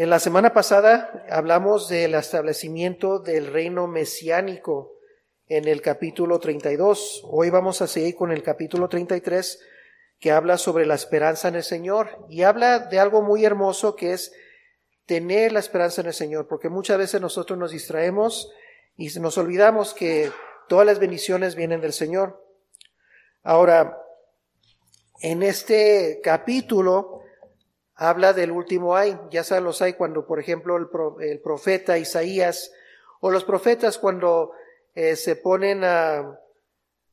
En 0.00 0.08
la 0.08 0.18
semana 0.18 0.54
pasada 0.54 1.26
hablamos 1.28 1.90
del 1.90 2.14
establecimiento 2.14 3.18
del 3.18 3.48
reino 3.48 3.86
mesiánico 3.86 4.94
en 5.46 5.68
el 5.68 5.82
capítulo 5.82 6.38
32. 6.38 7.20
Hoy 7.24 7.50
vamos 7.50 7.82
a 7.82 7.86
seguir 7.86 8.14
con 8.14 8.32
el 8.32 8.42
capítulo 8.42 8.88
33 8.88 9.60
que 10.18 10.32
habla 10.32 10.56
sobre 10.56 10.86
la 10.86 10.94
esperanza 10.94 11.48
en 11.48 11.56
el 11.56 11.64
Señor 11.64 12.24
y 12.30 12.44
habla 12.44 12.78
de 12.78 12.98
algo 12.98 13.20
muy 13.20 13.44
hermoso 13.44 13.94
que 13.94 14.14
es 14.14 14.32
tener 15.04 15.52
la 15.52 15.60
esperanza 15.60 16.00
en 16.00 16.06
el 16.06 16.14
Señor, 16.14 16.48
porque 16.48 16.70
muchas 16.70 16.96
veces 16.96 17.20
nosotros 17.20 17.58
nos 17.58 17.72
distraemos 17.72 18.50
y 18.96 19.10
nos 19.20 19.36
olvidamos 19.36 19.92
que 19.92 20.32
todas 20.66 20.86
las 20.86 20.98
bendiciones 20.98 21.56
vienen 21.56 21.82
del 21.82 21.92
Señor. 21.92 22.42
Ahora, 23.42 23.98
en 25.20 25.42
este 25.42 26.22
capítulo 26.24 27.19
habla 28.00 28.32
del 28.32 28.50
último 28.50 28.96
ay, 28.96 29.20
ya 29.30 29.44
saben 29.44 29.64
los 29.64 29.82
hay 29.82 29.92
cuando, 29.92 30.26
por 30.26 30.40
ejemplo, 30.40 30.74
el, 31.20 31.40
profeta 31.40 31.98
Isaías 31.98 32.72
o 33.20 33.30
los 33.30 33.44
profetas 33.44 33.98
cuando 33.98 34.52
eh, 34.94 35.16
se 35.16 35.36
ponen 35.36 35.84
a 35.84 36.40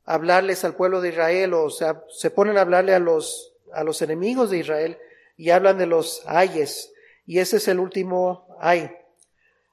hablarles 0.06 0.64
al 0.64 0.76
pueblo 0.76 1.02
de 1.02 1.10
Israel 1.10 1.52
o 1.52 1.68
sea, 1.68 2.02
se 2.08 2.30
ponen 2.30 2.56
a 2.56 2.62
hablarle 2.62 2.94
a 2.94 3.00
los, 3.00 3.54
a 3.74 3.84
los 3.84 4.00
enemigos 4.00 4.48
de 4.48 4.60
Israel 4.60 4.98
y 5.36 5.50
hablan 5.50 5.76
de 5.76 5.84
los 5.84 6.22
ayes. 6.26 6.90
Y 7.26 7.38
ese 7.38 7.58
es 7.58 7.68
el 7.68 7.80
último 7.80 8.56
ay. 8.58 8.90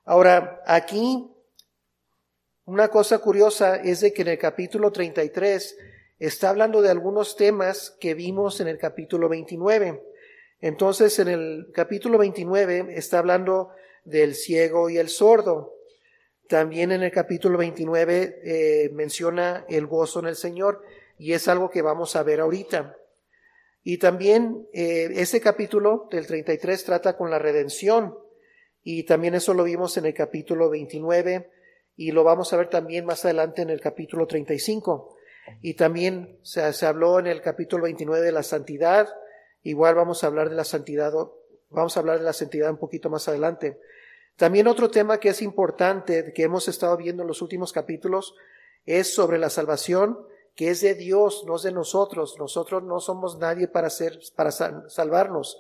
Ahora, 0.04 0.62
aquí, 0.68 1.32
una 2.66 2.90
cosa 2.90 3.20
curiosa 3.20 3.78
es 3.78 4.02
de 4.02 4.12
que 4.12 4.24
en 4.24 4.28
el 4.28 4.38
capítulo 4.38 4.92
33 4.92 5.78
está 6.20 6.50
hablando 6.50 6.82
de 6.82 6.90
algunos 6.90 7.38
temas 7.38 7.96
que 8.02 8.16
vimos 8.16 8.60
en 8.60 8.68
el 8.68 8.78
capítulo 8.78 9.30
29. 9.30 10.15
Entonces, 10.66 11.20
en 11.20 11.28
el 11.28 11.68
capítulo 11.72 12.18
29 12.18 12.88
está 12.98 13.20
hablando 13.20 13.70
del 14.04 14.34
ciego 14.34 14.90
y 14.90 14.98
el 14.98 15.10
sordo. 15.10 15.76
También 16.50 16.92
en 16.92 17.04
el 17.04 17.12
capítulo 17.12 17.60
29 17.60 18.42
eh, 18.44 18.90
menciona 18.92 19.64
el 19.70 19.86
gozo 19.86 20.22
en 20.22 20.26
el 20.26 20.36
Señor 20.36 20.82
y 21.20 21.34
es 21.34 21.48
algo 21.48 21.70
que 21.70 21.84
vamos 21.84 22.16
a 22.16 22.24
ver 22.24 22.40
ahorita. 22.40 22.98
Y 23.84 24.00
también 24.00 24.68
eh, 24.74 25.08
ese 25.14 25.40
capítulo 25.40 26.08
del 26.10 26.26
33 26.26 26.84
trata 26.84 27.16
con 27.16 27.30
la 27.30 27.38
redención 27.38 28.18
y 28.82 29.04
también 29.04 29.36
eso 29.36 29.54
lo 29.54 29.66
vimos 29.66 29.98
en 29.98 30.08
el 30.08 30.16
capítulo 30.16 30.72
29 30.72 31.48
y 31.96 32.10
lo 32.10 32.24
vamos 32.24 32.52
a 32.54 32.58
ver 32.58 32.72
también 32.72 33.06
más 33.06 33.24
adelante 33.24 33.62
en 33.62 33.70
el 33.70 33.82
capítulo 33.82 34.26
35. 34.26 35.16
Y 35.62 35.76
también 35.76 36.40
se, 36.42 36.74
se 36.74 36.88
habló 36.88 37.20
en 37.20 37.28
el 37.28 37.42
capítulo 37.44 37.84
29 37.84 38.26
de 38.26 38.32
la 38.32 38.42
santidad, 38.42 39.08
igual 39.66 39.96
vamos 39.96 40.24
a 40.24 40.28
hablar 40.28 40.50
de 40.50 40.56
la 40.56 40.64
santidad, 40.64 41.12
vamos 41.70 41.98
a 41.98 42.00
hablar 42.00 42.20
de 42.20 42.24
la 42.24 42.34
santidad 42.34 42.70
un 42.70 42.78
poquito 42.78 43.10
más 43.10 43.28
adelante. 43.28 43.80
También 44.38 44.68
otro 44.68 44.90
tema 44.90 45.20
que 45.20 45.30
es 45.30 45.42
importante, 45.42 46.32
que 46.34 46.44
hemos 46.44 46.68
estado 46.68 46.96
viendo 46.98 47.24
en 47.24 47.28
los 47.28 47.42
últimos 47.42 47.74
capítulos, 47.74 48.36
es 48.86 49.14
sobre 49.14 49.38
la 49.38 49.50
salvación, 49.50 50.20
que 50.56 50.70
es 50.70 50.82
de 50.82 50.94
Dios, 50.94 51.44
no 51.48 51.56
es 51.56 51.64
de 51.64 51.72
nosotros. 51.72 52.38
Nosotros 52.40 52.84
no 52.84 53.00
somos 53.00 53.40
nadie 53.40 53.68
para, 53.68 53.90
ser, 53.90 54.20
para 54.36 54.52
salvarnos. 54.52 55.60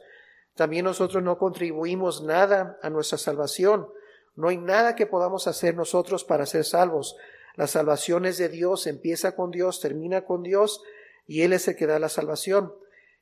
También 0.56 0.86
nosotros 0.86 1.23
no 1.23 1.38
contribuimos 1.38 2.23
nada 2.23 2.78
a 2.81 2.90
nuestra 2.90 3.17
salvación. 3.17 3.90
No 4.36 4.50
hay 4.50 4.58
nada 4.58 4.95
que 4.95 5.06
podamos 5.06 5.47
hacer 5.47 5.75
nosotros 5.75 6.23
para 6.23 6.45
ser 6.45 6.64
salvos. 6.64 7.16
La 7.56 7.67
salvación 7.67 8.25
es 8.25 8.38
de 8.38 8.50
Dios, 8.50 8.88
empieza 8.88 9.36
con 9.36 9.52
Dios, 9.52 9.80
termina 9.80 10.25
con 10.25 10.44
Dios, 10.44 10.81
y 11.25 11.42
Él 11.42 11.53
es 11.53 11.67
el 11.67 11.75
que 11.75 11.88
da 11.88 12.00
la 12.00 12.09
salvación. 12.09 12.73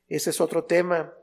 Ese 0.07 0.29
es 0.29 0.41
otro 0.41 0.65
tema. 0.65 1.13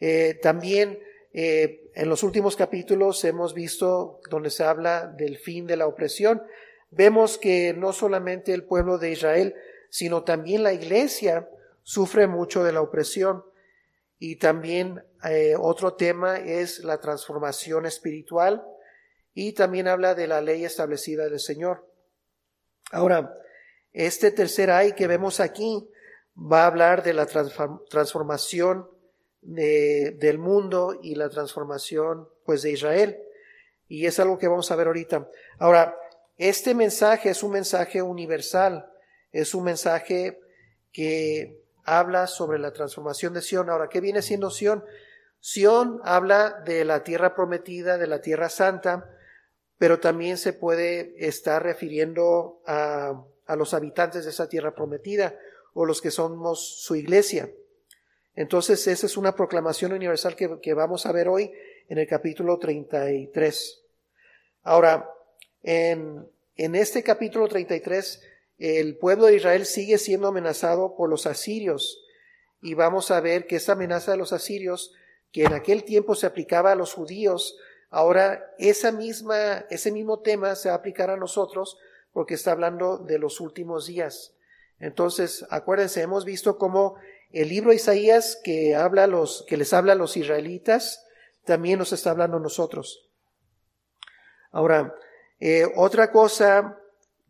Eh, 0.00 0.38
también 0.42 0.98
eh, 1.32 1.90
en 1.94 2.08
los 2.08 2.22
últimos 2.22 2.56
capítulos 2.56 3.24
hemos 3.24 3.54
visto 3.54 4.20
donde 4.30 4.50
se 4.50 4.64
habla 4.64 5.06
del 5.06 5.38
fin 5.38 5.66
de 5.66 5.76
la 5.76 5.86
opresión. 5.86 6.42
Vemos 6.90 7.38
que 7.38 7.74
no 7.74 7.92
solamente 7.92 8.54
el 8.54 8.64
pueblo 8.64 8.98
de 8.98 9.10
Israel, 9.10 9.54
sino 9.90 10.24
también 10.24 10.62
la 10.62 10.72
iglesia 10.72 11.48
sufre 11.82 12.26
mucho 12.26 12.64
de 12.64 12.72
la 12.72 12.80
opresión. 12.80 13.44
Y 14.18 14.36
también 14.36 15.04
eh, 15.24 15.54
otro 15.58 15.94
tema 15.94 16.38
es 16.38 16.80
la 16.84 17.00
transformación 17.00 17.84
espiritual 17.84 18.64
y 19.34 19.52
también 19.52 19.88
habla 19.88 20.14
de 20.14 20.26
la 20.26 20.40
ley 20.40 20.64
establecida 20.64 21.28
del 21.28 21.38
Señor. 21.38 21.86
Ahora, 22.92 23.36
este 23.92 24.30
tercer 24.30 24.70
ay 24.70 24.92
que 24.92 25.06
vemos 25.06 25.40
aquí 25.40 25.86
va 26.36 26.64
a 26.64 26.66
hablar 26.66 27.02
de 27.02 27.14
la 27.14 27.26
transformación 27.26 28.88
del 29.40 30.38
mundo 30.38 30.98
y 31.02 31.14
la 31.14 31.28
transformación 31.28 32.28
pues 32.44 32.62
de 32.62 32.72
Israel. 32.72 33.18
Y 33.88 34.06
es 34.06 34.18
algo 34.18 34.38
que 34.38 34.48
vamos 34.48 34.70
a 34.70 34.76
ver 34.76 34.88
ahorita. 34.88 35.28
Ahora, 35.58 35.96
este 36.36 36.74
mensaje 36.74 37.30
es 37.30 37.42
un 37.42 37.52
mensaje 37.52 38.02
universal, 38.02 38.90
es 39.32 39.54
un 39.54 39.64
mensaje 39.64 40.40
que 40.92 41.62
habla 41.84 42.26
sobre 42.26 42.58
la 42.58 42.72
transformación 42.72 43.32
de 43.32 43.42
Sión. 43.42 43.70
Ahora, 43.70 43.88
¿qué 43.88 44.00
viene 44.00 44.22
siendo 44.22 44.50
Sión? 44.50 44.84
Sión 45.40 46.00
habla 46.02 46.62
de 46.64 46.84
la 46.84 47.04
tierra 47.04 47.34
prometida, 47.34 47.96
de 47.96 48.08
la 48.08 48.20
tierra 48.20 48.48
santa, 48.48 49.08
pero 49.78 50.00
también 50.00 50.36
se 50.36 50.52
puede 50.52 51.14
estar 51.26 51.62
refiriendo 51.62 52.60
a, 52.66 53.24
a 53.46 53.56
los 53.56 53.72
habitantes 53.72 54.24
de 54.24 54.30
esa 54.30 54.48
tierra 54.48 54.74
prometida 54.74 55.38
o 55.78 55.84
los 55.84 56.00
que 56.00 56.10
somos 56.10 56.82
su 56.82 56.96
iglesia. 56.96 57.50
Entonces, 58.34 58.86
esa 58.86 59.04
es 59.04 59.18
una 59.18 59.36
proclamación 59.36 59.92
universal 59.92 60.34
que, 60.34 60.74
vamos 60.74 61.04
a 61.04 61.12
ver 61.12 61.28
hoy 61.28 61.52
en 61.90 61.98
el 61.98 62.06
capítulo 62.06 62.58
33. 62.58 63.82
Ahora, 64.62 65.10
en, 65.62 66.26
en 66.54 66.74
este 66.76 67.02
capítulo 67.02 67.46
33, 67.46 68.22
el 68.56 68.96
pueblo 68.96 69.26
de 69.26 69.36
Israel 69.36 69.66
sigue 69.66 69.98
siendo 69.98 70.28
amenazado 70.28 70.96
por 70.96 71.10
los 71.10 71.26
asirios. 71.26 72.02
Y 72.62 72.72
vamos 72.72 73.10
a 73.10 73.20
ver 73.20 73.46
que 73.46 73.56
esa 73.56 73.72
amenaza 73.72 74.12
de 74.12 74.16
los 74.16 74.32
asirios, 74.32 74.94
que 75.30 75.42
en 75.42 75.52
aquel 75.52 75.84
tiempo 75.84 76.14
se 76.14 76.24
aplicaba 76.24 76.72
a 76.72 76.76
los 76.76 76.94
judíos, 76.94 77.58
ahora 77.90 78.50
esa 78.56 78.92
misma, 78.92 79.66
ese 79.68 79.92
mismo 79.92 80.20
tema 80.20 80.54
se 80.54 80.70
va 80.70 80.76
a 80.76 80.78
aplicar 80.78 81.10
a 81.10 81.18
nosotros 81.18 81.76
porque 82.14 82.32
está 82.32 82.52
hablando 82.52 82.96
de 82.96 83.18
los 83.18 83.40
últimos 83.42 83.86
días. 83.86 84.35
Entonces, 84.78 85.44
acuérdense, 85.50 86.02
hemos 86.02 86.24
visto 86.24 86.58
cómo 86.58 86.96
el 87.32 87.48
libro 87.48 87.70
de 87.70 87.76
Isaías 87.76 88.38
que, 88.42 88.74
habla 88.74 89.06
los, 89.06 89.44
que 89.48 89.56
les 89.56 89.72
habla 89.72 89.92
a 89.92 89.96
los 89.96 90.16
israelitas, 90.16 91.04
también 91.44 91.78
nos 91.78 91.92
está 91.92 92.10
hablando 92.10 92.36
a 92.36 92.40
nosotros. 92.40 93.08
Ahora, 94.50 94.94
eh, 95.40 95.66
otra 95.76 96.10
cosa 96.10 96.78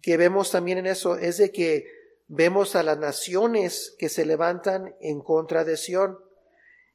que 0.00 0.16
vemos 0.16 0.50
también 0.50 0.78
en 0.78 0.86
eso 0.86 1.16
es 1.16 1.38
de 1.38 1.50
que 1.50 1.86
vemos 2.28 2.76
a 2.76 2.82
las 2.82 2.98
naciones 2.98 3.94
que 3.98 4.08
se 4.08 4.24
levantan 4.24 4.94
en 5.00 5.20
contra 5.20 5.64
de 5.64 5.76
Sión. 5.76 6.18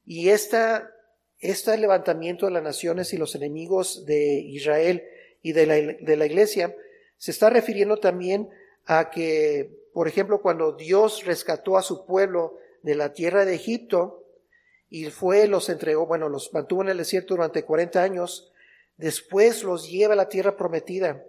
Y 0.06 0.30
esta, 0.30 0.92
este 1.40 1.78
levantamiento 1.78 2.46
de 2.46 2.54
las 2.54 2.64
naciones 2.64 3.14
y 3.14 3.18
los 3.18 3.36
enemigos 3.36 4.06
de 4.06 4.40
Israel 4.40 5.04
y 5.42 5.54
de 5.54 5.66
la, 5.66 5.76
de 5.76 6.18
la 6.18 6.26
iglesia 6.26 6.76
se 7.18 7.32
está 7.32 7.50
refiriendo 7.50 7.98
también 7.98 8.50
a 8.86 9.10
que, 9.10 9.90
por 9.94 10.08
ejemplo, 10.08 10.42
cuando 10.42 10.74
Dios 10.74 11.26
rescató 11.26 11.78
a 11.78 11.82
su 11.82 12.06
pueblo 12.06 12.58
de 12.84 12.96
la 12.96 13.14
tierra 13.14 13.46
de 13.46 13.56
Egipto 13.56 14.26
y 14.90 15.06
fue, 15.06 15.48
los 15.48 15.70
entregó, 15.70 16.06
bueno, 16.06 16.30
los 16.30 16.54
mantuvo 16.54 16.82
en 16.82 16.90
el 16.90 16.98
desierto 16.98 17.36
durante 17.36 17.64
40 17.64 18.02
años, 18.02 18.52
después 18.98 19.64
los 19.64 19.90
lleva 19.90 20.14
a 20.14 20.18
la 20.18 20.30
tierra 20.30 20.58
prometida. 20.58 21.24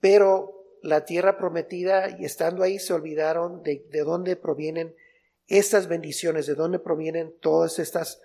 Pero 0.00 0.64
la 0.82 1.04
tierra 1.04 1.38
prometida 1.38 2.16
y 2.18 2.24
estando 2.24 2.62
ahí 2.62 2.78
se 2.78 2.92
olvidaron 2.92 3.62
de, 3.62 3.86
de 3.90 4.00
dónde 4.00 4.36
provienen 4.36 4.94
estas 5.46 5.88
bendiciones, 5.88 6.46
de 6.46 6.54
dónde 6.54 6.78
provienen 6.78 7.34
todas 7.40 7.78
estas, 7.78 8.20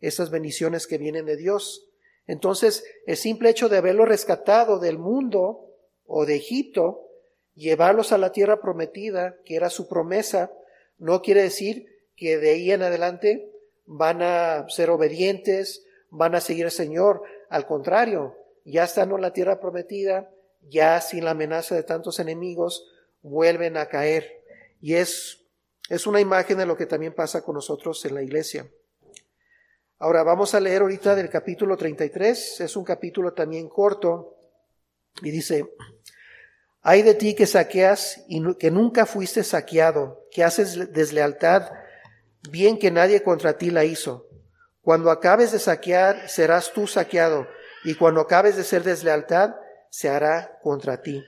estas 0.00 0.30
bendiciones 0.30 0.86
que 0.86 0.98
vienen 0.98 1.26
de 1.26 1.36
Dios. 1.36 1.88
Entonces, 2.26 2.84
el 3.06 3.16
simple 3.16 3.50
hecho 3.50 3.68
de 3.68 3.78
haberlo 3.78 4.06
rescatado 4.06 4.78
del 4.78 4.98
mundo 4.98 5.70
o 6.06 6.24
de 6.26 6.36
Egipto, 6.36 7.08
llevarlos 7.54 8.12
a 8.12 8.18
la 8.18 8.32
tierra 8.32 8.60
prometida, 8.60 9.36
que 9.44 9.56
era 9.56 9.70
su 9.70 9.88
promesa, 9.88 10.52
no 10.98 11.22
quiere 11.22 11.42
decir 11.42 11.86
que 12.16 12.38
de 12.38 12.50
ahí 12.50 12.70
en 12.70 12.82
adelante 12.82 13.50
van 13.86 14.22
a 14.22 14.66
ser 14.68 14.90
obedientes, 14.90 15.84
van 16.10 16.34
a 16.34 16.40
seguir 16.40 16.64
al 16.64 16.70
Señor. 16.70 17.22
Al 17.48 17.66
contrario, 17.66 18.36
ya 18.64 18.84
estando 18.84 19.16
en 19.16 19.22
la 19.22 19.32
tierra 19.32 19.60
prometida, 19.60 20.30
ya 20.62 21.00
sin 21.00 21.24
la 21.24 21.32
amenaza 21.32 21.74
de 21.74 21.82
tantos 21.82 22.18
enemigos, 22.18 22.90
vuelven 23.22 23.76
a 23.76 23.86
caer. 23.86 24.42
Y 24.80 24.94
es, 24.94 25.42
es 25.88 26.06
una 26.06 26.20
imagen 26.20 26.58
de 26.58 26.66
lo 26.66 26.76
que 26.76 26.86
también 26.86 27.14
pasa 27.14 27.42
con 27.42 27.54
nosotros 27.54 28.04
en 28.04 28.14
la 28.14 28.22
iglesia. 28.22 28.70
Ahora 29.98 30.22
vamos 30.22 30.54
a 30.54 30.60
leer 30.60 30.82
ahorita 30.82 31.14
del 31.14 31.30
capítulo 31.30 31.76
33, 31.76 32.60
es 32.60 32.76
un 32.76 32.84
capítulo 32.84 33.32
también 33.32 33.68
corto, 33.68 34.36
y 35.22 35.30
dice, 35.30 35.72
hay 36.86 37.00
de 37.00 37.14
ti 37.14 37.34
que 37.34 37.46
saqueas 37.46 38.22
y 38.28 38.42
que 38.56 38.70
nunca 38.70 39.06
fuiste 39.06 39.42
saqueado, 39.42 40.26
que 40.30 40.44
haces 40.44 40.92
deslealtad, 40.92 41.72
bien 42.50 42.78
que 42.78 42.90
nadie 42.90 43.22
contra 43.22 43.56
ti 43.56 43.70
la 43.70 43.86
hizo. 43.86 44.28
Cuando 44.82 45.10
acabes 45.10 45.50
de 45.50 45.58
saquear, 45.58 46.28
serás 46.28 46.74
tú 46.74 46.86
saqueado, 46.86 47.48
y 47.84 47.94
cuando 47.94 48.20
acabes 48.20 48.56
de 48.56 48.64
ser 48.64 48.82
deslealtad, 48.82 49.54
se 49.88 50.10
hará 50.10 50.58
contra 50.62 51.00
ti. 51.00 51.24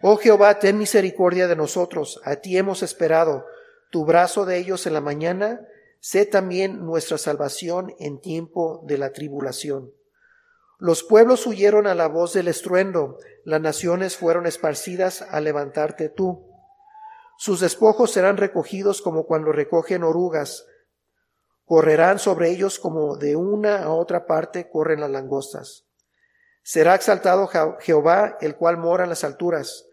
Oh 0.00 0.16
Jehová, 0.16 0.58
ten 0.58 0.78
misericordia 0.78 1.46
de 1.46 1.56
nosotros, 1.56 2.18
a 2.24 2.36
ti 2.36 2.56
hemos 2.56 2.82
esperado, 2.82 3.44
tu 3.90 4.06
brazo 4.06 4.46
de 4.46 4.56
ellos 4.56 4.86
en 4.86 4.94
la 4.94 5.02
mañana, 5.02 5.60
sé 6.00 6.24
también 6.24 6.86
nuestra 6.86 7.18
salvación 7.18 7.94
en 7.98 8.18
tiempo 8.18 8.82
de 8.86 8.96
la 8.96 9.12
tribulación. 9.12 9.92
Los 10.80 11.02
pueblos 11.02 11.46
huyeron 11.46 11.86
a 11.86 11.94
la 11.94 12.08
voz 12.08 12.32
del 12.32 12.48
estruendo, 12.48 13.18
las 13.44 13.60
naciones 13.60 14.16
fueron 14.16 14.46
esparcidas 14.46 15.20
a 15.20 15.38
levantarte 15.42 16.08
tú. 16.08 16.48
Sus 17.36 17.60
despojos 17.60 18.10
serán 18.12 18.38
recogidos 18.38 19.02
como 19.02 19.26
cuando 19.26 19.52
recogen 19.52 20.02
orugas, 20.04 20.64
correrán 21.66 22.18
sobre 22.18 22.48
ellos 22.48 22.78
como 22.78 23.18
de 23.18 23.36
una 23.36 23.82
a 23.82 23.90
otra 23.90 24.24
parte 24.24 24.70
corren 24.70 25.00
las 25.00 25.10
langostas. 25.10 25.86
Será 26.62 26.94
exaltado 26.94 27.50
Jehová, 27.80 28.38
el 28.40 28.56
cual 28.56 28.78
mora 28.78 29.04
en 29.04 29.10
las 29.10 29.22
alturas, 29.22 29.86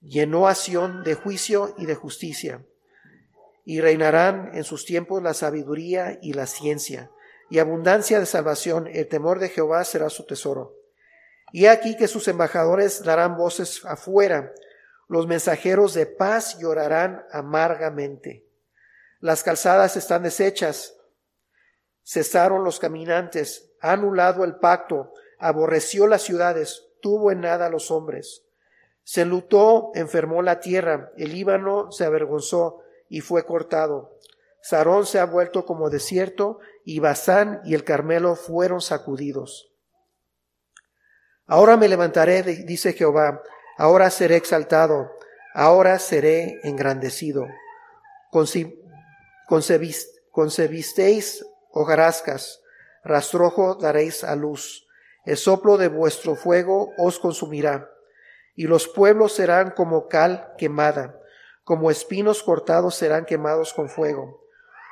llenó 0.00 0.46
a 0.46 0.54
de 0.54 1.14
juicio 1.14 1.74
y 1.78 1.86
de 1.86 1.96
justicia, 1.96 2.64
y 3.64 3.80
reinarán 3.80 4.52
en 4.54 4.62
sus 4.62 4.84
tiempos 4.84 5.20
la 5.20 5.34
sabiduría 5.34 6.16
y 6.22 6.32
la 6.32 6.46
ciencia 6.46 7.10
y 7.50 7.58
abundancia 7.58 8.20
de 8.20 8.26
salvación, 8.26 8.88
el 8.88 9.08
temor 9.08 9.38
de 9.38 9.48
Jehová 9.48 9.84
será 9.84 10.10
su 10.10 10.24
tesoro. 10.24 10.74
Y 11.52 11.66
aquí 11.66 11.96
que 11.96 12.08
sus 12.08 12.28
embajadores 12.28 13.02
darán 13.02 13.36
voces 13.36 13.84
afuera, 13.84 14.52
los 15.08 15.26
mensajeros 15.26 15.94
de 15.94 16.06
paz 16.06 16.58
llorarán 16.58 17.24
amargamente. 17.32 18.46
Las 19.20 19.42
calzadas 19.42 19.96
están 19.96 20.22
deshechas, 20.22 20.94
cesaron 22.04 22.64
los 22.64 22.78
caminantes, 22.78 23.72
anulado 23.80 24.44
el 24.44 24.56
pacto, 24.56 25.12
aborreció 25.38 26.06
las 26.06 26.22
ciudades, 26.22 26.84
tuvo 27.00 27.32
en 27.32 27.40
nada 27.40 27.70
los 27.70 27.90
hombres. 27.90 28.44
Se 29.02 29.24
lutó, 29.24 29.90
enfermó 29.94 30.42
la 30.42 30.60
tierra, 30.60 31.12
el 31.16 31.32
Líbano 31.32 31.90
se 31.90 32.04
avergonzó 32.04 32.82
y 33.08 33.22
fue 33.22 33.46
cortado. 33.46 34.17
Sarón 34.60 35.06
se 35.06 35.18
ha 35.18 35.24
vuelto 35.24 35.64
como 35.64 35.88
desierto 35.90 36.58
y 36.84 37.00
Basán 37.00 37.60
y 37.64 37.74
el 37.74 37.84
Carmelo 37.84 38.34
fueron 38.34 38.80
sacudidos. 38.80 39.72
Ahora 41.46 41.76
me 41.76 41.88
levantaré, 41.88 42.42
dice 42.42 42.92
Jehová, 42.92 43.42
ahora 43.78 44.10
seré 44.10 44.36
exaltado, 44.36 45.10
ahora 45.54 45.98
seré 45.98 46.60
engrandecido. 46.64 47.46
concebisteis 50.30 51.46
hojarascas, 51.70 52.60
rastrojo 53.04 53.76
daréis 53.76 54.24
a 54.24 54.36
luz, 54.36 54.86
el 55.24 55.36
soplo 55.36 55.78
de 55.78 55.88
vuestro 55.88 56.34
fuego 56.34 56.92
os 56.98 57.18
consumirá, 57.18 57.88
y 58.54 58.64
los 58.64 58.88
pueblos 58.88 59.32
serán 59.32 59.70
como 59.70 60.08
cal 60.08 60.52
quemada, 60.58 61.18
como 61.64 61.90
espinos 61.90 62.42
cortados 62.42 62.94
serán 62.96 63.24
quemados 63.24 63.72
con 63.72 63.88
fuego 63.88 64.47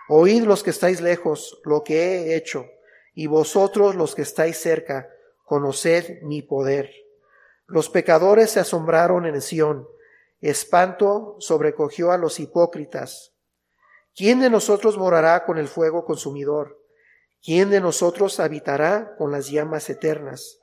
Oíd 0.09 0.45
los 0.45 0.63
que 0.63 0.71
estáis 0.71 1.01
lejos 1.01 1.61
lo 1.65 1.83
que 1.83 1.97
he 2.01 2.37
hecho, 2.37 2.67
y 3.15 3.27
vosotros 3.27 3.95
los 3.95 4.15
que 4.15 4.23
estáis 4.23 4.59
cerca, 4.59 5.09
conoced 5.45 6.23
mi 6.23 6.43
poder. 6.43 6.91
Los 7.67 7.89
pecadores 7.89 8.51
se 8.51 8.61
asombraron 8.61 9.27
en 9.27 9.41
Sión, 9.41 9.89
espanto 10.41 11.37
sobrecogió 11.41 12.13
a 12.13 12.19
los 12.19 12.39
hipócritas. 12.39 13.35
¿Quién 14.15 14.41
de 14.41 14.51
nosotros 14.51 14.97
morará 14.97 15.45
con 15.45 15.59
el 15.59 15.69
fuego 15.69 16.05
consumidor? 16.05 16.83
¿Quién 17.43 17.71
de 17.71 17.81
nosotros 17.81 18.41
habitará 18.41 19.15
con 19.17 19.31
las 19.31 19.51
llamas 19.51 19.91
eternas? 19.91 20.59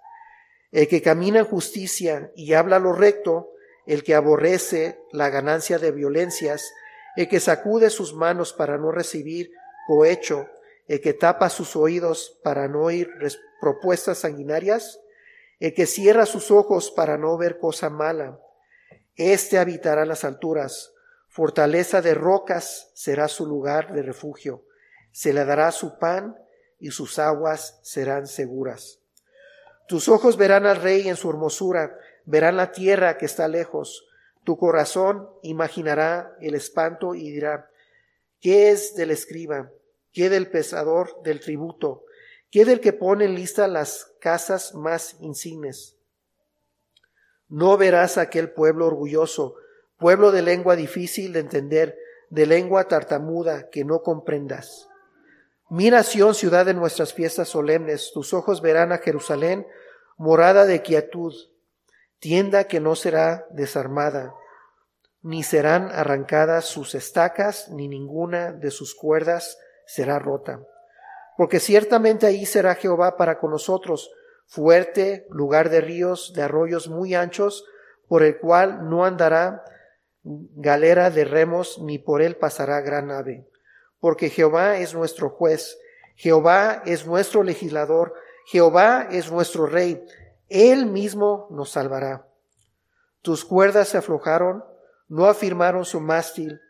El 0.71 0.87
que 0.87 1.01
camina 1.01 1.39
en 1.39 1.45
justicia 1.45 2.31
y 2.35 2.53
habla 2.53 2.79
lo 2.79 2.93
recto, 2.93 3.51
el 3.85 4.03
que 4.03 4.15
aborrece 4.15 4.99
la 5.11 5.29
ganancia 5.29 5.77
de 5.77 5.91
violencias, 5.91 6.73
el 7.15 7.27
que 7.27 7.39
sacude 7.39 7.89
sus 7.89 8.13
manos 8.13 8.53
para 8.53 8.77
no 8.77 8.91
recibir 8.91 9.51
cohecho, 9.87 10.47
el 10.87 11.01
que 11.01 11.13
tapa 11.13 11.49
sus 11.49 11.75
oídos 11.75 12.39
para 12.43 12.67
no 12.67 12.83
oír 12.83 13.09
propuestas 13.61 14.19
sanguinarias, 14.19 14.99
el 15.59 15.73
que 15.73 15.85
cierra 15.85 16.25
sus 16.25 16.51
ojos 16.51 16.91
para 16.91 17.17
no 17.17 17.37
ver 17.37 17.57
cosa 17.57 17.89
mala. 17.89 18.39
Este 19.15 19.59
habitará 19.59 20.05
las 20.05 20.23
alturas, 20.23 20.93
fortaleza 21.29 22.01
de 22.01 22.13
rocas 22.13 22.91
será 22.93 23.27
su 23.27 23.45
lugar 23.45 23.93
de 23.93 24.01
refugio, 24.01 24.65
se 25.11 25.33
le 25.33 25.45
dará 25.45 25.71
su 25.71 25.97
pan 25.99 26.35
y 26.79 26.91
sus 26.91 27.19
aguas 27.19 27.79
serán 27.83 28.27
seguras. 28.27 28.99
Tus 29.87 30.09
ojos 30.09 30.37
verán 30.37 30.65
al 30.65 30.77
rey 30.77 31.07
en 31.07 31.15
su 31.15 31.29
hermosura, 31.29 31.97
verán 32.25 32.57
la 32.57 32.71
tierra 32.71 33.17
que 33.17 33.25
está 33.25 33.47
lejos, 33.47 34.07
tu 34.43 34.57
corazón 34.57 35.29
imaginará 35.41 36.35
el 36.41 36.55
espanto 36.55 37.15
y 37.15 37.31
dirá, 37.31 37.69
¿qué 38.39 38.71
es 38.71 38.95
del 38.95 39.11
escriba? 39.11 39.69
¿Qué 40.11 40.29
del 40.29 40.49
pesador 40.49 41.21
del 41.23 41.39
tributo? 41.39 42.03
¿Qué 42.51 42.65
del 42.65 42.81
que 42.81 42.93
pone 42.93 43.25
en 43.25 43.35
lista 43.35 43.67
las 43.67 44.13
casas 44.19 44.75
más 44.75 45.15
insignes? 45.19 45.95
No 47.47 47.77
verás 47.77 48.17
aquel 48.17 48.51
pueblo 48.51 48.87
orgulloso, 48.87 49.55
pueblo 49.97 50.31
de 50.31 50.41
lengua 50.41 50.75
difícil 50.75 51.33
de 51.33 51.39
entender, 51.39 51.97
de 52.29 52.45
lengua 52.45 52.87
tartamuda 52.87 53.69
que 53.69 53.85
no 53.85 54.01
comprendas. 54.01 54.87
Mira 55.69 56.03
Sión, 56.03 56.35
ciudad 56.35 56.65
de 56.65 56.73
nuestras 56.73 57.13
fiestas 57.13 57.49
solemnes, 57.49 58.11
tus 58.13 58.33
ojos 58.33 58.61
verán 58.61 58.91
a 58.91 58.99
Jerusalén, 58.99 59.65
morada 60.17 60.65
de 60.65 60.81
quietud, 60.81 61.33
tienda 62.23 62.69
que 62.69 62.79
no 62.79 62.95
será 62.95 63.45
desarmada, 63.49 64.33
ni 65.21 65.43
serán 65.43 65.89
arrancadas 65.91 66.63
sus 66.63 66.95
estacas, 66.95 67.67
ni 67.67 67.89
ninguna 67.89 68.53
de 68.53 68.71
sus 68.71 68.95
cuerdas 68.95 69.57
será 69.85 70.19
rota. 70.19 70.61
Porque 71.35 71.59
ciertamente 71.59 72.25
ahí 72.25 72.45
será 72.45 72.75
Jehová 72.75 73.17
para 73.17 73.39
con 73.39 73.51
nosotros, 73.51 74.09
fuerte, 74.45 75.27
lugar 75.31 75.69
de 75.69 75.81
ríos, 75.81 76.31
de 76.33 76.43
arroyos 76.43 76.87
muy 76.87 77.13
anchos, 77.13 77.65
por 78.07 78.23
el 78.23 78.39
cual 78.39 78.89
no 78.89 79.03
andará 79.03 79.65
galera 80.23 81.09
de 81.09 81.25
remos, 81.25 81.77
ni 81.79 81.99
por 81.99 82.21
él 82.21 82.37
pasará 82.37 82.79
gran 82.79 83.11
ave. 83.11 83.49
Porque 83.99 84.29
Jehová 84.29 84.77
es 84.77 84.93
nuestro 84.93 85.29
juez, 85.29 85.77
Jehová 86.15 86.83
es 86.85 87.05
nuestro 87.05 87.43
legislador, 87.43 88.13
Jehová 88.45 89.09
es 89.11 89.29
nuestro 89.29 89.65
rey, 89.65 90.05
él 90.53 90.85
mismo 90.85 91.47
nos 91.49 91.71
salvará. 91.71 92.27
Tus 93.23 93.43
cuerdas 93.43 93.87
se 93.87 93.97
aflojaron, 93.97 94.63
no 95.07 95.25
afirmaron 95.25 95.83
su 95.83 95.99
mástil, 95.99 96.61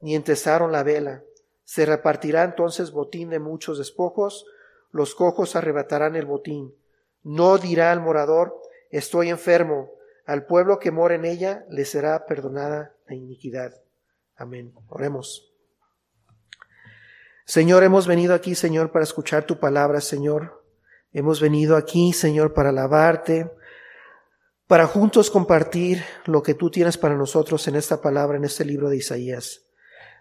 ni 0.00 0.14
entesaron 0.14 0.72
la 0.72 0.82
vela. 0.82 1.22
Se 1.64 1.84
repartirá 1.84 2.44
entonces 2.44 2.92
botín 2.92 3.28
de 3.28 3.38
muchos 3.38 3.76
despojos, 3.76 4.46
los 4.90 5.14
cojos 5.14 5.54
arrebatarán 5.54 6.16
el 6.16 6.24
botín. 6.24 6.74
No 7.22 7.58
dirá 7.58 7.92
al 7.92 8.00
morador, 8.00 8.58
estoy 8.90 9.28
enfermo, 9.28 9.90
al 10.24 10.46
pueblo 10.46 10.78
que 10.78 10.90
mora 10.90 11.14
en 11.14 11.26
ella 11.26 11.66
le 11.68 11.84
será 11.84 12.24
perdonada 12.24 12.94
la 13.06 13.14
iniquidad. 13.14 13.74
Amén. 14.34 14.72
Oremos. 14.88 15.52
Señor, 17.44 17.82
hemos 17.82 18.06
venido 18.06 18.32
aquí, 18.32 18.54
Señor, 18.54 18.92
para 18.92 19.02
escuchar 19.02 19.44
tu 19.44 19.58
palabra, 19.58 20.00
Señor. 20.00 20.59
Hemos 21.12 21.40
venido 21.40 21.76
aquí, 21.76 22.12
Señor, 22.12 22.54
para 22.54 22.68
alabarte, 22.68 23.50
para 24.68 24.86
juntos 24.86 25.30
compartir 25.30 26.04
lo 26.26 26.42
que 26.42 26.54
tú 26.54 26.70
tienes 26.70 26.96
para 26.96 27.16
nosotros 27.16 27.66
en 27.66 27.74
esta 27.74 28.00
palabra, 28.00 28.36
en 28.36 28.44
este 28.44 28.64
libro 28.64 28.88
de 28.88 28.98
Isaías. 28.98 29.66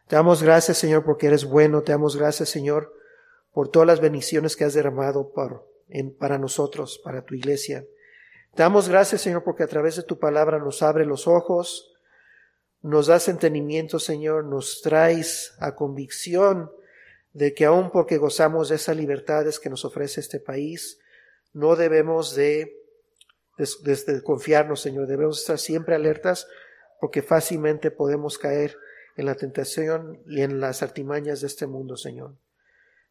Te 0.07 0.15
damos 0.15 0.41
gracias, 0.41 0.79
Señor, 0.79 1.05
porque 1.05 1.27
eres 1.27 1.45
bueno. 1.45 1.83
Te 1.83 1.91
damos 1.91 2.17
gracias, 2.17 2.49
Señor, 2.49 2.91
por 3.53 3.69
todas 3.69 3.85
las 3.85 3.99
bendiciones 3.99 4.55
que 4.55 4.63
has 4.63 4.73
derramado 4.73 5.31
para 6.17 6.39
nosotros, 6.39 6.99
para 7.03 7.23
tu 7.23 7.35
iglesia. 7.35 7.85
Te 8.55 8.63
damos 8.63 8.89
gracias, 8.89 9.21
Señor, 9.21 9.43
porque 9.43 9.61
a 9.61 9.67
través 9.67 9.95
de 9.95 10.03
tu 10.03 10.17
palabra 10.17 10.57
nos 10.57 10.81
abre 10.81 11.05
los 11.05 11.27
ojos, 11.27 11.93
nos 12.81 13.05
das 13.05 13.27
entendimiento, 13.27 13.99
Señor, 13.99 14.45
nos 14.45 14.81
traes 14.81 15.53
a 15.59 15.75
convicción 15.75 16.71
de 17.39 17.53
que 17.53 17.63
aun 17.63 17.89
porque 17.89 18.17
gozamos 18.17 18.67
de 18.67 18.75
esas 18.75 18.97
libertades 18.97 19.61
que 19.61 19.69
nos 19.69 19.85
ofrece 19.85 20.19
este 20.19 20.41
país, 20.41 20.99
no 21.53 21.77
debemos 21.77 22.35
de, 22.35 22.75
confiarnos, 24.25 24.81
Señor, 24.81 25.07
debemos 25.07 25.39
estar 25.39 25.57
siempre 25.57 25.95
alertas 25.95 26.47
porque 26.99 27.21
fácilmente 27.21 27.91
podemos 27.91 28.37
caer 28.37 28.75
en 29.15 29.25
la 29.25 29.35
tentación 29.35 30.21
y 30.25 30.41
en 30.41 30.59
las 30.59 30.83
artimañas 30.83 31.39
de 31.39 31.47
este 31.47 31.65
mundo, 31.65 31.95
Señor. 31.95 32.35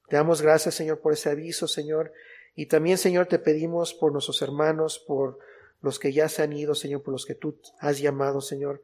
Te 0.09 0.17
damos 0.17 0.43
gracias, 0.43 0.75
Señor, 0.75 1.01
por 1.01 1.15
ese 1.15 1.31
aviso, 1.31 1.67
Señor, 1.67 2.13
y 2.55 2.67
también, 2.67 2.99
Señor, 2.99 3.29
te 3.29 3.39
pedimos 3.39 3.95
por 3.95 4.13
nuestros 4.13 4.43
hermanos, 4.43 5.03
por 5.07 5.39
los 5.81 5.99
que 5.99 6.13
ya 6.13 6.29
se 6.29 6.43
han 6.43 6.53
ido, 6.53 6.75
Señor, 6.75 7.03
por 7.03 7.13
los 7.13 7.25
que 7.25 7.35
tú 7.35 7.59
has 7.79 7.99
llamado, 7.99 8.43
Señor. 8.43 8.83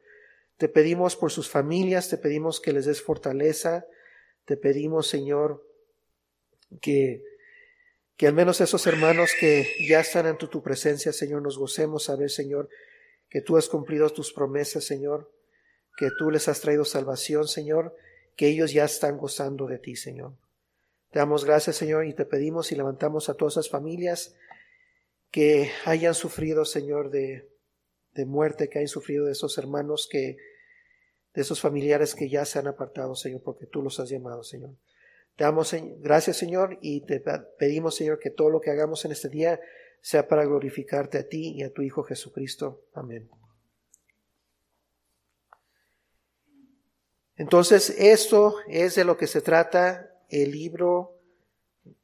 Te 0.57 0.69
pedimos 0.69 1.15
por 1.15 1.31
sus 1.31 1.51
familias, 1.51 2.09
te 2.09 2.17
pedimos 2.17 2.59
que 2.59 2.73
les 2.73 2.85
des 2.85 3.03
fortaleza, 3.03 3.85
te 4.45 4.57
pedimos, 4.57 5.07
Señor, 5.07 5.63
que, 6.81 7.23
que 8.15 8.27
al 8.27 8.33
menos 8.33 8.61
esos 8.61 8.85
hermanos 8.87 9.31
que 9.39 9.67
ya 9.87 9.99
están 9.99 10.27
ante 10.27 10.47
tu 10.47 10.61
presencia, 10.61 11.11
Señor, 11.11 11.41
nos 11.41 11.57
gocemos 11.57 12.09
a 12.09 12.15
ver, 12.15 12.29
Señor, 12.29 12.69
que 13.29 13.41
tú 13.41 13.57
has 13.57 13.67
cumplido 13.67 14.09
tus 14.11 14.31
promesas, 14.31 14.85
Señor, 14.85 15.31
que 15.97 16.09
tú 16.17 16.29
les 16.29 16.47
has 16.47 16.61
traído 16.61 16.85
salvación, 16.85 17.47
Señor, 17.47 17.95
que 18.35 18.47
ellos 18.47 18.71
ya 18.71 18.85
están 18.85 19.17
gozando 19.17 19.65
de 19.65 19.79
ti, 19.79 19.95
Señor. 19.95 20.33
Te 21.11 21.19
damos 21.19 21.45
gracias, 21.45 21.77
Señor, 21.77 22.05
y 22.05 22.13
te 22.13 22.25
pedimos 22.25 22.71
y 22.71 22.75
levantamos 22.75 23.29
a 23.29 23.33
todas 23.33 23.53
esas 23.53 23.69
familias 23.69 24.35
que 25.31 25.71
hayan 25.85 26.13
sufrido, 26.13 26.65
Señor, 26.65 27.09
de, 27.09 27.49
de 28.13 28.25
muerte, 28.25 28.69
que 28.69 28.79
hayan 28.79 28.89
sufrido 28.89 29.25
de 29.25 29.31
esos 29.31 29.57
hermanos 29.57 30.07
que, 30.09 30.37
de 31.35 31.41
esos 31.41 31.59
familiares 31.59 32.15
que 32.15 32.29
ya 32.29 32.45
se 32.45 32.59
han 32.59 32.67
apartado, 32.67 33.15
Señor, 33.15 33.41
porque 33.43 33.65
tú 33.65 33.81
los 33.81 33.99
has 33.99 34.09
llamado, 34.09 34.43
Señor. 34.43 34.71
Te 35.35 35.43
damos 35.43 35.75
gracias, 35.99 36.37
Señor, 36.37 36.77
y 36.81 37.01
te 37.01 37.21
pedimos, 37.59 37.95
Señor, 37.95 38.19
que 38.19 38.29
todo 38.29 38.49
lo 38.49 38.61
que 38.61 38.71
hagamos 38.71 39.03
en 39.03 39.11
este 39.11 39.27
día 39.27 39.59
sea 40.01 40.27
para 40.27 40.45
glorificarte 40.45 41.17
a 41.17 41.27
ti 41.27 41.53
y 41.55 41.63
a 41.63 41.73
tu 41.73 41.81
Hijo 41.81 42.03
Jesucristo. 42.03 42.85
Amén. 42.93 43.29
Entonces, 47.37 47.89
esto 47.97 48.55
es 48.67 48.95
de 48.95 49.03
lo 49.03 49.17
que 49.17 49.27
se 49.27 49.41
trata 49.41 50.09
el 50.29 50.51
libro, 50.51 51.19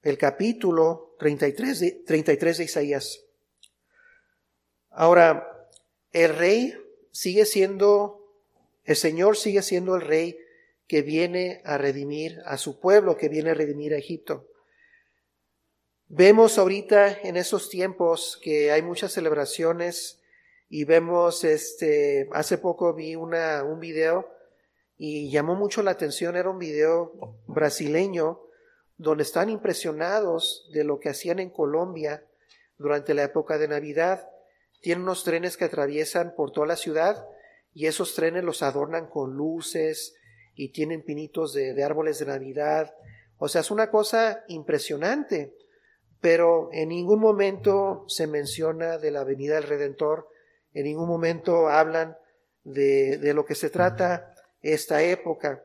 el 0.01 0.17
capítulo 0.17 1.15
33 1.19 1.79
de, 1.79 1.91
33 2.05 2.57
de 2.57 2.63
Isaías. 2.65 3.23
Ahora, 4.89 5.69
el 6.11 6.35
rey 6.35 6.75
sigue 7.11 7.45
siendo, 7.45 8.20
el 8.91 8.98
Señor 8.98 9.38
sigue 9.38 9.62
siendo 9.62 9.95
el 9.95 10.01
rey 10.01 10.38
que 10.88 11.01
viene 11.01 11.62
a 11.63 11.77
redimir 11.77 12.41
a 12.45 12.57
su 12.57 12.79
pueblo, 12.79 13.17
que 13.17 13.29
viene 13.29 13.51
a 13.51 13.53
redimir 13.53 13.93
a 13.93 13.98
Egipto. 13.98 14.48
Vemos 16.07 16.57
ahorita 16.57 17.19
en 17.24 17.38
esos 17.38 17.69
tiempos 17.69 18.38
que 18.43 18.71
hay 18.71 18.81
muchas 18.81 19.13
celebraciones 19.13 20.21
y 20.67 20.83
vemos, 20.83 21.45
este, 21.45 22.27
hace 22.33 22.57
poco 22.57 22.93
vi 22.93 23.15
una, 23.15 23.63
un 23.63 23.79
video 23.79 24.29
y 24.98 25.31
llamó 25.31 25.55
mucho 25.55 25.81
la 25.81 25.91
atención, 25.91 26.36
era 26.36 26.50
un 26.50 26.60
video 26.60 27.39
brasileño 27.48 28.41
donde 28.98 29.24
están 29.24 29.50
impresionados 29.50 30.69
de 30.74 30.83
lo 30.83 31.00
que 31.00 31.10
hacían 31.10 31.39
en 31.39 31.50
Colombia 31.50 32.25
durante 32.77 33.13
la 33.13 33.24
época 33.24 33.57
de 33.57 33.69
Navidad. 33.69 34.29
Tienen 34.81 35.03
unos 35.03 35.24
trenes 35.24 35.55
que 35.55 35.65
atraviesan 35.65 36.36
por 36.36 36.51
toda 36.51 36.67
la 36.67 36.75
ciudad 36.75 37.25
y 37.73 37.85
esos 37.85 38.15
trenes 38.15 38.43
los 38.43 38.63
adornan 38.63 39.07
con 39.07 39.35
luces 39.35 40.15
y 40.55 40.69
tienen 40.69 41.03
pinitos 41.03 41.53
de, 41.53 41.83
árboles 41.83 42.19
de 42.19 42.25
Navidad. 42.25 42.95
O 43.37 43.47
sea, 43.47 43.61
es 43.61 43.71
una 43.71 43.89
cosa 43.89 44.43
impresionante, 44.47 45.55
pero 46.19 46.69
en 46.73 46.89
ningún 46.89 47.19
momento 47.19 48.05
se 48.07 48.27
menciona 48.27 48.97
de 48.97 49.11
la 49.11 49.23
venida 49.23 49.55
del 49.55 49.63
Redentor, 49.63 50.27
en 50.73 50.85
ningún 50.85 51.07
momento 51.07 51.69
hablan 51.69 52.17
de, 52.63 53.17
de 53.17 53.33
lo 53.33 53.45
que 53.45 53.55
se 53.55 53.69
trata 53.69 54.33
esta 54.61 55.01
época. 55.01 55.63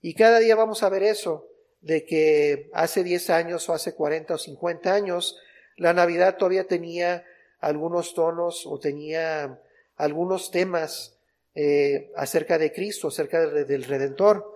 Y 0.00 0.14
cada 0.14 0.38
día 0.38 0.54
vamos 0.54 0.82
a 0.82 0.88
ver 0.88 1.02
eso, 1.02 1.48
de 1.80 2.04
que 2.04 2.70
hace 2.72 3.02
10 3.02 3.30
años 3.30 3.68
o 3.68 3.72
hace 3.72 3.94
40 3.94 4.34
o 4.34 4.38
50 4.38 4.92
años, 4.92 5.38
la 5.76 5.92
Navidad 5.92 6.36
todavía 6.36 6.66
tenía 6.66 7.24
algunos 7.58 8.14
tonos 8.14 8.66
o 8.66 8.78
tenía 8.78 9.60
algunos 9.96 10.50
temas 10.50 11.15
eh, 11.56 12.12
acerca 12.14 12.58
de 12.58 12.72
Cristo, 12.72 13.08
acerca 13.08 13.46
del 13.46 13.84
Redentor, 13.84 14.54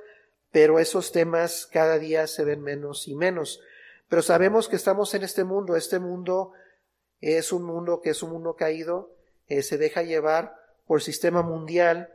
pero 0.52 0.78
esos 0.78 1.12
temas 1.12 1.66
cada 1.66 1.98
día 1.98 2.26
se 2.26 2.44
ven 2.44 2.60
menos 2.62 3.08
y 3.08 3.14
menos. 3.14 3.60
Pero 4.08 4.22
sabemos 4.22 4.68
que 4.68 4.76
estamos 4.76 5.14
en 5.14 5.22
este 5.22 5.42
mundo, 5.44 5.76
este 5.76 5.98
mundo 5.98 6.52
es 7.20 7.52
un 7.52 7.64
mundo 7.64 8.00
que 8.00 8.10
es 8.10 8.22
un 8.22 8.30
mundo 8.30 8.54
caído, 8.54 9.16
eh, 9.48 9.62
se 9.62 9.78
deja 9.78 10.02
llevar 10.02 10.54
por 10.86 10.98
el 10.98 11.02
sistema 11.02 11.42
mundial, 11.42 12.12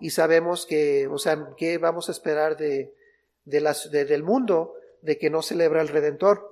y 0.00 0.10
sabemos 0.10 0.64
que, 0.64 1.06
o 1.08 1.18
sea, 1.18 1.50
¿qué 1.56 1.76
vamos 1.78 2.08
a 2.08 2.12
esperar 2.12 2.56
de, 2.56 2.94
de 3.44 4.04
del 4.06 4.22
mundo 4.22 4.74
de 5.02 5.18
que 5.18 5.28
no 5.28 5.42
celebra 5.42 5.82
el 5.82 5.88
Redentor? 5.88 6.50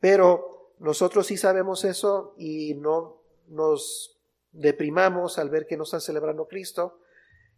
Pero 0.00 0.72
nosotros 0.78 1.26
sí 1.26 1.36
sabemos 1.36 1.84
eso 1.84 2.34
y 2.38 2.74
no 2.74 3.20
nos 3.48 4.18
deprimamos 4.52 5.38
al 5.38 5.50
ver 5.50 5.66
que 5.66 5.76
no 5.76 5.84
están 5.84 6.00
celebrando 6.00 6.46
Cristo. 6.46 7.00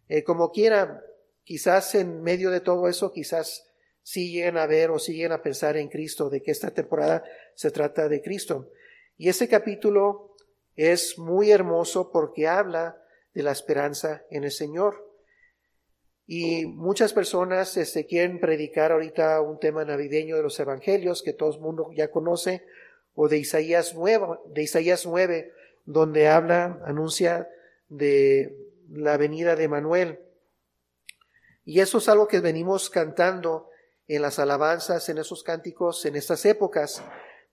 Eh, 0.09 0.23
como 0.23 0.51
quiera, 0.51 1.05
quizás 1.43 1.95
en 1.95 2.23
medio 2.23 2.51
de 2.51 2.61
todo 2.61 2.89
eso, 2.89 3.13
quizás 3.13 3.71
siguen 4.03 4.59
a 4.59 4.67
ver 4.67 4.91
o 4.91 4.99
siguen 4.99 5.33
a 5.33 5.43
pensar 5.43 5.77
en 5.77 5.89
Cristo, 5.89 6.31
de 6.31 6.43
que 6.43 6.51
esta 6.51 6.71
temporada 6.71 7.25
se 7.55 7.71
trata 7.71 8.09
de 8.09 8.23
Cristo. 8.23 8.71
Y 9.17 9.29
ese 9.29 9.49
capítulo 9.49 10.37
es 10.77 11.19
muy 11.19 11.51
hermoso 11.51 12.11
porque 12.11 12.47
habla 12.47 13.01
de 13.33 13.43
la 13.43 13.53
esperanza 13.53 14.25
en 14.31 14.45
el 14.45 14.51
Señor. 14.53 15.03
Y 16.27 16.67
muchas 16.67 17.13
personas 17.13 17.77
este, 17.77 18.07
quieren 18.07 18.41
predicar 18.41 18.93
ahorita 18.93 19.41
un 19.41 19.59
tema 19.59 19.85
navideño 19.85 20.37
de 20.37 20.43
los 20.43 20.59
evangelios 20.59 21.23
que 21.23 21.33
todo 21.33 21.55
el 21.55 21.61
mundo 21.61 21.91
ya 21.95 22.11
conoce, 22.11 22.65
o 23.15 23.29
de 23.29 23.39
Isaías 23.39 23.95
9, 23.95 24.39
de 24.47 24.63
Isaías 24.63 25.07
9 25.07 25.53
donde 25.85 26.29
habla, 26.29 26.81
anuncia 26.85 27.49
de 27.89 28.57
la 28.91 29.17
venida 29.17 29.57
de 29.57 29.69
Manuel. 29.69 30.21
Y 31.65 31.81
eso 31.81 31.99
es 31.99 32.09
algo 32.09 32.29
que 32.29 32.41
venimos 32.41 32.91
cantando 32.91 33.71
en 34.07 34.23
las 34.23 34.39
alabanzas, 34.39 35.09
en 35.09 35.19
esos 35.19 35.43
cánticos, 35.43 36.05
en 36.05 36.17
estas 36.17 36.45
épocas. 36.45 37.03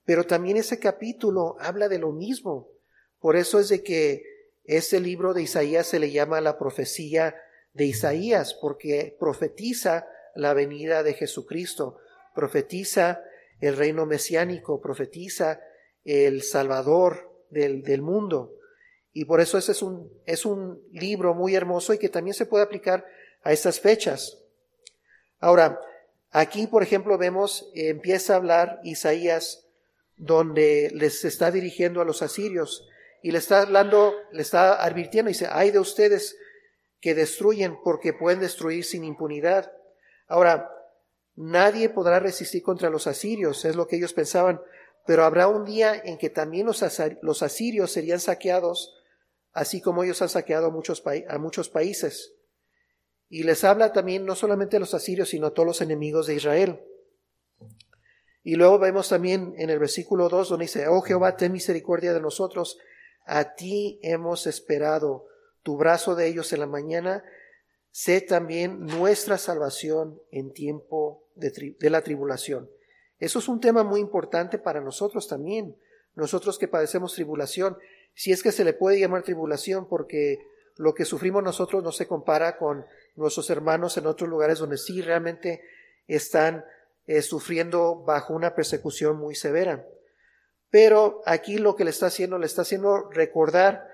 Pero 0.06 0.26
también 0.26 0.58
ese 0.58 0.80
capítulo 0.80 1.56
habla 1.60 1.88
de 1.88 2.00
lo 2.00 2.12
mismo. 2.12 2.70
Por 3.20 3.36
eso 3.36 3.60
es 3.60 3.70
de 3.70 3.84
que 3.84 4.24
ese 4.66 5.00
libro 5.00 5.34
de 5.34 5.44
Isaías 5.44 5.88
se 5.88 6.00
le 6.00 6.12
llama 6.12 6.42
la 6.42 6.58
profecía 6.58 7.36
de 7.74 7.86
Isaías, 7.86 8.54
porque 8.54 9.16
profetiza 9.20 10.08
la 10.36 10.54
venida 10.54 11.04
de 11.04 11.14
Jesucristo, 11.14 11.98
profetiza 12.36 13.24
el 13.60 13.78
reino 13.78 14.06
mesiánico, 14.06 14.82
profetiza 14.82 15.62
el 16.04 16.42
Salvador 16.42 17.31
del, 17.52 18.02
mundo. 18.02 18.54
Y 19.14 19.26
por 19.26 19.42
eso 19.42 19.58
ese 19.58 19.74
es 19.74 19.82
un, 19.82 20.12
es 20.26 20.46
un 20.46 20.82
libro 20.92 21.34
muy 21.36 21.56
hermoso 21.56 21.94
y 21.94 21.98
que 21.98 22.10
también 22.10 22.34
se 22.34 22.46
puede 22.46 22.64
aplicar 22.64 23.06
a 23.44 23.52
estas 23.52 23.80
fechas. 23.80 24.40
Ahora, 25.40 25.80
aquí, 26.32 26.68
por 26.68 26.84
ejemplo, 26.84 27.18
vemos, 27.18 27.70
empieza 27.76 28.34
a 28.34 28.38
hablar 28.38 28.80
Isaías 28.84 29.66
donde 30.18 30.92
les 30.94 31.26
está 31.26 31.52
dirigiendo 31.52 32.00
a 32.00 32.06
los 32.06 32.22
asirios 32.22 32.88
y 33.24 33.32
le 33.32 33.40
está 33.40 33.62
hablando, 33.62 34.14
le 34.32 34.42
está 34.42 34.84
advirtiendo, 34.84 35.30
dice, 35.30 35.48
hay 35.50 35.72
de 35.72 35.80
ustedes 35.80 36.38
que 37.00 37.16
destruyen 37.16 37.78
porque 37.84 38.14
pueden 38.14 38.40
destruir 38.40 38.84
sin 38.86 39.04
impunidad. 39.04 39.72
Ahora, 40.28 40.72
nadie 41.36 41.90
podrá 41.90 42.20
resistir 42.20 42.62
contra 42.62 42.90
los 42.90 43.08
asirios, 43.08 43.66
es 43.66 43.76
lo 43.76 43.88
que 43.88 43.96
ellos 43.96 44.14
pensaban, 44.14 44.62
pero 45.06 45.24
habrá 45.26 45.48
un 45.48 45.66
día 45.66 45.96
en 45.96 46.18
que 46.18 46.30
también 46.30 46.66
los, 46.66 47.44
asirios 47.44 47.92
serían 47.92 48.20
saqueados, 48.20 48.96
así 49.52 49.82
como 49.82 50.04
ellos 50.04 50.22
han 50.22 50.30
saqueado 50.30 50.68
a 50.68 50.70
muchos, 50.70 51.70
países. 51.70 52.34
Y 53.30 53.44
les 53.44 53.64
habla 53.64 53.94
también 53.94 54.26
no 54.26 54.36
solamente 54.36 54.78
a 54.78 54.80
los 54.80 54.94
asirios, 54.94 55.30
sino 55.30 55.48
a 55.48 55.54
todos 55.54 55.68
los 55.68 55.82
enemigos 55.82 56.28
de 56.28 56.36
Israel. 56.36 56.82
Y 58.44 58.56
luego 58.56 58.80
vemos 58.80 59.10
también 59.10 59.54
en 59.58 59.70
el 59.70 59.80
versículo 59.80 60.28
2 60.30 60.50
donde 60.50 60.66
dice, 60.66 60.88
oh 60.88 61.02
Jehová, 61.02 61.38
ten 61.38 61.52
misericordia 61.52 62.14
de 62.14 62.22
nosotros, 62.22 62.78
a 63.26 63.56
ti 63.56 64.00
hemos 64.02 64.48
esperado, 64.48 65.28
tu 65.64 65.78
brazo 65.78 66.16
de 66.16 66.28
ellos 66.28 66.52
en 66.54 66.60
la 66.60 66.68
mañana, 66.68 67.24
sé 67.92 68.22
también 68.22 68.86
nuestra 68.86 69.38
salvación 69.38 70.20
en 70.32 70.54
tiempo 70.54 71.28
de, 71.36 71.90
la 71.90 72.02
tribulación. 72.02 72.70
Eso 73.22 73.38
es 73.38 73.48
un 73.48 73.60
tema 73.60 73.84
muy 73.84 74.02
importante 74.02 74.58
para 74.58 74.82
nosotros 74.82 75.28
también, 75.28 75.78
nosotros 76.16 76.58
que 76.58 76.68
padecemos 76.68 77.14
tribulación, 77.14 77.78
si 78.16 78.32
es 78.32 78.42
que 78.42 78.52
se 78.52 78.66
le 78.66 78.74
puede 78.74 79.00
llamar 79.00 79.22
tribulación, 79.22 79.88
porque 79.88 80.40
lo 80.76 80.96
que 80.96 81.06
sufrimos 81.06 81.44
nosotros 81.44 81.84
no 81.84 81.92
se 81.92 82.08
compara 82.08 82.58
con 82.58 82.84
nuestros 83.16 83.52
hermanos 83.52 83.96
en 83.98 84.08
otros 84.08 84.28
lugares 84.28 84.58
donde 84.58 84.80
sí 84.80 85.04
realmente 85.04 85.62
están 86.08 86.66
eh, 87.06 87.22
sufriendo 87.22 88.04
bajo 88.04 88.34
una 88.34 88.56
persecución 88.56 89.18
muy 89.18 89.36
severa. 89.36 89.86
Pero 90.72 91.22
aquí 91.28 91.60
lo 91.60 91.76
que 91.76 91.84
le 91.84 91.92
está 91.92 92.08
haciendo, 92.08 92.40
le 92.40 92.48
está 92.48 92.64
haciendo 92.64 93.08
recordar 93.12 93.88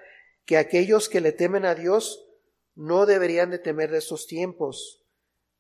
que 0.46 0.56
aquellos 0.56 1.10
que 1.10 1.20
le 1.20 1.34
temen 1.34 1.66
a 1.66 1.76
Dios 1.76 2.26
no 2.76 3.06
deberían 3.06 3.52
de 3.52 3.60
temer 3.60 3.92
de 3.92 3.98
estos 3.98 4.26
tiempos, 4.26 5.04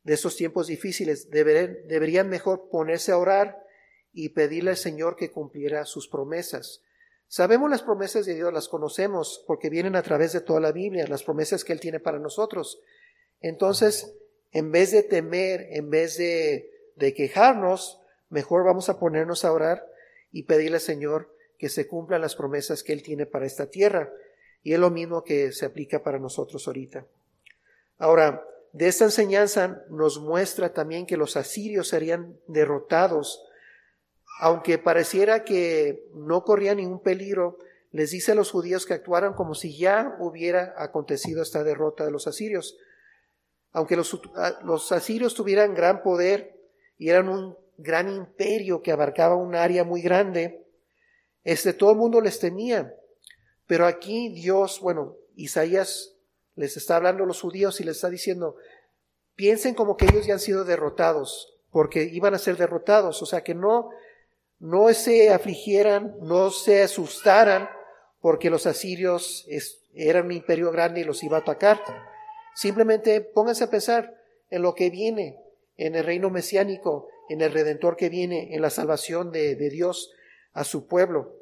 de 0.07 0.13
estos 0.13 0.37
tiempos 0.37 0.67
difíciles. 0.67 1.29
Deberían, 1.29 1.85
deberían 1.85 2.29
mejor 2.29 2.69
ponerse 2.69 3.11
a 3.11 3.17
orar 3.17 3.61
y 4.13 4.29
pedirle 4.29 4.69
al 4.69 4.77
Señor 4.77 5.17
que 5.17 5.31
cumpliera 5.31 5.83
sus 5.83 6.07
promesas. 6.07 6.81
Sabemos 7.27 7.69
las 7.69 7.81
promesas 7.81 8.25
de 8.25 8.35
Dios, 8.35 8.53
las 8.53 8.69
conocemos 8.69 9.43
porque 9.45 9.69
vienen 9.69 9.97
a 9.97 10.03
través 10.03 10.31
de 10.31 10.39
toda 10.39 10.61
la 10.61 10.71
Biblia, 10.71 11.07
las 11.07 11.23
promesas 11.23 11.65
que 11.65 11.73
Él 11.73 11.81
tiene 11.81 11.99
para 11.99 12.19
nosotros. 12.19 12.81
Entonces, 13.41 14.15
en 14.53 14.71
vez 14.71 14.91
de 14.91 15.03
temer, 15.03 15.67
en 15.71 15.89
vez 15.89 16.17
de, 16.17 16.71
de 16.95 17.13
quejarnos, 17.13 17.99
mejor 18.29 18.63
vamos 18.63 18.87
a 18.87 18.99
ponernos 18.99 19.43
a 19.43 19.51
orar 19.51 19.85
y 20.31 20.43
pedirle 20.43 20.77
al 20.77 20.81
Señor 20.81 21.35
que 21.59 21.67
se 21.67 21.85
cumplan 21.85 22.21
las 22.21 22.37
promesas 22.37 22.81
que 22.81 22.93
Él 22.93 23.03
tiene 23.03 23.25
para 23.25 23.45
esta 23.45 23.69
tierra. 23.69 24.09
Y 24.63 24.71
es 24.71 24.79
lo 24.79 24.89
mismo 24.89 25.25
que 25.25 25.51
se 25.51 25.65
aplica 25.65 26.01
para 26.01 26.17
nosotros 26.17 26.65
ahorita. 26.65 27.05
Ahora, 27.97 28.47
de 28.77 28.87
esta 28.87 29.05
enseñanza 29.05 29.83
nos 29.89 30.19
muestra 30.19 30.71
también 30.71 31.07
que 31.07 31.17
los 31.17 31.35
asirios 31.35 31.87
serían 31.87 32.37
derrotados, 32.45 33.43
aunque 34.39 34.77
pareciera 34.77 35.43
que 35.43 36.07
no 36.13 36.43
corría 36.43 36.75
ningún 36.75 37.01
peligro, 37.01 37.57
les 37.91 38.11
dice 38.11 38.33
a 38.33 38.35
los 38.35 38.51
judíos 38.51 38.85
que 38.85 38.93
actuaran 38.93 39.33
como 39.33 39.55
si 39.55 39.75
ya 39.75 40.15
hubiera 40.19 40.75
acontecido 40.77 41.41
esta 41.41 41.63
derrota 41.63 42.05
de 42.05 42.11
los 42.11 42.27
asirios. 42.27 42.77
Aunque 43.71 43.95
los, 43.95 44.21
los 44.63 44.91
asirios 44.91 45.33
tuvieran 45.33 45.73
gran 45.73 46.03
poder 46.03 46.55
y 46.99 47.09
eran 47.09 47.29
un 47.29 47.57
gran 47.77 48.07
imperio 48.09 48.83
que 48.83 48.91
abarcaba 48.91 49.35
un 49.35 49.55
área 49.55 49.85
muy 49.85 50.03
grande, 50.03 50.67
este, 51.43 51.73
todo 51.73 51.93
el 51.93 51.97
mundo 51.97 52.21
les 52.21 52.39
temía. 52.39 52.93
Pero 53.65 53.87
aquí 53.87 54.29
Dios, 54.29 54.79
bueno, 54.81 55.15
Isaías 55.35 56.16
les 56.57 56.75
está 56.75 56.97
hablando 56.97 57.23
a 57.23 57.27
los 57.27 57.39
judíos 57.39 57.79
y 57.79 57.83
les 57.83 57.97
está 57.97 58.09
diciendo, 58.09 58.57
piensen 59.35 59.75
como 59.75 59.95
que 59.95 60.05
ellos 60.05 60.25
ya 60.25 60.33
han 60.33 60.39
sido 60.39 60.65
derrotados, 60.65 61.53
porque 61.71 62.03
iban 62.03 62.33
a 62.33 62.39
ser 62.39 62.57
derrotados, 62.57 63.21
o 63.21 63.25
sea, 63.25 63.43
que 63.43 63.53
no, 63.53 63.91
no 64.59 64.91
se 64.93 65.31
afligieran, 65.31 66.15
no 66.19 66.49
se 66.49 66.81
asustaran, 66.81 67.69
porque 68.19 68.49
los 68.49 68.65
asirios 68.65 69.47
eran 69.93 70.25
un 70.25 70.31
imperio 70.31 70.71
grande 70.71 71.01
y 71.01 71.03
los 71.03 71.23
iba 71.23 71.37
a 71.37 71.41
atacar. 71.41 71.79
Simplemente 72.55 73.21
pónganse 73.21 73.63
a 73.63 73.69
pensar 73.69 74.19
en 74.49 74.63
lo 74.63 74.73
que 74.73 74.89
viene, 74.89 75.39
en 75.77 75.93
el 75.93 76.03
reino 76.03 76.31
mesiánico, 76.31 77.07
en 77.29 77.41
el 77.41 77.53
redentor 77.53 77.95
que 77.95 78.09
viene, 78.09 78.55
en 78.55 78.63
la 78.63 78.71
salvación 78.71 79.31
de, 79.31 79.55
Dios 79.69 80.11
a 80.53 80.63
su 80.63 80.87
pueblo. 80.87 81.35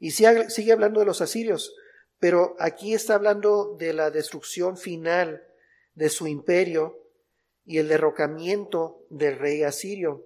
Y 0.00 0.10
sigue 0.10 0.72
hablando 0.72 0.98
de 0.98 1.06
los 1.06 1.20
asirios. 1.20 1.72
Pero 2.20 2.54
aquí 2.58 2.94
está 2.94 3.14
hablando 3.14 3.76
de 3.78 3.94
la 3.94 4.10
destrucción 4.10 4.76
final 4.76 5.42
de 5.94 6.10
su 6.10 6.26
imperio 6.26 6.98
y 7.64 7.78
el 7.78 7.88
derrocamiento 7.88 9.04
del 9.08 9.38
rey 9.38 9.62
asirio. 9.62 10.24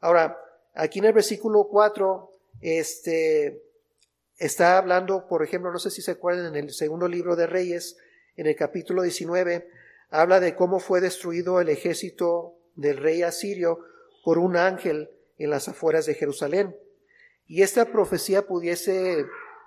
Ahora, 0.00 0.38
aquí 0.74 1.00
en 1.00 1.06
el 1.06 1.12
versículo 1.12 1.66
4, 1.68 2.30
este, 2.60 3.62
está 4.38 4.78
hablando, 4.78 5.26
por 5.26 5.42
ejemplo, 5.42 5.72
no 5.72 5.78
sé 5.78 5.90
si 5.90 6.02
se 6.02 6.12
acuerdan, 6.12 6.54
en 6.54 6.64
el 6.64 6.72
segundo 6.72 7.08
libro 7.08 7.36
de 7.36 7.46
Reyes, 7.46 7.96
en 8.36 8.46
el 8.46 8.56
capítulo 8.56 9.02
19, 9.02 9.68
habla 10.10 10.40
de 10.40 10.54
cómo 10.54 10.78
fue 10.78 11.00
destruido 11.00 11.60
el 11.60 11.68
ejército 11.68 12.54
del 12.76 12.96
rey 12.96 13.22
asirio 13.22 13.80
por 14.24 14.38
un 14.38 14.56
ángel 14.56 15.10
en 15.38 15.50
las 15.50 15.68
afueras 15.68 16.06
de 16.06 16.14
Jerusalén. 16.14 16.76
Y 17.46 17.62
esta 17.62 17.86
profecía 17.86 18.46
pudiese 18.46 19.26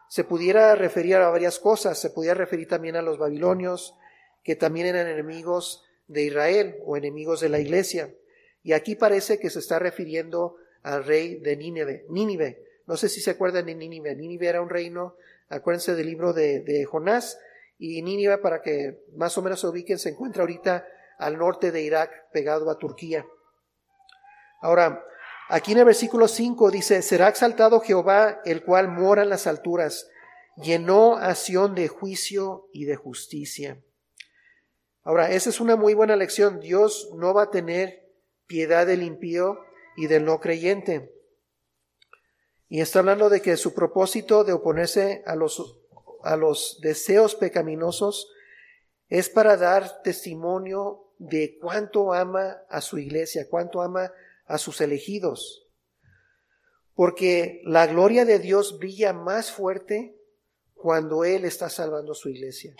se 0.09 0.23
pudiera 0.23 0.75
referir 0.75 1.15
a 1.15 1.29
varias 1.29 1.59
cosas, 1.59 1.99
se 1.99 2.09
pudiera 2.09 2.35
referir 2.35 2.67
también 2.67 2.95
a 2.95 3.01
los 3.01 3.17
babilonios, 3.17 3.95
que 4.43 4.55
también 4.55 4.87
eran 4.87 5.07
enemigos 5.07 5.83
de 6.07 6.23
Israel 6.23 6.77
o 6.85 6.97
enemigos 6.97 7.41
de 7.41 7.49
la 7.49 7.59
iglesia. 7.59 8.13
Y 8.63 8.73
aquí 8.73 8.95
parece 8.95 9.39
que 9.39 9.49
se 9.49 9.59
está 9.59 9.79
refiriendo 9.79 10.57
al 10.83 11.03
rey 11.03 11.39
de 11.39 11.57
Nínive. 11.57 12.05
Nínive. 12.09 12.63
No 12.85 12.97
sé 12.97 13.09
si 13.09 13.21
se 13.21 13.31
acuerdan 13.31 13.65
de 13.65 13.75
Nínive. 13.75 14.15
Nínive 14.15 14.47
era 14.47 14.61
un 14.61 14.69
reino, 14.69 15.15
acuérdense 15.49 15.95
del 15.95 16.05
libro 16.05 16.33
de, 16.33 16.85
Jonás, 16.85 17.39
y 17.77 18.01
Nínive, 18.01 18.37
para 18.37 18.61
que 18.61 19.03
más 19.15 19.37
o 19.37 19.41
menos 19.41 19.59
se 19.61 19.67
ubiquen, 19.67 19.99
se 19.99 20.09
encuentra 20.09 20.43
ahorita 20.43 20.87
al 21.17 21.37
norte 21.37 21.71
de 21.71 21.81
Irak, 21.81 22.31
pegado 22.31 22.69
a 22.69 22.77
Turquía. 22.77 23.25
Ahora, 24.61 25.03
Aquí 25.47 25.73
en 25.73 25.79
el 25.79 25.85
versículo 25.85 26.27
5 26.27 26.71
dice, 26.71 27.01
será 27.01 27.29
exaltado 27.29 27.79
Jehová, 27.79 28.41
el 28.45 28.63
cual 28.63 28.87
mora 28.87 29.23
en 29.23 29.29
las 29.29 29.45
alturas, 29.45 30.09
llenó 30.57 31.17
acción 31.17 31.75
de 31.75 31.87
juicio 31.87 32.67
y 32.73 32.85
de 32.85 32.95
justicia. 32.95 33.81
Ahora, 35.03 35.29
esa 35.29 35.51
es 35.51 35.59
una 35.59 35.75
muy 35.75 35.93
buena 35.93 36.15
lección. 36.15 36.59
Dios 36.59 37.11
no 37.15 37.33
va 37.33 37.43
a 37.43 37.51
tener 37.51 38.11
piedad 38.47 38.87
del 38.87 39.03
impío 39.03 39.59
y 39.95 40.07
del 40.07 40.25
no 40.25 40.39
creyente. 40.39 41.13
Y 42.67 42.81
está 42.81 42.99
hablando 42.99 43.29
de 43.29 43.41
que 43.41 43.55
su 43.57 43.75
propósito 43.75 44.43
de 44.43 44.53
oponerse 44.53 45.23
a 45.27 45.35
los, 45.35 45.79
a 46.23 46.35
los 46.35 46.79
deseos 46.81 47.35
pecaminosos 47.35 48.31
es 49.07 49.29
para 49.29 49.57
dar 49.57 50.01
testimonio 50.01 51.11
de 51.19 51.59
cuánto 51.61 52.13
ama 52.13 52.63
a 52.67 52.81
su 52.81 52.97
iglesia, 52.97 53.47
cuánto 53.47 53.83
ama 53.83 54.11
a 54.45 54.57
sus 54.57 54.81
elegidos, 54.81 55.67
porque 56.93 57.61
la 57.65 57.87
gloria 57.87 58.25
de 58.25 58.39
Dios 58.39 58.79
brilla 58.79 59.11
más 59.11 59.51
fuerte 59.51 60.15
cuando 60.73 61.25
Él 61.25 61.45
está 61.45 61.69
salvando 61.69 62.13
su 62.13 62.29
iglesia. 62.29 62.75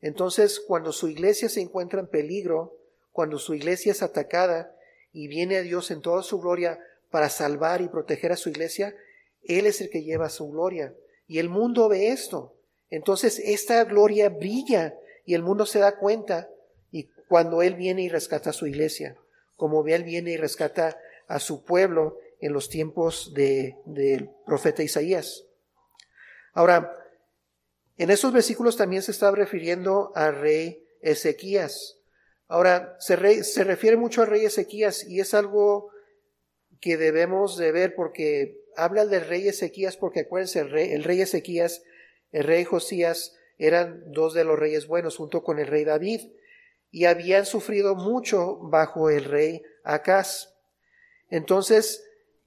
Entonces, 0.00 0.60
cuando 0.60 0.92
su 0.92 1.08
iglesia 1.08 1.48
se 1.48 1.60
encuentra 1.60 2.00
en 2.00 2.06
peligro, 2.06 2.76
cuando 3.10 3.38
su 3.38 3.54
iglesia 3.54 3.92
es 3.92 4.02
atacada 4.02 4.76
y 5.12 5.28
viene 5.28 5.56
a 5.56 5.62
Dios 5.62 5.90
en 5.90 6.02
toda 6.02 6.22
su 6.22 6.40
gloria 6.40 6.78
para 7.10 7.30
salvar 7.30 7.80
y 7.80 7.88
proteger 7.88 8.32
a 8.32 8.36
su 8.36 8.50
iglesia, 8.50 8.94
Él 9.42 9.66
es 9.66 9.80
el 9.80 9.88
que 9.88 10.02
lleva 10.02 10.28
su 10.28 10.50
gloria. 10.50 10.94
Y 11.26 11.38
el 11.38 11.48
mundo 11.48 11.88
ve 11.88 12.08
esto. 12.08 12.54
Entonces, 12.90 13.38
esta 13.38 13.82
gloria 13.84 14.28
brilla 14.28 14.94
y 15.24 15.34
el 15.34 15.42
mundo 15.42 15.64
se 15.64 15.78
da 15.78 15.96
cuenta 15.96 16.50
y 16.90 17.08
cuando 17.28 17.62
Él 17.62 17.74
viene 17.74 18.02
y 18.02 18.08
rescata 18.10 18.50
a 18.50 18.52
su 18.52 18.66
iglesia 18.66 19.16
como 19.56 19.86
Él 19.86 20.04
viene 20.04 20.32
y 20.32 20.36
rescata 20.36 20.98
a 21.26 21.40
su 21.40 21.64
pueblo 21.64 22.18
en 22.40 22.52
los 22.52 22.68
tiempos 22.68 23.32
del 23.34 24.30
profeta 24.46 24.82
Isaías. 24.82 25.44
Ahora, 26.52 26.92
en 27.96 28.10
esos 28.10 28.32
versículos 28.32 28.76
también 28.76 29.02
se 29.02 29.12
está 29.12 29.30
refiriendo 29.30 30.12
al 30.14 30.40
rey 30.40 30.86
Ezequías. 31.00 31.98
Ahora, 32.48 32.96
se, 32.98 33.44
se 33.44 33.64
refiere 33.64 33.96
mucho 33.96 34.22
al 34.22 34.28
rey 34.28 34.44
Ezequías 34.44 35.04
y 35.08 35.20
es 35.20 35.32
algo 35.34 35.90
que 36.80 36.96
debemos 36.96 37.56
de 37.56 37.72
ver 37.72 37.94
porque 37.94 38.60
habla 38.76 39.06
del 39.06 39.26
rey 39.26 39.48
Ezequías 39.48 39.96
porque 39.96 40.20
acuérdense, 40.20 40.60
el 40.60 40.70
rey, 40.70 40.92
el 40.92 41.04
rey 41.04 41.20
Ezequías, 41.20 41.82
el 42.32 42.44
rey 42.44 42.64
Josías 42.64 43.36
eran 43.58 44.12
dos 44.12 44.34
de 44.34 44.44
los 44.44 44.58
reyes 44.58 44.86
buenos 44.86 45.16
junto 45.16 45.42
con 45.42 45.58
el 45.58 45.66
rey 45.66 45.84
David 45.84 46.20
y 46.94 47.06
habían 47.06 47.44
sufrido 47.44 47.96
mucho 47.96 48.56
bajo 48.60 49.10
el 49.10 49.24
rey 49.24 49.62
Acaz. 49.82 50.54
Entonces, 51.28 52.04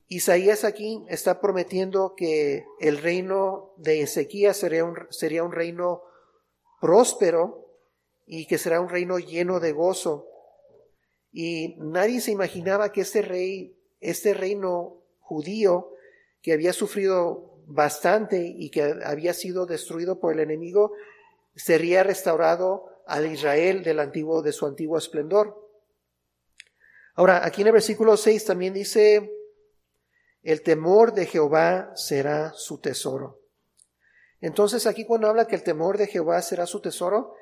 Isaías 0.07 0.63
aquí 0.63 1.03
está 1.09 1.41
prometiendo 1.41 2.15
que 2.15 2.63
el 2.79 2.99
reino 2.99 3.73
de 3.75 4.03
Ezequías 4.03 4.55
sería 4.55 4.85
un, 4.85 4.95
sería 5.09 5.43
un 5.43 5.51
reino 5.51 6.01
próspero 6.79 7.73
y 8.25 8.47
que 8.47 8.57
será 8.57 8.79
un 8.79 8.87
reino 8.87 9.19
lleno 9.19 9.59
de 9.59 9.73
gozo. 9.73 10.29
Y 11.33 11.75
nadie 11.79 12.21
se 12.21 12.31
imaginaba 12.31 12.93
que 12.93 13.01
este 13.01 13.23
rey, 13.23 13.77
este 13.99 14.33
reino 14.33 15.03
judío, 15.19 15.91
que 16.41 16.53
había 16.53 16.71
sufrido 16.71 17.59
bastante 17.65 18.53
y 18.57 18.69
que 18.69 18.95
había 19.03 19.33
sido 19.33 19.65
destruido 19.65 20.21
por 20.21 20.31
el 20.31 20.39
enemigo, 20.39 20.93
sería 21.53 22.03
restaurado 22.03 22.96
al 23.07 23.31
Israel 23.31 23.83
del 23.83 23.99
antiguo, 23.99 24.41
de 24.41 24.51
su 24.51 24.65
antiguo 24.65 24.97
esplendor. 24.97 25.67
Ahora, 27.15 27.45
aquí 27.45 27.61
en 27.61 27.67
el 27.67 27.73
versículo 27.73 28.15
6 28.15 28.45
también 28.45 28.73
dice, 28.73 29.31
el 30.43 30.61
temor 30.61 31.13
de 31.13 31.25
Jehová 31.25 31.91
será 31.95 32.53
su 32.53 32.79
tesoro. 32.79 33.41
Entonces 34.39 34.85
aquí 34.85 35.05
cuando 35.05 35.27
habla 35.27 35.47
que 35.47 35.55
el 35.55 35.63
temor 35.63 35.97
de 35.97 36.07
Jehová 36.07 36.41
será 36.41 36.67
su 36.67 36.79
tesoro, 36.79 37.33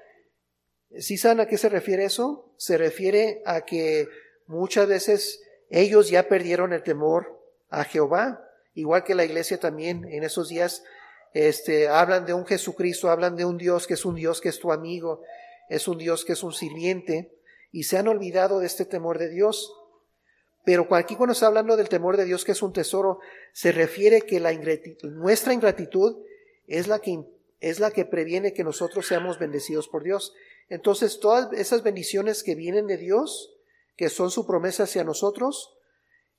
¿sí 0.97 1.17
saben 1.17 1.41
a 1.41 1.47
qué 1.47 1.57
se 1.57 1.69
refiere 1.69 2.05
eso? 2.05 2.53
Se 2.57 2.77
refiere 2.77 3.41
a 3.45 3.61
que 3.61 4.07
muchas 4.47 4.87
veces 4.87 5.41
ellos 5.69 6.09
ya 6.09 6.29
perdieron 6.29 6.71
el 6.71 6.83
temor 6.83 7.41
a 7.69 7.83
Jehová, 7.83 8.41
igual 8.73 9.03
que 9.03 9.15
la 9.15 9.25
iglesia 9.25 9.59
también 9.59 10.05
en 10.05 10.23
esos 10.23 10.47
días 10.47 10.83
este, 11.33 11.89
hablan 11.89 12.25
de 12.25 12.33
un 12.33 12.45
Jesucristo, 12.45 13.09
hablan 13.09 13.35
de 13.35 13.43
un 13.43 13.57
Dios 13.57 13.87
que 13.87 13.95
es 13.95 14.05
un 14.05 14.15
Dios 14.15 14.39
que 14.39 14.49
es 14.49 14.59
tu 14.59 14.71
amigo, 14.71 15.21
es 15.69 15.87
un 15.87 15.97
Dios 15.97 16.25
que 16.25 16.33
es 16.33 16.43
un 16.43 16.53
sirviente 16.53 17.31
y 17.71 17.83
se 17.83 17.97
han 17.97 18.07
olvidado 18.07 18.59
de 18.59 18.67
este 18.67 18.85
temor 18.85 19.19
de 19.19 19.29
Dios. 19.29 19.73
Pero 20.63 20.87
aquí 20.95 21.15
cuando 21.15 21.33
está 21.33 21.47
hablando 21.47 21.77
del 21.77 21.89
temor 21.89 22.17
de 22.17 22.25
Dios 22.25 22.45
que 22.45 22.53
es 22.53 22.61
un 22.61 22.73
tesoro, 22.73 23.19
se 23.53 23.71
refiere 23.71 24.21
que 24.21 24.39
la 24.39 24.53
nuestra 25.03 25.53
ingratitud 25.53 26.23
es 26.67 26.87
la 26.87 26.99
que 26.99 27.23
es 27.59 27.79
la 27.79 27.91
que 27.91 28.05
previene 28.05 28.53
que 28.53 28.63
nosotros 28.63 29.07
seamos 29.07 29.39
bendecidos 29.39 29.87
por 29.87 30.03
Dios. 30.03 30.33
Entonces, 30.69 31.19
todas 31.19 31.51
esas 31.53 31.83
bendiciones 31.83 32.43
que 32.43 32.53
vienen 32.53 32.85
de 32.85 32.97
Dios, 32.97 33.55
que 33.95 34.09
son 34.09 34.29
su 34.29 34.45
promesa 34.45 34.83
hacia 34.83 35.03
nosotros, 35.03 35.75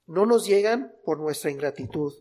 no 0.06 0.26
nos 0.26 0.46
llegan 0.46 0.94
por 1.04 1.18
nuestra 1.18 1.50
ingratitud. 1.50 2.14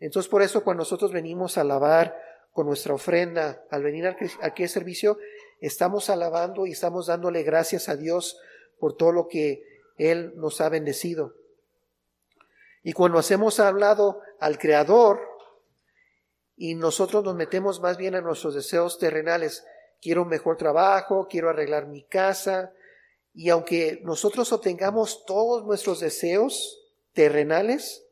Entonces, 0.00 0.28
por 0.28 0.42
eso 0.42 0.64
cuando 0.64 0.80
nosotros 0.80 1.12
venimos 1.12 1.56
a 1.56 1.60
alabar 1.60 2.16
con 2.52 2.66
nuestra 2.66 2.94
ofrenda, 2.94 3.64
al 3.70 3.82
venir 3.82 4.06
aquí 4.06 4.62
al 4.62 4.68
servicio, 4.68 5.18
estamos 5.60 6.10
alabando 6.10 6.66
y 6.66 6.72
estamos 6.72 7.06
dándole 7.06 7.42
gracias 7.42 7.88
a 7.88 7.96
Dios 7.96 8.38
por 8.78 8.96
todo 8.96 9.12
lo 9.12 9.28
que 9.28 9.62
Él 9.96 10.32
nos 10.36 10.60
ha 10.60 10.68
bendecido. 10.68 11.34
Y 12.82 12.92
cuando 12.92 13.18
hacemos 13.18 13.60
hablado 13.60 14.20
al 14.40 14.58
Creador 14.58 15.20
y 16.56 16.74
nosotros 16.74 17.24
nos 17.24 17.34
metemos 17.34 17.80
más 17.80 17.96
bien 17.96 18.14
a 18.14 18.20
nuestros 18.20 18.54
deseos 18.54 18.98
terrenales, 18.98 19.64
quiero 20.00 20.22
un 20.22 20.28
mejor 20.28 20.56
trabajo, 20.56 21.26
quiero 21.28 21.48
arreglar 21.48 21.86
mi 21.86 22.02
casa, 22.02 22.72
y 23.32 23.48
aunque 23.48 24.00
nosotros 24.04 24.52
obtengamos 24.52 25.24
todos 25.24 25.64
nuestros 25.64 26.00
deseos 26.00 26.80
terrenales, 27.12 28.06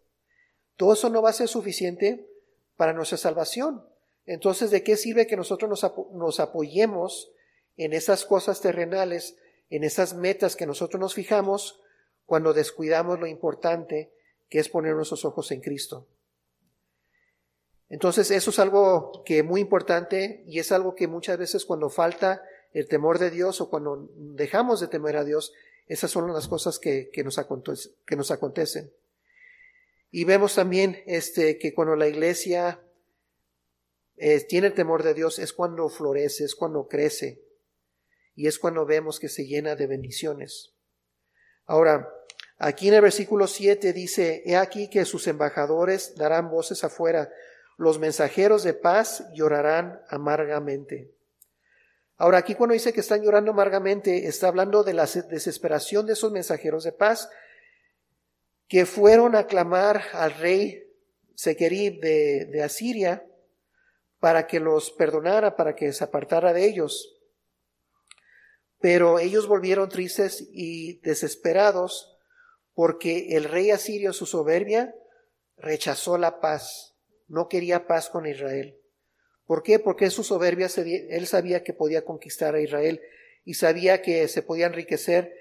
todo 0.76 0.94
eso 0.94 1.11
no 1.11 1.22
va 1.22 1.31
a 1.31 1.35
ser 1.35 1.48
suficiente 1.48 2.26
para 2.76 2.92
nuestra 2.92 3.18
salvación. 3.18 3.87
Entonces, 4.26 4.70
¿de 4.70 4.82
qué 4.82 4.96
sirve 4.96 5.26
que 5.26 5.37
nosotros 5.37 5.82
nos, 6.12 6.40
apoyemos 6.40 7.32
en 7.76 7.92
esas 7.92 8.24
cosas 8.24 8.61
terrenales, 8.61 9.37
en 9.70 9.85
esas 9.85 10.14
metas 10.14 10.56
que 10.56 10.66
nosotros 10.66 11.00
nos 11.00 11.14
fijamos, 11.14 11.80
cuando 12.24 12.52
descuidamos 12.52 13.18
lo 13.18 13.26
importante 13.26 14.12
que 14.48 14.58
es 14.58 14.68
poner 14.68 14.94
nuestros 14.94 15.24
ojos 15.24 15.50
en 15.50 15.61
Cristo? 15.61 16.06
Entonces, 17.88 18.30
eso 18.30 18.50
es 18.50 18.58
algo 18.58 19.22
que 19.24 19.38
es 19.38 19.44
muy 19.44 19.61
importante 19.61 20.44
y 20.46 20.58
es 20.61 20.72
algo 20.72 20.94
que 20.94 21.08
muchas 21.08 21.37
veces 21.37 21.66
cuando 21.66 21.90
falta 21.90 22.42
el 22.72 22.88
temor 22.88 23.18
de 23.18 23.30
Dios 23.30 23.61
o 23.61 23.68
cuando 23.68 24.08
dejamos 24.14 24.80
de 24.80 24.88
temer 24.88 25.16
a 25.16 25.24
Dios, 25.24 25.52
esas 25.87 26.11
son 26.11 26.32
las 26.32 26.48
cosas 26.48 26.78
que, 26.78 27.11
que, 27.12 27.22
nos, 27.22 27.38
que 28.06 28.16
nos 28.16 28.30
acontecen. 28.30 28.92
Y 30.11 30.24
vemos 30.24 30.54
también 30.54 31.02
este, 31.06 31.58
que 31.58 31.74
cuando 31.74 31.96
la 31.96 32.08
iglesia 32.08 32.80
tiene 34.48 34.68
el 34.68 34.74
temor 34.74 35.02
de 35.02 35.14
Dios 35.14 35.40
es 35.40 35.52
cuando 35.52 35.88
florece, 35.88 36.44
es 36.44 36.54
cuando 36.54 36.87
crece 36.87 37.42
y 38.37 38.46
es 38.46 38.61
cuando 38.61 38.87
vemos 38.87 39.18
que 39.18 39.28
se 39.28 39.46
llena 39.46 39.74
de 39.74 39.88
bendiciones. 39.88 40.74
Ahora, 41.66 42.08
aquí 42.58 42.87
en 42.87 42.94
el 42.94 43.00
versículo 43.00 43.48
7 43.48 43.92
dice, 43.92 44.42
He 44.46 44.56
aquí 44.56 44.88
que 44.88 45.04
sus 45.06 45.26
embajadores 45.26 46.14
darán 46.14 46.50
voces 46.50 46.85
afuera, 46.85 47.32
los 47.76 47.98
mensajeros 47.98 48.62
de 48.62 48.74
paz 48.74 49.24
llorarán 49.35 50.00
amargamente. 50.08 51.12
Ahora, 52.16 52.38
aquí 52.38 52.54
cuando 52.54 52.74
dice 52.74 52.92
que 52.92 53.00
están 53.00 53.22
llorando 53.22 53.50
amargamente, 53.50 54.28
está 54.28 54.46
hablando 54.46 54.85
de 54.85 54.94
la 54.94 55.06
desesperación 55.06 56.06
de 56.06 56.12
esos 56.12 56.30
mensajeros 56.30 56.85
de 56.85 56.92
paz 56.92 57.28
que 58.68 58.87
fueron 58.87 59.35
a 59.35 59.48
clamar 59.48 60.00
al 60.12 60.32
rey 60.35 60.85
Sequerib 61.35 62.00
de 62.00 62.62
Asiria 62.62 63.26
para 64.22 64.46
que 64.46 64.61
los 64.61 64.92
perdonara, 64.92 65.56
para 65.56 65.74
que 65.74 65.92
se 65.92 66.04
apartara 66.04 66.52
de 66.52 66.64
ellos. 66.64 67.12
Pero 68.78 69.18
ellos 69.18 69.48
volvieron 69.48 69.88
tristes 69.88 70.46
y 70.52 71.00
desesperados 71.00 72.16
porque 72.72 73.35
el 73.37 73.42
rey 73.42 73.72
asirio, 73.72 74.12
su 74.12 74.26
soberbia, 74.26 74.94
rechazó 75.56 76.18
la 76.18 76.38
paz, 76.38 76.94
no 77.26 77.48
quería 77.48 77.88
paz 77.88 78.11
con 78.11 78.24
Israel. 78.24 78.78
¿Por 79.44 79.64
qué? 79.64 79.80
Porque 79.80 80.08
su 80.08 80.22
soberbia 80.22 80.68
él 80.76 81.26
sabía 81.26 81.64
que 81.64 81.72
podía 81.72 82.04
conquistar 82.04 82.54
a 82.54 82.61
Israel 82.61 83.00
y 83.44 83.54
sabía 83.54 84.02
que 84.02 84.28
se 84.28 84.42
podía 84.42 84.66
enriquecer 84.66 85.35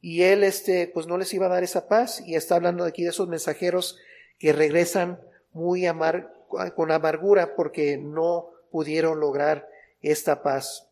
y 0.00 0.22
él 0.22 0.44
este 0.44 0.86
pues 0.86 1.08
no 1.08 1.18
les 1.18 1.34
iba 1.34 1.46
a 1.46 1.50
dar 1.50 1.64
esa 1.64 1.88
paz 1.88 2.22
y 2.24 2.36
está 2.36 2.54
hablando 2.54 2.84
aquí 2.84 3.02
de 3.02 3.10
esos 3.10 3.26
mensajeros 3.26 3.98
que 4.38 4.52
regresan 4.52 5.20
muy 5.50 5.86
amar, 5.86 6.32
con 6.48 6.90
amargura 6.90 7.54
porque 7.54 7.96
no 7.96 8.50
pudieron 8.70 9.20
lograr 9.20 9.68
esta 10.00 10.42
paz. 10.42 10.88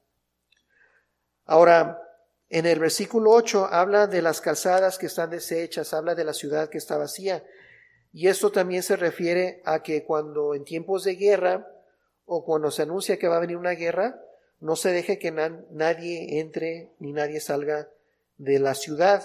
Ahora, 1.44 2.02
en 2.48 2.66
el 2.66 2.78
versículo 2.78 3.32
8 3.32 3.68
habla 3.70 4.06
de 4.06 4.22
las 4.22 4.40
calzadas 4.40 4.98
que 4.98 5.06
están 5.06 5.30
deshechas, 5.30 5.92
habla 5.94 6.14
de 6.14 6.24
la 6.24 6.32
ciudad 6.32 6.68
que 6.68 6.78
está 6.78 6.96
vacía. 6.96 7.44
Y 8.12 8.28
esto 8.28 8.50
también 8.50 8.82
se 8.82 8.96
refiere 8.96 9.62
a 9.64 9.82
que 9.82 10.04
cuando 10.04 10.54
en 10.54 10.64
tiempos 10.64 11.04
de 11.04 11.16
guerra 11.16 11.68
o 12.24 12.44
cuando 12.44 12.70
se 12.70 12.82
anuncia 12.82 13.18
que 13.18 13.28
va 13.28 13.36
a 13.36 13.40
venir 13.40 13.56
una 13.56 13.72
guerra, 13.72 14.20
no 14.60 14.74
se 14.74 14.90
deje 14.90 15.18
que 15.18 15.30
nadie 15.32 16.40
entre 16.40 16.92
ni 16.98 17.12
nadie 17.12 17.40
salga 17.40 17.88
de 18.38 18.58
la 18.58 18.74
ciudad. 18.74 19.22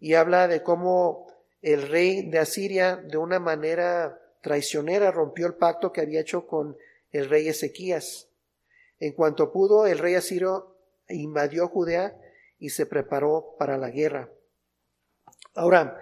Y 0.00 0.14
habla 0.14 0.48
de 0.48 0.62
cómo 0.62 1.26
el 1.62 1.88
rey 1.88 2.22
de 2.28 2.38
Asiria, 2.38 2.96
de 2.96 3.18
una 3.18 3.38
manera 3.38 4.20
traicionera 4.46 5.10
rompió 5.10 5.48
el 5.48 5.54
pacto 5.54 5.92
que 5.92 6.00
había 6.00 6.20
hecho 6.20 6.46
con 6.46 6.76
el 7.10 7.28
rey 7.28 7.48
Ezequías. 7.48 8.28
En 9.00 9.12
cuanto 9.12 9.50
pudo, 9.50 9.88
el 9.88 9.98
rey 9.98 10.14
asirio 10.14 10.76
invadió 11.08 11.66
Judea 11.66 12.16
y 12.60 12.70
se 12.70 12.86
preparó 12.86 13.56
para 13.58 13.76
la 13.76 13.90
guerra. 13.90 14.30
Ahora, 15.56 15.98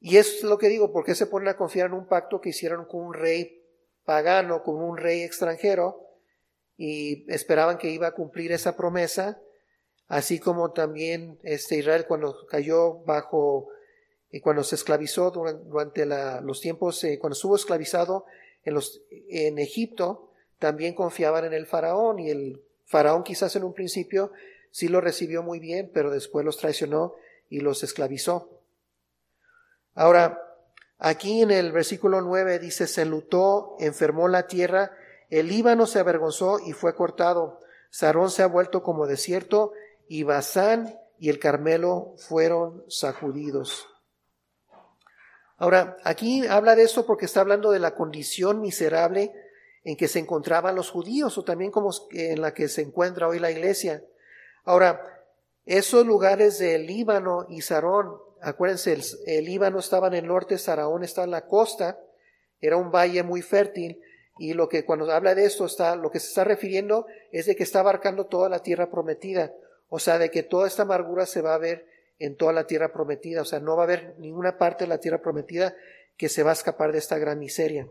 y 0.00 0.18
es 0.18 0.42
lo 0.42 0.58
que 0.58 0.68
digo, 0.68 0.92
¿por 0.92 1.06
qué 1.06 1.14
se 1.14 1.24
ponen 1.24 1.48
a 1.48 1.56
confiar 1.56 1.86
en 1.86 1.94
un 1.94 2.06
pacto 2.06 2.42
que 2.42 2.50
hicieron 2.50 2.84
con 2.84 3.00
un 3.00 3.14
rey 3.14 3.64
pagano, 4.04 4.62
con 4.62 4.74
un 4.76 4.98
rey 4.98 5.22
extranjero? 5.22 6.06
Y 6.76 7.24
esperaban 7.32 7.78
que 7.78 7.88
iba 7.88 8.08
a 8.08 8.14
cumplir 8.14 8.52
esa 8.52 8.76
promesa, 8.76 9.40
así 10.08 10.38
como 10.38 10.72
también 10.72 11.38
este 11.42 11.76
Israel 11.76 12.04
cuando 12.06 12.44
cayó 12.48 13.02
bajo 13.04 13.70
y 14.32 14.40
cuando 14.40 14.64
se 14.64 14.76
esclavizó 14.76 15.30
durante 15.30 16.06
los 16.06 16.60
tiempos, 16.60 17.04
eh, 17.04 17.18
cuando 17.18 17.34
estuvo 17.34 17.54
esclavizado 17.54 18.24
en, 18.64 18.78
en 19.28 19.58
Egipto, 19.58 20.30
también 20.58 20.94
confiaban 20.94 21.44
en 21.44 21.52
el 21.52 21.66
faraón 21.66 22.18
y 22.18 22.30
el 22.30 22.62
faraón 22.86 23.24
quizás 23.24 23.54
en 23.56 23.64
un 23.64 23.74
principio 23.74 24.32
sí 24.70 24.88
lo 24.88 25.02
recibió 25.02 25.42
muy 25.42 25.60
bien, 25.60 25.90
pero 25.92 26.10
después 26.10 26.46
los 26.46 26.56
traicionó 26.56 27.14
y 27.50 27.60
los 27.60 27.82
esclavizó. 27.82 28.48
Ahora, 29.94 30.42
aquí 30.98 31.42
en 31.42 31.50
el 31.50 31.70
versículo 31.70 32.22
9 32.22 32.58
dice, 32.58 32.86
se 32.86 33.02
enlutó, 33.02 33.76
enfermó 33.80 34.28
la 34.28 34.46
tierra, 34.46 34.92
el 35.28 35.48
Líbano 35.48 35.86
se 35.86 35.98
avergonzó 35.98 36.58
y 36.58 36.72
fue 36.72 36.94
cortado, 36.94 37.60
Sarón 37.90 38.30
se 38.30 38.42
ha 38.42 38.46
vuelto 38.46 38.82
como 38.82 39.06
desierto, 39.06 39.72
y 40.08 40.22
Basán 40.22 40.98
y 41.18 41.28
el 41.28 41.38
Carmelo 41.38 42.14
fueron 42.16 42.82
sacudidos. 42.88 43.91
Ahora, 45.62 45.96
aquí 46.02 46.44
habla 46.48 46.74
de 46.74 46.82
esto 46.82 47.06
porque 47.06 47.26
está 47.26 47.40
hablando 47.40 47.70
de 47.70 47.78
la 47.78 47.94
condición 47.94 48.60
miserable 48.60 49.32
en 49.84 49.96
que 49.96 50.08
se 50.08 50.18
encontraban 50.18 50.74
los 50.74 50.90
judíos 50.90 51.38
o 51.38 51.44
también 51.44 51.70
como 51.70 51.90
en 52.10 52.42
la 52.42 52.52
que 52.52 52.66
se 52.66 52.82
encuentra 52.82 53.28
hoy 53.28 53.38
la 53.38 53.52
iglesia. 53.52 54.02
Ahora, 54.64 55.22
esos 55.64 56.04
lugares 56.04 56.58
de 56.58 56.80
Líbano 56.80 57.46
y 57.48 57.60
Sarón, 57.60 58.16
acuérdense, 58.40 58.98
el, 59.26 59.44
Líbano 59.44 59.78
estaba 59.78 60.08
en 60.08 60.14
el 60.14 60.26
norte, 60.26 60.58
Sarón 60.58 61.04
está 61.04 61.22
en 61.22 61.30
la 61.30 61.46
costa, 61.46 61.96
era 62.60 62.76
un 62.76 62.90
valle 62.90 63.22
muy 63.22 63.40
fértil 63.40 64.00
y 64.38 64.54
lo 64.54 64.68
que 64.68 64.84
cuando 64.84 65.08
habla 65.12 65.36
de 65.36 65.44
esto 65.44 65.66
está, 65.66 65.94
lo 65.94 66.10
que 66.10 66.18
se 66.18 66.26
está 66.26 66.42
refiriendo 66.42 67.06
es 67.30 67.46
de 67.46 67.54
que 67.54 67.62
está 67.62 67.78
abarcando 67.78 68.26
toda 68.26 68.48
la 68.48 68.64
tierra 68.64 68.90
prometida, 68.90 69.54
o 69.88 70.00
sea, 70.00 70.18
de 70.18 70.32
que 70.32 70.42
toda 70.42 70.66
esta 70.66 70.82
amargura 70.82 71.24
se 71.24 71.40
va 71.40 71.54
a 71.54 71.58
ver 71.58 71.91
en 72.22 72.36
toda 72.36 72.52
la 72.52 72.66
tierra 72.66 72.92
prometida. 72.92 73.42
O 73.42 73.44
sea, 73.44 73.58
no 73.58 73.76
va 73.76 73.82
a 73.82 73.86
haber 73.86 74.14
ninguna 74.18 74.56
parte 74.56 74.84
de 74.84 74.88
la 74.88 74.98
tierra 74.98 75.20
prometida 75.20 75.74
que 76.16 76.28
se 76.28 76.44
va 76.44 76.50
a 76.50 76.54
escapar 76.54 76.92
de 76.92 76.98
esta 76.98 77.18
gran 77.18 77.38
miseria. 77.40 77.88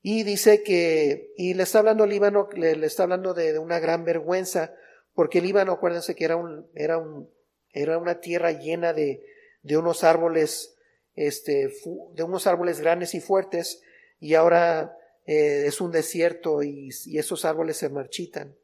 Y 0.00 0.22
dice 0.22 0.62
que, 0.62 1.32
y 1.36 1.54
le 1.54 1.64
está 1.64 1.80
hablando 1.80 2.06
Líbano, 2.06 2.48
le, 2.54 2.72
está 2.86 3.02
hablando 3.02 3.34
de, 3.34 3.58
una 3.58 3.80
gran 3.80 4.04
vergüenza, 4.04 4.74
porque 5.14 5.38
el 5.38 5.44
Líbano, 5.44 5.72
acuérdense 5.72 6.14
que 6.14 6.24
era 6.24 6.36
un, 6.36 6.68
era 6.74 6.98
un, 6.98 7.28
era 7.72 7.98
una 7.98 8.20
tierra 8.20 8.52
llena 8.52 8.92
de, 8.92 9.24
de 9.62 9.76
unos 9.76 10.04
árboles, 10.04 10.76
este, 11.14 11.72
de 12.14 12.22
unos 12.22 12.46
árboles 12.46 12.80
grandes 12.80 13.14
y 13.14 13.20
fuertes, 13.20 13.82
y 14.20 14.34
ahora 14.34 14.96
eh, 15.26 15.64
es 15.66 15.80
un 15.80 15.90
desierto 15.90 16.62
y 16.62 16.90
esos 17.16 17.44
árboles 17.44 17.76
se 17.76 17.88
marchitan. 17.88 18.56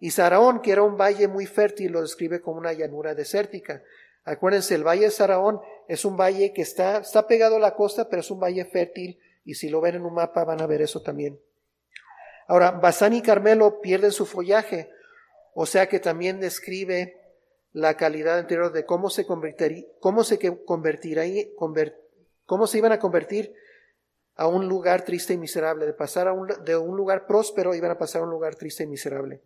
Y 0.00 0.10
Saraón, 0.10 0.62
que 0.62 0.72
era 0.72 0.82
un 0.82 0.96
valle 0.96 1.28
muy 1.28 1.46
fértil, 1.46 1.92
lo 1.92 2.00
describe 2.00 2.40
como 2.40 2.58
una 2.58 2.72
llanura 2.72 3.14
desértica. 3.14 3.82
Acuérdense, 4.24 4.74
el 4.74 4.82
valle 4.82 5.04
de 5.04 5.10
Saraón 5.10 5.60
es 5.88 6.06
un 6.06 6.16
valle 6.16 6.54
que 6.54 6.62
está, 6.62 6.98
está 6.98 7.26
pegado 7.26 7.56
a 7.56 7.60
la 7.60 7.74
costa, 7.74 8.08
pero 8.08 8.20
es 8.20 8.30
un 8.30 8.40
valle 8.40 8.64
fértil, 8.64 9.20
y 9.44 9.54
si 9.54 9.68
lo 9.68 9.80
ven 9.82 9.96
en 9.96 10.06
un 10.06 10.14
mapa 10.14 10.44
van 10.44 10.62
a 10.62 10.66
ver 10.66 10.80
eso 10.80 11.02
también. 11.02 11.38
Ahora, 12.48 12.72
Basán 12.72 13.12
y 13.12 13.20
Carmelo 13.20 13.80
pierden 13.80 14.10
su 14.10 14.24
follaje, 14.24 14.90
o 15.54 15.66
sea 15.66 15.88
que 15.88 16.00
también 16.00 16.40
describe 16.40 17.16
la 17.72 17.96
calidad 17.96 18.38
anterior 18.38 18.72
de 18.72 18.84
cómo 18.84 19.10
se 19.10 19.26
convertiría, 19.26 19.84
cómo 20.00 20.24
se 20.24 20.38
convertirá, 20.64 21.24
cómo 22.46 22.66
se 22.66 22.78
iban 22.78 22.92
a 22.92 22.98
convertir 22.98 23.54
a 24.34 24.46
un 24.46 24.66
lugar 24.66 25.04
triste 25.04 25.34
y 25.34 25.36
miserable, 25.36 25.84
de 25.86 25.92
pasar 25.92 26.26
a 26.26 26.32
un, 26.32 26.48
de 26.64 26.76
un 26.76 26.96
lugar 26.96 27.26
próspero 27.26 27.74
iban 27.74 27.90
a 27.90 27.98
pasar 27.98 28.22
a 28.22 28.24
un 28.24 28.30
lugar 28.30 28.54
triste 28.54 28.84
y 28.84 28.86
miserable. 28.86 29.42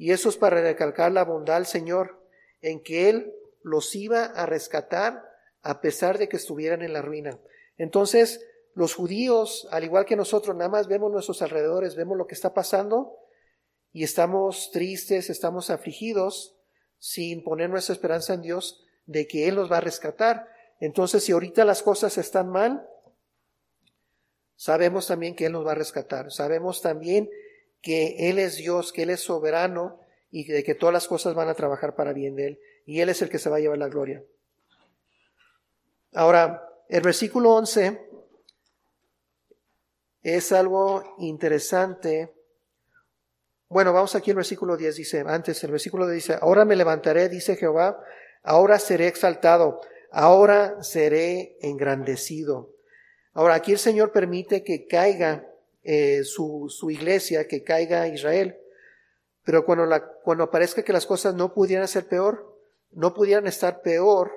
Y 0.00 0.12
eso 0.12 0.30
es 0.30 0.38
para 0.38 0.62
recalcar 0.62 1.12
la 1.12 1.26
bondad 1.26 1.56
del 1.56 1.66
Señor 1.66 2.26
en 2.62 2.82
que 2.82 3.10
Él 3.10 3.34
los 3.62 3.94
iba 3.94 4.24
a 4.24 4.46
rescatar 4.46 5.22
a 5.60 5.82
pesar 5.82 6.16
de 6.16 6.26
que 6.26 6.38
estuvieran 6.38 6.80
en 6.80 6.94
la 6.94 7.02
ruina. 7.02 7.38
Entonces, 7.76 8.42
los 8.72 8.94
judíos, 8.94 9.68
al 9.70 9.84
igual 9.84 10.06
que 10.06 10.16
nosotros, 10.16 10.56
nada 10.56 10.70
más 10.70 10.88
vemos 10.88 11.12
nuestros 11.12 11.42
alrededores, 11.42 11.96
vemos 11.96 12.16
lo 12.16 12.26
que 12.26 12.34
está 12.34 12.54
pasando 12.54 13.14
y 13.92 14.02
estamos 14.02 14.70
tristes, 14.70 15.28
estamos 15.28 15.68
afligidos 15.68 16.56
sin 16.98 17.44
poner 17.44 17.68
nuestra 17.68 17.92
esperanza 17.92 18.32
en 18.32 18.40
Dios 18.40 18.82
de 19.04 19.26
que 19.26 19.48
Él 19.48 19.56
nos 19.56 19.70
va 19.70 19.76
a 19.76 19.82
rescatar. 19.82 20.48
Entonces, 20.80 21.24
si 21.24 21.32
ahorita 21.32 21.66
las 21.66 21.82
cosas 21.82 22.16
están 22.16 22.48
mal, 22.48 22.88
sabemos 24.56 25.08
también 25.08 25.36
que 25.36 25.44
Él 25.44 25.52
nos 25.52 25.66
va 25.66 25.72
a 25.72 25.74
rescatar. 25.74 26.32
Sabemos 26.32 26.80
también 26.80 27.28
que 27.82 28.30
Él 28.30 28.38
es 28.38 28.56
Dios, 28.56 28.92
que 28.92 29.02
Él 29.02 29.10
es 29.10 29.20
soberano 29.20 30.00
y 30.30 30.44
de 30.44 30.62
que 30.62 30.74
todas 30.74 30.92
las 30.92 31.08
cosas 31.08 31.34
van 31.34 31.48
a 31.48 31.54
trabajar 31.54 31.94
para 31.94 32.12
bien 32.12 32.36
de 32.36 32.46
Él. 32.46 32.60
Y 32.86 33.00
Él 33.00 33.08
es 33.08 33.22
el 33.22 33.28
que 33.30 33.38
se 33.38 33.50
va 33.50 33.56
a 33.56 33.60
llevar 33.60 33.78
la 33.78 33.88
gloria. 33.88 34.22
Ahora, 36.12 36.68
el 36.88 37.02
versículo 37.02 37.54
11 37.54 38.00
es 40.22 40.52
algo 40.52 41.14
interesante. 41.18 42.34
Bueno, 43.68 43.92
vamos 43.92 44.14
aquí 44.14 44.30
al 44.30 44.36
versículo 44.36 44.76
10, 44.76 44.96
dice, 44.96 45.24
antes 45.26 45.62
el 45.62 45.70
versículo 45.70 46.06
10 46.06 46.14
dice, 46.14 46.38
ahora 46.40 46.64
me 46.64 46.76
levantaré, 46.76 47.28
dice 47.28 47.56
Jehová, 47.56 48.02
ahora 48.42 48.78
seré 48.78 49.06
exaltado, 49.06 49.80
ahora 50.10 50.82
seré 50.82 51.56
engrandecido. 51.60 52.74
Ahora 53.32 53.54
aquí 53.54 53.72
el 53.72 53.78
Señor 53.78 54.10
permite 54.10 54.64
que 54.64 54.86
caiga 54.86 55.49
eh, 55.92 56.22
su, 56.22 56.68
su, 56.68 56.88
iglesia, 56.92 57.48
que 57.48 57.64
caiga 57.64 58.06
Israel, 58.06 58.56
pero 59.42 59.64
cuando, 59.64 59.86
la, 59.86 60.06
cuando 60.06 60.48
parezca 60.48 60.84
que 60.84 60.92
las 60.92 61.04
cosas 61.04 61.34
no 61.34 61.52
pudieran 61.52 61.88
ser 61.88 62.06
peor, 62.06 62.56
no 62.92 63.12
pudieran 63.12 63.48
estar 63.48 63.82
peor, 63.82 64.30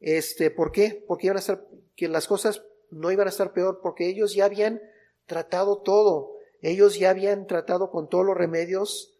este, 0.00 0.50
¿por 0.50 0.72
qué? 0.72 1.04
Porque 1.06 1.28
iban 1.28 1.36
a 1.36 1.38
estar, 1.38 1.64
que 1.94 2.08
las 2.08 2.26
cosas 2.26 2.64
no 2.90 3.12
iban 3.12 3.28
a 3.28 3.30
estar 3.30 3.52
peor, 3.52 3.78
porque 3.80 4.08
ellos 4.08 4.34
ya 4.34 4.46
habían 4.46 4.82
tratado 5.26 5.82
todo, 5.82 6.32
ellos 6.62 6.98
ya 6.98 7.10
habían 7.10 7.46
tratado 7.46 7.92
con 7.92 8.08
todos 8.08 8.26
los 8.26 8.36
remedios 8.36 9.14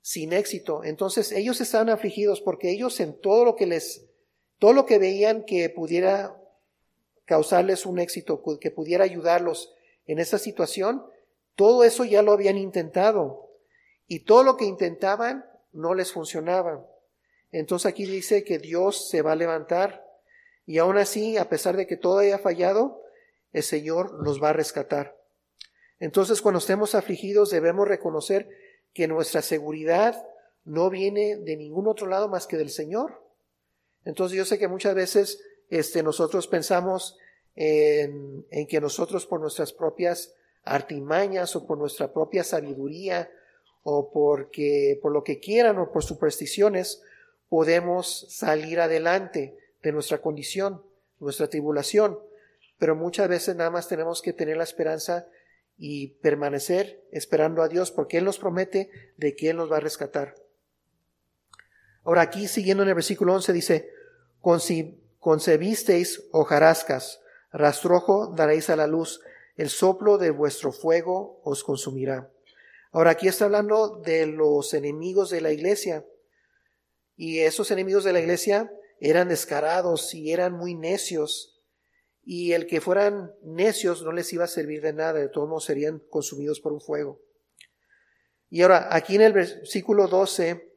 sin 0.00 0.32
éxito. 0.32 0.84
Entonces 0.84 1.32
ellos 1.32 1.60
estaban 1.60 1.90
afligidos 1.90 2.40
porque 2.40 2.70
ellos 2.70 2.98
en 3.00 3.12
todo 3.12 3.44
lo 3.44 3.56
que 3.56 3.66
les, 3.66 4.06
todo 4.58 4.72
lo 4.72 4.86
que 4.86 4.98
veían 4.98 5.44
que 5.44 5.68
pudiera 5.68 6.34
causarles 7.26 7.84
un 7.84 7.98
éxito, 7.98 8.42
que 8.58 8.70
pudiera 8.70 9.04
ayudarlos 9.04 9.74
en 10.06 10.18
esa 10.18 10.38
situación, 10.38 11.04
todo 11.54 11.84
eso 11.84 12.04
ya 12.04 12.22
lo 12.22 12.32
habían 12.32 12.56
intentado. 12.56 13.50
Y 14.06 14.20
todo 14.20 14.42
lo 14.42 14.56
que 14.56 14.64
intentaban 14.64 15.44
no 15.72 15.94
les 15.94 16.12
funcionaba. 16.12 16.86
Entonces 17.52 17.86
aquí 17.86 18.06
dice 18.06 18.44
que 18.44 18.58
Dios 18.58 19.08
se 19.08 19.22
va 19.22 19.32
a 19.32 19.36
levantar 19.36 20.04
y 20.70 20.78
aún 20.78 20.98
así, 20.98 21.36
a 21.36 21.48
pesar 21.48 21.76
de 21.76 21.88
que 21.88 21.96
todo 21.96 22.18
haya 22.18 22.38
fallado, 22.38 23.02
el 23.52 23.64
Señor 23.64 24.22
nos 24.22 24.40
va 24.40 24.50
a 24.50 24.52
rescatar. 24.52 25.16
Entonces, 25.98 26.40
cuando 26.40 26.58
estemos 26.58 26.94
afligidos, 26.94 27.50
debemos 27.50 27.88
reconocer 27.88 28.48
que 28.94 29.08
nuestra 29.08 29.42
seguridad 29.42 30.24
no 30.64 30.88
viene 30.88 31.36
de 31.38 31.56
ningún 31.56 31.88
otro 31.88 32.06
lado 32.06 32.28
más 32.28 32.46
que 32.46 32.56
del 32.56 32.70
Señor. 32.70 33.20
Entonces, 34.04 34.38
yo 34.38 34.44
sé 34.44 34.60
que 34.60 34.68
muchas 34.68 34.94
veces 34.94 35.42
este, 35.70 36.04
nosotros 36.04 36.46
pensamos 36.46 37.18
en, 37.56 38.44
que 38.68 38.80
nosotros 38.80 39.26
por 39.26 39.40
nuestras 39.40 39.72
propias 39.72 40.34
artimañas 40.64 41.56
o 41.56 41.66
por 41.66 41.78
nuestra 41.78 42.12
propia 42.12 42.44
sabiduría 42.44 43.30
o 43.82 44.10
porque 44.10 44.98
por 45.02 45.12
lo 45.12 45.24
que 45.24 45.40
quieran 45.40 45.78
o 45.78 45.90
por 45.90 46.04
supersticiones 46.04 47.02
podemos 47.48 48.26
salir 48.28 48.80
adelante 48.80 49.56
de 49.82 49.92
nuestra 49.92 50.18
condición, 50.18 50.82
nuestra 51.18 51.48
tribulación, 51.48 52.18
pero 52.78 52.94
muchas 52.94 53.28
veces 53.28 53.56
nada 53.56 53.70
más 53.70 53.88
tenemos 53.88 54.22
que 54.22 54.32
tener 54.32 54.56
la 54.56 54.64
esperanza 54.64 55.26
y 55.76 56.08
permanecer 56.22 57.02
esperando 57.10 57.62
a 57.62 57.68
Dios 57.68 57.90
porque 57.90 58.18
Él 58.18 58.24
nos 58.24 58.38
promete 58.38 58.90
de 59.16 59.34
que 59.34 59.50
Él 59.50 59.56
nos 59.56 59.72
va 59.72 59.78
a 59.78 59.80
rescatar. 59.80 60.34
Ahora 62.04 62.22
aquí 62.22 62.48
siguiendo 62.48 62.82
en 62.82 62.90
el 62.90 62.94
versículo 62.94 63.34
11 63.34 63.52
dice, 63.52 63.90
concebisteis 65.18 66.24
hojarascas, 66.32 67.20
rastrojo 67.52 68.32
daréis 68.34 68.70
a 68.70 68.76
la 68.76 68.86
luz, 68.86 69.20
el 69.56 69.68
soplo 69.68 70.18
de 70.18 70.30
vuestro 70.30 70.72
fuego 70.72 71.40
os 71.44 71.64
consumirá. 71.64 72.30
Ahora 72.92 73.10
aquí 73.10 73.28
está 73.28 73.44
hablando 73.44 74.00
de 74.04 74.26
los 74.26 74.74
enemigos 74.74 75.30
de 75.30 75.40
la 75.40 75.52
iglesia. 75.52 76.04
Y 77.16 77.40
esos 77.40 77.70
enemigos 77.70 78.02
de 78.04 78.12
la 78.12 78.20
iglesia 78.20 78.72
eran 78.98 79.28
descarados 79.28 80.14
y 80.14 80.32
eran 80.32 80.54
muy 80.54 80.74
necios. 80.74 81.60
Y 82.24 82.52
el 82.52 82.66
que 82.66 82.80
fueran 82.80 83.32
necios 83.42 84.02
no 84.02 84.12
les 84.12 84.32
iba 84.32 84.44
a 84.44 84.48
servir 84.48 84.82
de 84.82 84.92
nada, 84.92 85.14
de 85.14 85.28
todos 85.28 85.48
modos 85.48 85.64
serían 85.64 86.00
consumidos 86.10 86.60
por 86.60 86.72
un 86.72 86.80
fuego. 86.80 87.20
Y 88.48 88.62
ahora, 88.62 88.88
aquí 88.90 89.14
en 89.14 89.22
el 89.22 89.32
versículo 89.32 90.08
12, 90.08 90.72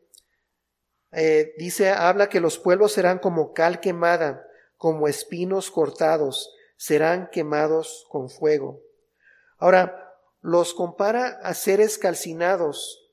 eh, 1.13 1.53
dice, 1.57 1.89
habla 1.89 2.29
que 2.29 2.39
los 2.39 2.59
pueblos 2.59 2.91
serán 2.91 3.19
como 3.19 3.53
cal 3.53 3.79
quemada, 3.79 4.45
como 4.77 5.07
espinos 5.07 5.71
cortados, 5.71 6.55
serán 6.83 7.29
quemados 7.31 8.05
con 8.09 8.29
fuego. 8.29 8.81
Ahora, 9.57 10.13
los 10.41 10.73
compara 10.73 11.39
a 11.41 11.53
seres 11.53 11.97
calcinados 11.97 13.09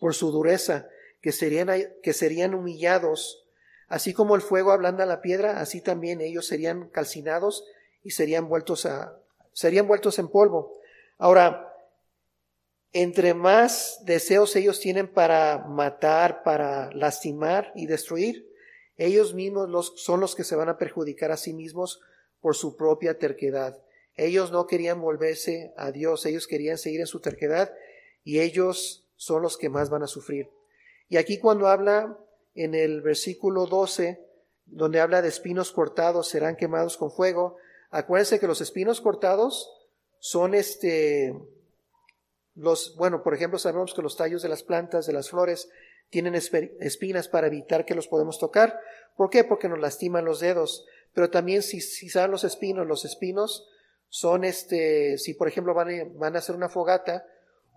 por 0.00 0.14
su 0.14 0.32
dureza, 0.32 0.88
que 1.20 1.30
serían, 1.30 1.68
que 2.02 2.14
serían 2.14 2.54
humillados. 2.54 3.46
Así 3.86 4.14
como 4.14 4.34
el 4.34 4.40
fuego 4.40 4.72
ablanda 4.72 5.04
la 5.04 5.20
piedra, 5.20 5.60
así 5.60 5.82
también 5.82 6.22
ellos 6.22 6.46
serían 6.46 6.88
calcinados 6.88 7.66
y 8.02 8.12
serían 8.12 8.48
vueltos 8.48 8.86
a, 8.86 9.14
serían 9.52 9.86
vueltos 9.86 10.18
en 10.18 10.28
polvo. 10.28 10.80
Ahora, 11.18 11.70
entre 12.94 13.34
más 13.34 14.00
deseos 14.06 14.56
ellos 14.56 14.80
tienen 14.80 15.06
para 15.06 15.66
matar, 15.68 16.42
para 16.44 16.90
lastimar 16.94 17.72
y 17.74 17.84
destruir, 17.84 18.50
ellos 18.96 19.34
mismos 19.34 19.92
son 19.96 20.20
los 20.20 20.34
que 20.34 20.44
se 20.44 20.56
van 20.56 20.70
a 20.70 20.78
perjudicar 20.78 21.30
a 21.30 21.36
sí 21.36 21.52
mismos 21.52 22.00
por 22.42 22.54
su 22.54 22.76
propia 22.76 23.18
terquedad. 23.18 23.82
Ellos 24.16 24.52
no 24.52 24.66
querían 24.66 25.00
volverse 25.00 25.72
a 25.78 25.90
Dios, 25.90 26.26
ellos 26.26 26.46
querían 26.46 26.76
seguir 26.76 27.00
en 27.00 27.06
su 27.06 27.20
terquedad 27.20 27.72
y 28.24 28.40
ellos 28.40 29.08
son 29.16 29.40
los 29.40 29.56
que 29.56 29.70
más 29.70 29.88
van 29.88 30.02
a 30.02 30.06
sufrir. 30.06 30.50
Y 31.08 31.16
aquí 31.16 31.38
cuando 31.38 31.68
habla 31.68 32.18
en 32.54 32.74
el 32.74 33.00
versículo 33.00 33.66
12, 33.66 34.20
donde 34.66 35.00
habla 35.00 35.22
de 35.22 35.28
espinos 35.28 35.72
cortados 35.72 36.28
serán 36.28 36.56
quemados 36.56 36.98
con 36.98 37.10
fuego, 37.10 37.56
acuérdense 37.90 38.38
que 38.38 38.46
los 38.46 38.60
espinos 38.60 39.00
cortados 39.00 39.70
son 40.18 40.54
este, 40.54 41.34
los, 42.54 42.96
bueno, 42.96 43.22
por 43.22 43.34
ejemplo, 43.34 43.58
sabemos 43.58 43.94
que 43.94 44.02
los 44.02 44.16
tallos 44.16 44.42
de 44.42 44.48
las 44.48 44.62
plantas, 44.62 45.06
de 45.06 45.12
las 45.12 45.30
flores, 45.30 45.70
tienen 46.10 46.34
espinas 46.34 47.28
para 47.28 47.46
evitar 47.46 47.86
que 47.86 47.94
los 47.94 48.06
podemos 48.06 48.38
tocar. 48.38 48.78
¿Por 49.16 49.30
qué? 49.30 49.44
Porque 49.44 49.68
nos 49.68 49.80
lastiman 49.80 50.26
los 50.26 50.40
dedos. 50.40 50.86
Pero 51.14 51.30
también 51.30 51.62
si, 51.62 51.80
si 51.80 52.08
los 52.28 52.44
espinos, 52.44 52.86
los 52.86 53.04
espinos 53.04 53.68
son 54.08 54.44
este, 54.44 55.18
si 55.18 55.34
por 55.34 55.48
ejemplo 55.48 55.74
van 55.74 55.88
a, 55.88 56.04
van 56.16 56.36
a 56.36 56.38
hacer 56.38 56.54
una 56.54 56.68
fogata, 56.68 57.26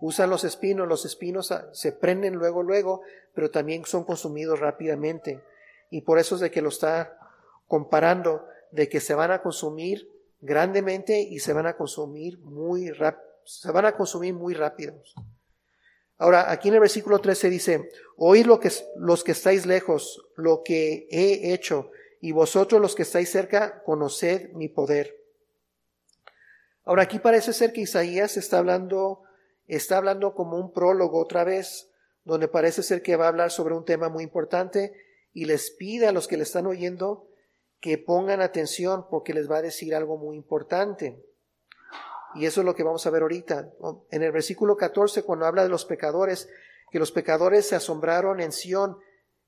usan 0.00 0.30
los 0.30 0.44
espinos, 0.44 0.86
los 0.86 1.04
espinos 1.04 1.52
se 1.72 1.92
prenden 1.92 2.34
luego, 2.34 2.62
luego, 2.62 3.02
pero 3.34 3.50
también 3.50 3.84
son 3.84 4.04
consumidos 4.04 4.60
rápidamente. 4.60 5.42
Y 5.90 6.02
por 6.02 6.18
eso 6.18 6.34
es 6.34 6.40
de 6.40 6.50
que 6.50 6.62
lo 6.62 6.68
está 6.68 7.18
comparando, 7.66 8.46
de 8.70 8.88
que 8.88 9.00
se 9.00 9.14
van 9.14 9.30
a 9.30 9.42
consumir 9.42 10.10
grandemente 10.40 11.20
y 11.20 11.38
se 11.40 11.52
van 11.52 11.66
a 11.66 11.76
consumir 11.76 12.38
muy 12.38 12.90
rápido, 12.90 13.24
se 13.44 13.70
van 13.70 13.86
a 13.86 13.96
consumir 13.96 14.34
muy 14.34 14.54
rápidos. 14.54 15.14
Ahora, 16.18 16.50
aquí 16.50 16.68
en 16.68 16.74
el 16.74 16.80
versículo 16.80 17.18
13 17.18 17.50
dice, 17.50 17.90
oíd 18.16 18.46
lo 18.46 18.58
que, 18.58 18.70
los 18.96 19.22
que 19.22 19.32
estáis 19.32 19.66
lejos, 19.66 20.26
lo 20.36 20.62
que 20.62 21.06
he 21.10 21.52
hecho, 21.52 21.90
y 22.20 22.32
vosotros 22.32 22.80
los 22.80 22.94
que 22.94 23.02
estáis 23.02 23.30
cerca, 23.30 23.82
conoced 23.82 24.52
mi 24.52 24.68
poder. 24.68 25.16
Ahora 26.84 27.02
aquí 27.02 27.18
parece 27.18 27.52
ser 27.52 27.72
que 27.72 27.82
Isaías 27.82 28.36
está 28.36 28.58
hablando, 28.58 29.22
está 29.66 29.98
hablando 29.98 30.34
como 30.34 30.56
un 30.56 30.72
prólogo 30.72 31.20
otra 31.20 31.44
vez, 31.44 31.90
donde 32.24 32.48
parece 32.48 32.82
ser 32.82 33.02
que 33.02 33.16
va 33.16 33.26
a 33.26 33.28
hablar 33.28 33.50
sobre 33.50 33.74
un 33.74 33.84
tema 33.84 34.08
muy 34.08 34.24
importante 34.24 34.94
y 35.32 35.44
les 35.44 35.70
pide 35.70 36.06
a 36.06 36.12
los 36.12 36.28
que 36.28 36.36
le 36.36 36.44
están 36.44 36.66
oyendo 36.66 37.28
que 37.80 37.98
pongan 37.98 38.40
atención 38.40 39.06
porque 39.10 39.34
les 39.34 39.50
va 39.50 39.58
a 39.58 39.62
decir 39.62 39.94
algo 39.94 40.16
muy 40.16 40.36
importante. 40.36 41.22
Y 42.34 42.46
eso 42.46 42.60
es 42.60 42.64
lo 42.64 42.74
que 42.74 42.82
vamos 42.82 43.06
a 43.06 43.10
ver 43.10 43.22
ahorita. 43.22 43.70
En 44.10 44.22
el 44.22 44.32
versículo 44.32 44.76
14, 44.76 45.22
cuando 45.22 45.46
habla 45.46 45.62
de 45.62 45.68
los 45.68 45.84
pecadores, 45.84 46.48
que 46.90 46.98
los 46.98 47.12
pecadores 47.12 47.66
se 47.66 47.76
asombraron 47.76 48.40
en 48.40 48.52
Sión, 48.52 48.98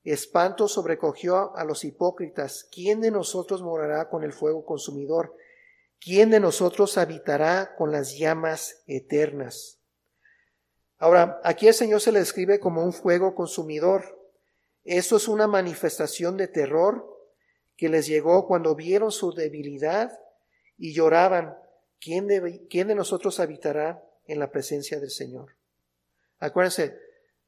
espanto 0.03 0.67
sobrecogió 0.67 1.55
a 1.55 1.63
los 1.63 1.83
hipócritas. 1.83 2.67
¿Quién 2.71 3.01
de 3.01 3.11
nosotros 3.11 3.61
morará 3.61 4.09
con 4.09 4.23
el 4.23 4.33
fuego 4.33 4.65
consumidor? 4.65 5.35
¿quién 5.99 6.29
de 6.29 6.39
nosotros 6.39 6.97
habitará 6.97 7.75
con 7.75 7.91
las 7.91 8.17
llamas 8.17 8.83
eternas? 8.87 9.79
Ahora, 10.97 11.39
aquí 11.43 11.67
el 11.67 11.73
Señor 11.73 12.01
se 12.01 12.11
le 12.11 12.19
describe 12.19 12.59
como 12.59 12.83
un 12.83 12.93
fuego 12.93 13.35
consumidor. 13.35 14.17
Esto 14.83 15.17
es 15.17 15.27
una 15.27 15.47
manifestación 15.47 16.35
de 16.37 16.47
terror 16.47 17.05
que 17.77 17.89
les 17.89 18.07
llegó 18.07 18.47
cuando 18.47 18.75
vieron 18.75 19.11
su 19.11 19.33
debilidad 19.33 20.11
y 20.77 20.93
lloraban, 20.93 21.57
¿quién 22.01 22.27
de, 22.27 22.65
quién 22.69 22.87
de 22.87 22.95
nosotros 22.95 23.39
habitará 23.39 24.03
en 24.25 24.39
la 24.39 24.51
presencia 24.51 24.99
del 24.99 25.11
Señor? 25.11 25.55
Acuérdense, 26.39 26.97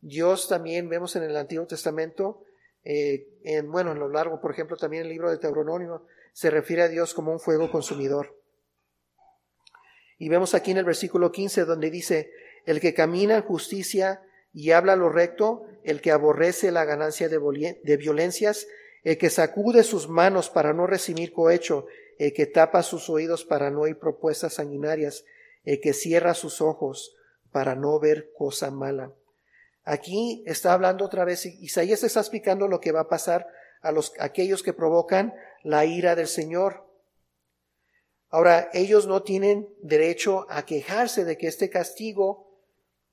Dios 0.01 0.47
también 0.47 0.89
vemos 0.89 1.15
en 1.15 1.23
el 1.23 1.37
Antiguo 1.37 1.65
Testamento 1.67 2.43
Eh, 2.83 3.27
en, 3.43 3.71
bueno, 3.71 3.91
en 3.91 3.99
lo 3.99 4.09
largo, 4.09 4.41
por 4.41 4.51
ejemplo, 4.51 4.75
también 4.77 5.03
el 5.03 5.09
libro 5.09 5.29
de 5.29 5.37
Teuronómio 5.37 6.05
se 6.33 6.49
refiere 6.49 6.83
a 6.83 6.87
Dios 6.87 7.13
como 7.13 7.31
un 7.31 7.39
fuego 7.39 7.71
consumidor. 7.71 8.37
Y 10.17 10.29
vemos 10.29 10.53
aquí 10.53 10.71
en 10.71 10.77
el 10.77 10.85
versículo 10.85 11.31
15 11.31 11.65
donde 11.65 11.89
dice, 11.89 12.31
el 12.65 12.79
que 12.79 12.93
camina 12.93 13.37
en 13.37 13.41
justicia 13.43 14.21
y 14.53 14.71
habla 14.71 14.95
lo 14.95 15.09
recto, 15.09 15.65
el 15.83 16.01
que 16.01 16.11
aborrece 16.11 16.71
la 16.71 16.85
ganancia 16.85 17.27
de, 17.27 17.97
violencias, 17.97 18.67
el 19.03 19.17
que 19.17 19.29
sacude 19.29 19.83
sus 19.83 20.09
manos 20.09 20.49
para 20.49 20.73
no 20.73 20.85
recibir 20.85 21.33
cohecho, 21.33 21.87
el 22.19 22.33
que 22.33 22.45
tapa 22.45 22.83
sus 22.83 23.09
oídos 23.09 23.45
para 23.45 23.71
no 23.71 23.81
oír 23.81 23.97
propuestas 23.97 24.55
sanguinarias, 24.55 25.25
el 25.63 25.79
que 25.81 25.93
cierra 25.93 26.33
sus 26.35 26.61
ojos 26.61 27.15
para 27.51 27.75
no 27.75 27.99
ver 27.99 28.31
cosa 28.37 28.69
mala. 28.69 29.11
Aquí 29.83 30.43
está 30.45 30.73
hablando 30.73 31.05
otra 31.05 31.25
vez, 31.25 31.45
Isaías 31.45 32.03
está 32.03 32.19
explicando 32.19 32.67
lo 32.67 32.79
que 32.79 32.91
va 32.91 33.01
a 33.01 33.09
pasar 33.09 33.47
a 33.81 33.91
los, 33.91 34.13
aquellos 34.19 34.61
que 34.63 34.73
provocan 34.73 35.33
la 35.63 35.85
ira 35.85 36.15
del 36.15 36.27
Señor. 36.27 36.87
Ahora, 38.29 38.69
ellos 38.73 39.07
no 39.07 39.23
tienen 39.23 39.67
derecho 39.81 40.45
a 40.49 40.65
quejarse 40.65 41.25
de 41.25 41.37
que 41.37 41.47
este 41.47 41.69
castigo 41.69 42.47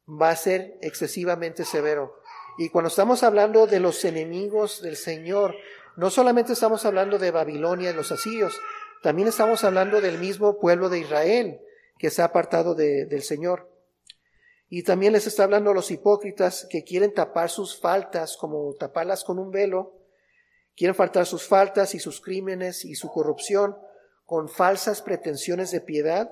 va 0.08 0.30
a 0.30 0.36
ser 0.36 0.78
excesivamente 0.80 1.64
severo. 1.64 2.20
Y 2.58 2.70
cuando 2.70 2.88
estamos 2.88 3.22
hablando 3.22 3.66
de 3.66 3.80
los 3.80 4.04
enemigos 4.04 4.82
del 4.82 4.96
Señor, 4.96 5.54
no 5.96 6.10
solamente 6.10 6.52
estamos 6.52 6.84
hablando 6.84 7.18
de 7.18 7.30
Babilonia 7.30 7.90
y 7.90 7.94
los 7.94 8.12
asirios, 8.12 8.60
también 9.02 9.28
estamos 9.28 9.64
hablando 9.64 10.00
del 10.00 10.18
mismo 10.18 10.58
pueblo 10.58 10.88
de 10.88 11.00
Israel 11.00 11.60
que 11.98 12.10
se 12.10 12.22
ha 12.22 12.26
apartado 12.26 12.74
del 12.74 13.22
Señor. 13.22 13.68
Y 14.68 14.82
también 14.82 15.12
les 15.12 15.26
está 15.26 15.44
hablando 15.44 15.70
a 15.70 15.74
los 15.74 15.90
hipócritas 15.90 16.66
que 16.68 16.84
quieren 16.84 17.14
tapar 17.14 17.50
sus 17.50 17.78
faltas, 17.78 18.36
como 18.36 18.74
taparlas 18.74 19.24
con 19.24 19.38
un 19.38 19.50
velo, 19.50 19.94
quieren 20.76 20.94
faltar 20.94 21.26
sus 21.26 21.46
faltas 21.46 21.94
y 21.94 21.98
sus 21.98 22.20
crímenes 22.20 22.84
y 22.84 22.94
su 22.94 23.08
corrupción 23.08 23.76
con 24.26 24.48
falsas 24.48 25.00
pretensiones 25.00 25.70
de 25.70 25.80
piedad 25.80 26.30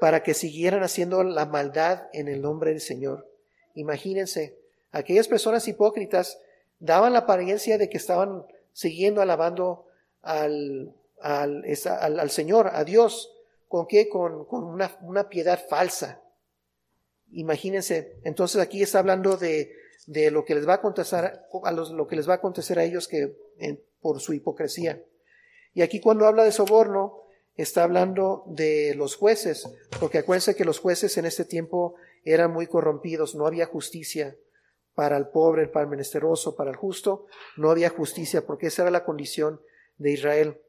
para 0.00 0.22
que 0.22 0.34
siguieran 0.34 0.82
haciendo 0.82 1.22
la 1.22 1.46
maldad 1.46 2.08
en 2.12 2.28
el 2.28 2.40
nombre 2.40 2.70
del 2.70 2.80
Señor. 2.80 3.30
Imagínense, 3.74 4.58
aquellas 4.92 5.28
personas 5.28 5.68
hipócritas 5.68 6.38
daban 6.78 7.12
la 7.12 7.20
apariencia 7.20 7.78
de 7.78 7.88
que 7.88 7.98
estaban 7.98 8.46
siguiendo 8.72 9.20
alabando 9.20 9.86
al, 10.22 10.94
al, 11.20 11.64
al, 12.00 12.30
Señor, 12.30 12.70
a 12.72 12.84
Dios. 12.84 13.30
¿Con 13.68 13.86
qué? 13.86 14.08
Con, 14.08 14.46
con 14.46 14.64
una, 14.64 14.96
una, 15.02 15.28
piedad 15.28 15.60
falsa. 15.68 16.20
Imagínense, 17.34 18.16
entonces 18.24 18.60
aquí 18.60 18.82
está 18.82 18.98
hablando 18.98 19.36
de, 19.36 19.72
de 20.06 20.30
lo 20.30 20.44
que 20.44 20.54
les 20.54 20.66
va 20.66 20.74
a 20.74 20.76
acontecer 20.76 21.40
a 21.64 21.72
los, 21.72 21.90
lo 21.90 22.06
que 22.06 22.16
les 22.16 22.28
va 22.28 22.34
a 22.34 22.36
acontecer 22.36 22.78
a 22.78 22.84
ellos 22.84 23.08
que 23.08 23.36
por 24.00 24.20
su 24.20 24.32
hipocresía. 24.32 25.02
Y 25.72 25.82
aquí 25.82 26.00
cuando 26.00 26.26
habla 26.26 26.44
de 26.44 26.52
soborno, 26.52 27.24
está 27.56 27.84
hablando 27.84 28.44
de 28.46 28.94
los 28.96 29.16
jueces, 29.16 29.68
porque 30.00 30.18
acuérdense 30.18 30.56
que 30.56 30.64
los 30.64 30.78
jueces 30.78 31.16
en 31.18 31.24
este 31.24 31.44
tiempo 31.44 31.94
eran 32.24 32.52
muy 32.52 32.66
corrompidos, 32.66 33.34
no 33.34 33.46
había 33.46 33.66
justicia 33.66 34.36
para 34.94 35.16
el 35.16 35.28
pobre, 35.28 35.68
para 35.68 35.84
el 35.84 35.90
menesteroso, 35.90 36.56
para 36.56 36.70
el 36.70 36.76
justo, 36.76 37.26
no 37.56 37.70
había 37.70 37.90
justicia, 37.90 38.46
porque 38.46 38.68
esa 38.68 38.82
era 38.82 38.90
la 38.90 39.04
condición 39.04 39.60
de 39.98 40.12
Israel. 40.12 40.60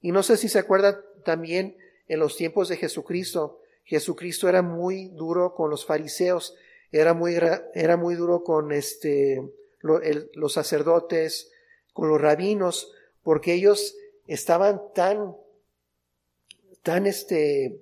Y 0.00 0.12
no 0.12 0.22
sé 0.22 0.36
si 0.36 0.48
se 0.48 0.58
acuerda 0.58 1.02
también 1.24 1.76
en 2.08 2.18
los 2.18 2.36
tiempos 2.36 2.68
de 2.68 2.76
Jesucristo, 2.76 3.59
Jesucristo 3.90 4.48
era 4.48 4.62
muy 4.62 5.08
duro 5.08 5.52
con 5.56 5.68
los 5.68 5.84
fariseos, 5.84 6.54
era 6.92 7.12
muy, 7.12 7.36
era 7.74 7.96
muy 7.96 8.14
duro 8.14 8.44
con 8.44 8.70
este, 8.70 9.42
los 9.80 10.52
sacerdotes, 10.52 11.50
con 11.92 12.08
los 12.08 12.20
rabinos, 12.20 12.92
porque 13.24 13.52
ellos 13.52 13.96
estaban 14.28 14.80
tan 14.94 15.34
tan 16.84 17.08
este, 17.08 17.80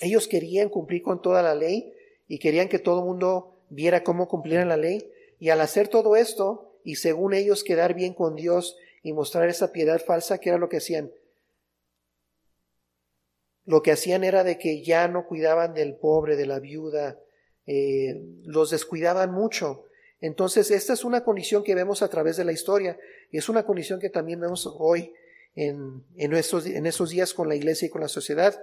ellos 0.00 0.26
querían 0.26 0.70
cumplir 0.70 1.02
con 1.02 1.20
toda 1.20 1.42
la 1.42 1.54
ley 1.54 1.92
y 2.26 2.38
querían 2.38 2.70
que 2.70 2.78
todo 2.78 3.00
el 3.00 3.04
mundo 3.04 3.58
viera 3.68 4.04
cómo 4.04 4.28
cumplieran 4.28 4.70
la 4.70 4.78
ley. 4.78 5.12
Y 5.38 5.50
al 5.50 5.60
hacer 5.60 5.88
todo 5.88 6.16
esto, 6.16 6.78
y 6.82 6.96
según 6.96 7.34
ellos 7.34 7.62
quedar 7.62 7.92
bien 7.92 8.14
con 8.14 8.36
Dios 8.36 8.78
y 9.02 9.12
mostrar 9.12 9.50
esa 9.50 9.70
piedad 9.70 10.00
falsa, 10.02 10.38
¿qué 10.38 10.48
era 10.48 10.58
lo 10.58 10.70
que 10.70 10.78
hacían? 10.78 11.12
Lo 13.66 13.82
que 13.82 13.92
hacían 13.92 14.24
era 14.24 14.44
de 14.44 14.58
que 14.58 14.82
ya 14.82 15.08
no 15.08 15.26
cuidaban 15.26 15.74
del 15.74 15.96
pobre, 15.96 16.36
de 16.36 16.46
la 16.46 16.60
viuda, 16.60 17.18
eh, 17.66 18.22
los 18.44 18.70
descuidaban 18.70 19.32
mucho. 19.32 19.84
Entonces, 20.20 20.70
esta 20.70 20.92
es 20.92 21.04
una 21.04 21.24
condición 21.24 21.64
que 21.64 21.74
vemos 21.74 22.00
a 22.00 22.08
través 22.08 22.36
de 22.36 22.44
la 22.44 22.52
historia 22.52 22.96
y 23.30 23.38
es 23.38 23.48
una 23.48 23.66
condición 23.66 24.00
que 24.00 24.08
también 24.08 24.40
vemos 24.40 24.72
hoy 24.78 25.12
en, 25.56 26.04
en, 26.16 26.32
esos, 26.32 26.64
en 26.64 26.86
esos 26.86 27.10
días 27.10 27.34
con 27.34 27.48
la 27.48 27.56
iglesia 27.56 27.86
y 27.86 27.90
con 27.90 28.00
la 28.00 28.08
sociedad. 28.08 28.58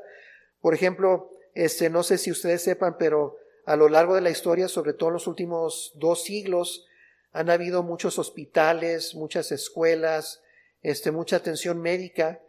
Por 0.61 0.73
ejemplo, 0.73 1.31
este, 1.53 1.89
no 1.89 2.01
sé 2.03 2.17
si 2.17 2.31
ustedes 2.31 2.63
sepan, 2.63 2.97
pero 2.97 3.35
a 3.65 3.75
lo 3.75 3.89
largo 3.89 4.15
de 4.15 4.21
la 4.21 4.29
historia, 4.29 4.69
sobre 4.69 4.93
todo 4.93 5.09
en 5.09 5.13
los 5.13 5.27
últimos 5.27 5.91
dos 5.95 6.23
siglos, 6.23 6.87
han 7.33 7.49
habido 7.49 7.83
muchos 7.83 8.19
hospitales, 8.19 9.15
muchas 9.15 9.51
escuelas, 9.51 10.41
este, 10.81 11.11
mucha 11.11 11.35
atención 11.35 11.81
médica 11.81 12.41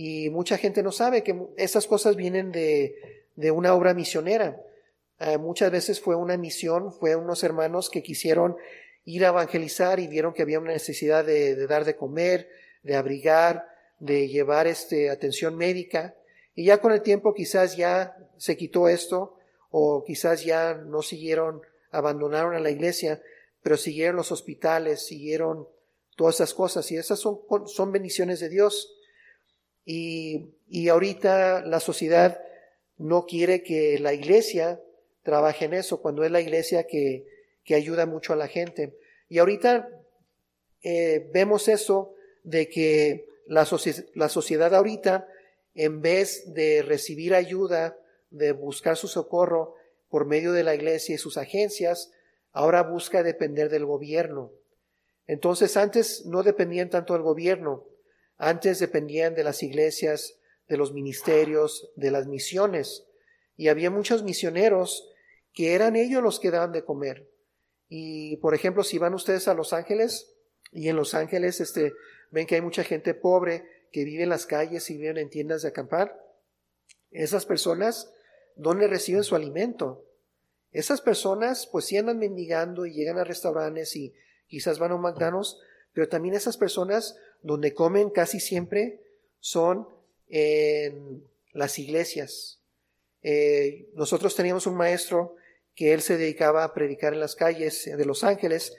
y 0.00 0.30
mucha 0.30 0.58
gente 0.58 0.84
no 0.84 0.92
sabe 0.92 1.24
que 1.24 1.36
esas 1.56 1.88
cosas 1.88 2.14
vienen 2.14 2.52
de, 2.52 3.24
de 3.34 3.50
una 3.50 3.74
obra 3.74 3.94
misionera. 3.94 4.62
Eh, 5.18 5.38
muchas 5.38 5.72
veces 5.72 6.00
fue 6.00 6.14
una 6.14 6.36
misión, 6.36 6.92
fue 6.92 7.16
unos 7.16 7.42
hermanos 7.42 7.90
que 7.90 8.00
quisieron 8.00 8.56
ir 9.04 9.24
a 9.24 9.30
evangelizar 9.30 9.98
y 9.98 10.06
vieron 10.06 10.34
que 10.34 10.42
había 10.42 10.60
una 10.60 10.70
necesidad 10.70 11.24
de, 11.24 11.56
de 11.56 11.66
dar 11.66 11.84
de 11.84 11.96
comer, 11.96 12.48
de 12.84 12.94
abrigar, 12.94 13.66
de 13.98 14.28
llevar 14.28 14.68
este, 14.68 15.10
atención 15.10 15.56
médica 15.56 16.14
y 16.54 16.66
ya 16.66 16.78
con 16.78 16.92
el 16.92 17.02
tiempo 17.02 17.34
quizás 17.34 17.76
ya 17.76 18.16
se 18.36 18.56
quitó 18.56 18.88
esto 18.88 19.36
o 19.72 20.04
quizás 20.04 20.44
ya 20.44 20.74
no 20.74 21.02
siguieron, 21.02 21.60
abandonaron 21.90 22.54
a 22.54 22.60
la 22.60 22.70
iglesia, 22.70 23.20
pero 23.64 23.76
siguieron 23.76 24.14
los 24.14 24.30
hospitales, 24.30 25.04
siguieron 25.04 25.66
todas 26.14 26.36
esas 26.36 26.54
cosas 26.54 26.88
y 26.92 26.96
esas 26.96 27.18
son, 27.18 27.40
son 27.66 27.90
bendiciones 27.90 28.38
de 28.38 28.48
Dios. 28.48 28.94
Y, 29.90 30.50
y 30.68 30.90
ahorita 30.90 31.62
la 31.64 31.80
sociedad 31.80 32.42
no 32.98 33.24
quiere 33.24 33.62
que 33.62 33.98
la 33.98 34.12
iglesia 34.12 34.82
trabaje 35.22 35.64
en 35.64 35.72
eso, 35.72 36.02
cuando 36.02 36.24
es 36.24 36.30
la 36.30 36.42
iglesia 36.42 36.86
que, 36.86 37.24
que 37.64 37.74
ayuda 37.74 38.04
mucho 38.04 38.34
a 38.34 38.36
la 38.36 38.48
gente. 38.48 38.98
Y 39.30 39.38
ahorita 39.38 39.88
eh, 40.82 41.30
vemos 41.32 41.68
eso 41.68 42.14
de 42.44 42.68
que 42.68 43.28
la, 43.46 43.64
sociedad 43.64 44.74
ahorita, 44.74 45.26
en 45.74 46.02
vez 46.02 46.52
de 46.52 46.82
recibir 46.82 47.34
ayuda, 47.34 47.96
de 48.30 48.52
buscar 48.52 48.98
su 48.98 49.08
socorro 49.08 49.74
por 50.10 50.26
medio 50.26 50.52
de 50.52 50.64
la 50.64 50.74
iglesia 50.74 51.14
y 51.14 51.18
sus 51.18 51.38
agencias, 51.38 52.12
ahora 52.52 52.82
busca 52.82 53.22
depender 53.22 53.70
del 53.70 53.86
gobierno. 53.86 54.52
Entonces 55.26 55.78
antes 55.78 56.26
no 56.26 56.42
dependían 56.42 56.90
tanto 56.90 57.14
del 57.14 57.22
gobierno, 57.22 57.84
antes 58.38 58.78
dependían 58.78 59.34
de 59.34 59.44
las 59.44 59.62
iglesias, 59.62 60.38
de 60.68 60.76
los 60.76 60.92
ministerios, 60.92 61.90
de 61.96 62.10
las 62.10 62.26
misiones. 62.26 63.04
Y 63.56 63.68
había 63.68 63.90
muchos 63.90 64.22
misioneros 64.22 65.12
que 65.52 65.74
eran 65.74 65.96
ellos 65.96 66.22
los 66.22 66.38
que 66.38 66.50
daban 66.50 66.72
de 66.72 66.84
comer. 66.84 67.28
Y 67.88 68.36
por 68.36 68.54
ejemplo, 68.54 68.84
si 68.84 68.98
van 68.98 69.14
ustedes 69.14 69.48
a 69.48 69.54
Los 69.54 69.72
Ángeles, 69.72 70.34
y 70.70 70.88
en 70.88 70.96
Los 70.96 71.14
Ángeles 71.14 71.60
este, 71.60 71.94
ven 72.30 72.46
que 72.46 72.56
hay 72.56 72.60
mucha 72.60 72.84
gente 72.84 73.14
pobre 73.14 73.64
que 73.90 74.04
vive 74.04 74.22
en 74.22 74.28
las 74.28 74.46
calles 74.46 74.88
y 74.90 74.98
viven 74.98 75.18
en 75.18 75.30
tiendas 75.30 75.62
de 75.62 75.68
acampar. 75.68 76.22
Esas 77.10 77.46
personas, 77.46 78.12
¿dónde 78.54 78.86
reciben 78.86 79.24
su 79.24 79.34
alimento? 79.34 80.04
Esas 80.70 81.00
personas 81.00 81.66
pues 81.66 81.86
sí 81.86 81.96
andan 81.96 82.18
mendigando 82.18 82.84
y 82.84 82.92
llegan 82.92 83.18
a 83.18 83.24
restaurantes 83.24 83.96
y 83.96 84.14
quizás 84.46 84.78
van 84.78 84.92
a 84.92 84.96
un 84.96 85.00
McDonald's, 85.00 85.58
pero 85.94 86.08
también 86.08 86.34
esas 86.34 86.58
personas 86.58 87.16
donde 87.42 87.74
comen 87.74 88.10
casi 88.10 88.40
siempre 88.40 89.00
son 89.40 89.88
en 90.28 91.22
las 91.52 91.78
iglesias. 91.78 92.60
Eh, 93.22 93.88
nosotros 93.94 94.34
teníamos 94.34 94.66
un 94.66 94.76
maestro 94.76 95.36
que 95.74 95.92
él 95.92 96.02
se 96.02 96.16
dedicaba 96.16 96.64
a 96.64 96.74
predicar 96.74 97.14
en 97.14 97.20
las 97.20 97.34
calles 97.34 97.84
de 97.84 98.04
Los 98.04 98.24
Ángeles 98.24 98.74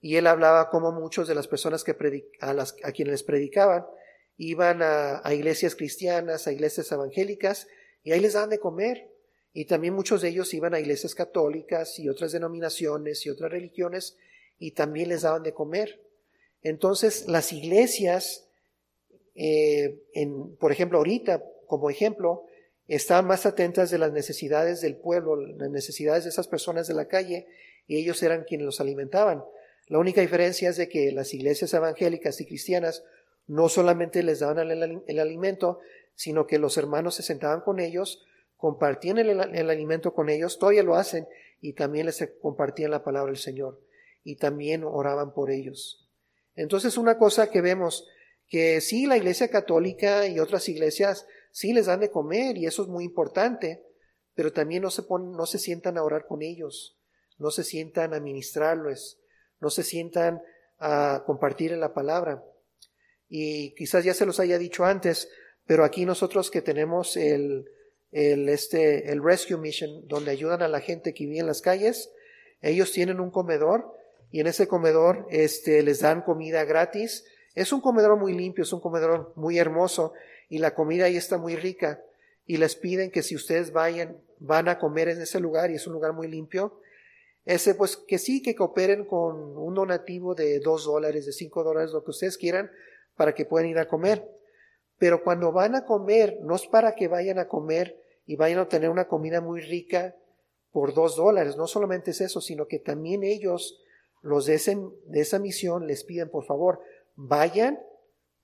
y 0.00 0.16
él 0.16 0.26
hablaba 0.26 0.68
como 0.68 0.92
muchos 0.92 1.26
de 1.28 1.34
las 1.34 1.48
personas 1.48 1.82
que 1.82 1.96
a, 2.40 2.52
las, 2.52 2.76
a 2.82 2.92
quienes 2.92 3.12
les 3.12 3.22
predicaban 3.22 3.86
iban 4.36 4.80
a, 4.82 5.22
iglesias 5.32 5.74
cristianas, 5.74 6.46
a 6.46 6.52
iglesias 6.52 6.90
evangélicas, 6.92 7.68
y 8.02 8.12
ahí 8.12 8.20
les 8.20 8.34
daban 8.34 8.50
de 8.50 8.58
comer. 8.58 9.10
Y 9.52 9.66
también 9.66 9.94
muchos 9.94 10.20
de 10.20 10.28
ellos 10.28 10.52
iban 10.52 10.74
a 10.74 10.80
iglesias 10.80 11.14
católicas 11.14 11.98
y 11.98 12.08
otras 12.08 12.32
denominaciones 12.32 13.24
y 13.24 13.30
otras 13.30 13.50
religiones, 13.50 14.18
y 14.58 14.72
también 14.72 15.08
les 15.08 15.22
daban 15.22 15.42
de 15.42 15.54
comer. 15.54 16.03
Entonces, 16.64 17.28
las 17.28 17.52
iglesias, 17.52 18.48
eh, 19.34 20.02
en, 20.14 20.56
por 20.56 20.72
ejemplo, 20.72 20.98
ahorita, 20.98 21.44
como 21.66 21.90
ejemplo, 21.90 22.46
estaban 22.88 23.26
más 23.26 23.46
atentas 23.46 23.90
de 23.90 23.98
las 23.98 24.12
necesidades 24.12 24.80
del 24.80 24.96
pueblo, 24.96 25.36
las 25.36 25.70
necesidades 25.70 26.24
de 26.24 26.30
esas 26.30 26.48
personas 26.48 26.88
de 26.88 26.94
la 26.94 27.06
calle, 27.06 27.46
y 27.86 27.98
ellos 27.98 28.22
eran 28.22 28.44
quienes 28.44 28.64
los 28.64 28.80
alimentaban. 28.80 29.44
La 29.88 29.98
única 29.98 30.22
diferencia 30.22 30.70
es 30.70 30.78
de 30.78 30.88
que 30.88 31.12
las 31.12 31.34
iglesias 31.34 31.74
evangélicas 31.74 32.40
y 32.40 32.46
cristianas 32.46 33.04
no 33.46 33.68
solamente 33.68 34.22
les 34.22 34.40
daban 34.40 34.70
el, 34.70 35.20
alimento, 35.20 35.80
sino 36.14 36.46
que 36.46 36.58
los 36.58 36.78
hermanos 36.78 37.14
se 37.16 37.22
sentaban 37.22 37.60
con 37.60 37.78
ellos, 37.78 38.24
compartían 38.56 39.18
el, 39.18 39.28
el, 39.28 39.70
alimento 39.70 40.14
con 40.14 40.30
ellos, 40.30 40.58
todavía 40.58 40.82
lo 40.82 40.94
hacen, 40.94 41.28
y 41.60 41.74
también 41.74 42.06
les 42.06 42.26
compartían 42.40 42.90
la 42.90 43.04
palabra 43.04 43.32
del 43.32 43.40
Señor, 43.40 43.82
y 44.22 44.36
también 44.36 44.82
oraban 44.82 45.34
por 45.34 45.50
ellos. 45.50 46.03
Entonces 46.54 46.96
una 46.96 47.18
cosa 47.18 47.50
que 47.50 47.60
vemos, 47.60 48.06
que 48.48 48.80
sí, 48.80 49.06
la 49.06 49.16
iglesia 49.16 49.48
católica 49.48 50.26
y 50.26 50.38
otras 50.38 50.68
iglesias 50.68 51.26
sí 51.50 51.72
les 51.72 51.86
dan 51.86 52.00
de 52.00 52.10
comer, 52.10 52.56
y 52.56 52.66
eso 52.66 52.82
es 52.82 52.88
muy 52.88 53.04
importante, 53.04 53.82
pero 54.34 54.52
también 54.52 54.82
no 54.82 54.90
se, 54.90 55.02
ponen, 55.02 55.32
no 55.32 55.46
se 55.46 55.58
sientan 55.58 55.98
a 55.98 56.02
orar 56.02 56.26
con 56.26 56.42
ellos, 56.42 56.98
no 57.38 57.50
se 57.50 57.64
sientan 57.64 58.14
a 58.14 58.20
ministrarles, 58.20 59.20
no 59.60 59.70
se 59.70 59.82
sientan 59.82 60.42
a 60.78 61.22
compartir 61.26 61.72
en 61.72 61.80
la 61.80 61.94
palabra. 61.94 62.44
Y 63.28 63.74
quizás 63.74 64.04
ya 64.04 64.14
se 64.14 64.26
los 64.26 64.40
haya 64.40 64.58
dicho 64.58 64.84
antes, 64.84 65.28
pero 65.66 65.84
aquí 65.84 66.04
nosotros 66.04 66.50
que 66.50 66.62
tenemos 66.62 67.16
el, 67.16 67.66
el, 68.10 68.48
este, 68.48 69.10
el 69.10 69.22
Rescue 69.22 69.56
Mission, 69.56 70.06
donde 70.06 70.30
ayudan 70.30 70.62
a 70.62 70.68
la 70.68 70.80
gente 70.80 71.14
que 71.14 71.24
vive 71.24 71.38
en 71.38 71.46
las 71.46 71.62
calles, 71.62 72.12
ellos 72.60 72.92
tienen 72.92 73.20
un 73.20 73.30
comedor 73.30 73.92
y 74.34 74.40
en 74.40 74.48
ese 74.48 74.66
comedor 74.66 75.28
este, 75.30 75.80
les 75.84 76.00
dan 76.00 76.22
comida 76.22 76.64
gratis. 76.64 77.24
Es 77.54 77.72
un 77.72 77.80
comedor 77.80 78.18
muy 78.18 78.32
limpio, 78.32 78.64
es 78.64 78.72
un 78.72 78.80
comedor 78.80 79.32
muy 79.36 79.60
hermoso 79.60 80.12
y 80.48 80.58
la 80.58 80.74
comida 80.74 81.04
ahí 81.04 81.16
está 81.16 81.38
muy 81.38 81.54
rica 81.54 82.02
y 82.44 82.56
les 82.56 82.74
piden 82.74 83.12
que 83.12 83.22
si 83.22 83.36
ustedes 83.36 83.72
vayan, 83.72 84.18
van 84.40 84.68
a 84.68 84.80
comer 84.80 85.08
en 85.08 85.22
ese 85.22 85.38
lugar 85.38 85.70
y 85.70 85.76
es 85.76 85.86
un 85.86 85.92
lugar 85.92 86.14
muy 86.14 86.26
limpio, 86.26 86.80
ese 87.44 87.76
pues 87.76 87.96
que 87.96 88.18
sí 88.18 88.42
que 88.42 88.56
cooperen 88.56 89.04
con 89.04 89.56
un 89.56 89.72
donativo 89.72 90.34
de 90.34 90.58
dos 90.58 90.84
dólares, 90.84 91.26
de 91.26 91.32
cinco 91.32 91.62
dólares, 91.62 91.92
lo 91.92 92.02
que 92.02 92.10
ustedes 92.10 92.36
quieran, 92.36 92.72
para 93.14 93.36
que 93.36 93.44
puedan 93.44 93.68
ir 93.68 93.78
a 93.78 93.86
comer. 93.86 94.28
Pero 94.98 95.22
cuando 95.22 95.52
van 95.52 95.76
a 95.76 95.84
comer, 95.84 96.40
no 96.42 96.56
es 96.56 96.66
para 96.66 96.96
que 96.96 97.06
vayan 97.06 97.38
a 97.38 97.46
comer 97.46 98.02
y 98.26 98.34
vayan 98.34 98.58
a 98.58 98.68
tener 98.68 98.90
una 98.90 99.06
comida 99.06 99.40
muy 99.40 99.60
rica 99.60 100.16
por 100.72 100.92
dos 100.92 101.14
dólares. 101.14 101.56
No 101.56 101.68
solamente 101.68 102.10
es 102.10 102.20
eso, 102.20 102.40
sino 102.40 102.66
que 102.66 102.80
también 102.80 103.22
ellos, 103.22 103.80
los 104.24 104.46
de, 104.46 104.60
de 105.06 105.20
esa 105.20 105.38
misión, 105.38 105.86
les 105.86 106.02
piden, 106.02 106.30
por 106.30 106.44
favor, 106.44 106.80
vayan, 107.14 107.80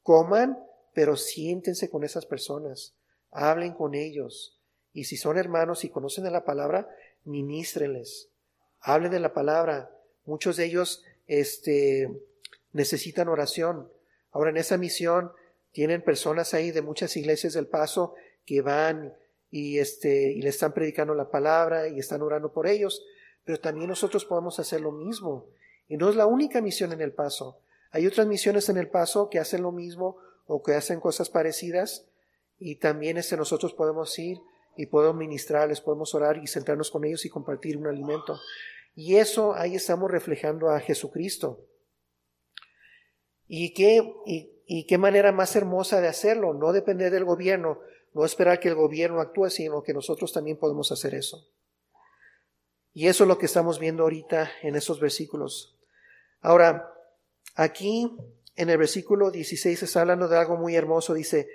coman, 0.03 0.59
pero 0.95 1.17
siéntense 1.17 1.91
con 1.91 2.05
esas 2.05 2.27
personas, 2.27 2.95
hablen 3.33 3.73
con 3.73 3.95
ellos. 3.95 4.61
Y 4.93 5.05
si 5.05 5.17
son 5.17 5.39
hermanos 5.39 5.85
y 5.85 5.89
conocen 5.89 6.25
de 6.25 6.31
la 6.31 6.45
palabra, 6.45 6.89
ministrenles 7.25 8.31
hablen 8.81 9.11
de 9.11 9.21
la 9.21 9.33
palabra. 9.33 9.91
Muchos 10.25 10.57
de 10.57 10.65
ellos 10.65 11.05
este, 11.27 12.11
necesitan 12.73 13.29
oración. 13.29 13.91
Ahora 14.33 14.51
en 14.51 14.57
esa 14.57 14.79
misión 14.79 15.33
tienen 15.73 16.03
personas 16.03 16.55
ahí 16.55 16.71
de 16.71 16.83
muchas 16.83 17.17
iglesias 17.17 17.53
del 17.53 17.67
Paso 17.67 18.15
que 18.45 18.61
van 18.61 19.15
y, 19.51 19.79
este, 19.79 20.33
y 20.33 20.43
le 20.43 20.49
están 20.49 20.73
predicando 20.73 21.15
la 21.15 21.31
palabra 21.31 21.89
y 21.89 21.99
están 21.99 22.23
orando 22.23 22.53
por 22.53 22.67
ellos, 22.67 23.05
pero 23.45 23.61
también 23.61 23.89
nosotros 23.89 24.25
podemos 24.25 24.59
hacer 24.59 24.81
lo 24.81 24.93
mismo. 24.93 25.47
Y 25.91 25.97
no 25.97 26.09
es 26.09 26.15
la 26.15 26.27
única 26.27 26.61
misión 26.61 26.93
en 26.93 27.01
el 27.01 27.13
Paso. 27.13 27.59
Hay 27.91 28.07
otras 28.07 28.25
misiones 28.29 28.69
en 28.69 28.77
el 28.77 28.89
Paso 28.89 29.29
que 29.29 29.41
hacen 29.41 29.63
lo 29.63 29.73
mismo 29.73 30.19
o 30.47 30.63
que 30.63 30.75
hacen 30.75 31.01
cosas 31.01 31.29
parecidas 31.29 32.07
y 32.61 32.77
también 32.77 33.17
este, 33.17 33.37
nosotros 33.37 33.75
podemos 33.75 34.17
ir 34.17 34.39
y 34.77 34.87
podemos 34.87 35.17
ministrarles, 35.17 35.81
podemos 35.81 36.15
orar 36.15 36.39
y 36.39 36.47
sentarnos 36.47 36.93
con 36.93 37.05
ellos 37.05 37.25
y 37.25 37.29
compartir 37.29 37.77
un 37.77 37.89
alimento. 37.89 38.39
Y 38.95 39.17
eso 39.17 39.53
ahí 39.57 39.75
estamos 39.75 40.09
reflejando 40.09 40.71
a 40.71 40.79
Jesucristo. 40.79 41.67
¿Y 43.49 43.75
qué, 43.75 44.15
y, 44.27 44.87
qué 44.87 44.97
manera 44.97 45.33
más 45.33 45.57
hermosa 45.57 46.01
de 46.01 46.07
hacerlo? 46.07 46.55
No 46.55 46.73
depender 46.73 47.11
del 47.11 47.25
gobierno, 47.25 47.81
no 48.15 48.25
esperar 48.25 48.61
que 48.61 48.69
el 48.69 48.77
gobierno 48.77 49.21
actúe, 49.21 49.51
sino 49.51 49.83
que 49.83 49.93
nosotros 49.93 50.33
también 50.33 50.57
podemos 50.57 50.93
hacer 50.93 51.17
eso. 51.17 51.49
Y 52.93 53.09
eso 53.09 53.25
es 53.25 53.29
lo 53.29 53.39
que 53.39 53.47
estamos 53.47 53.81
viendo 53.81 54.05
ahorita 54.05 54.53
en 54.63 54.77
esos 54.77 55.01
versículos. 55.01 55.80
Ahora, 56.41 56.93
aquí 57.55 58.17
en 58.57 58.71
el 58.71 58.79
versículo 58.79 59.31
16 59.31 59.83
está 59.83 60.01
hablando 60.01 60.29
de 60.29 60.39
algo 60.39 60.57
muy 60.57 60.77
hermoso. 60.77 61.15
Dice, 61.15 61.49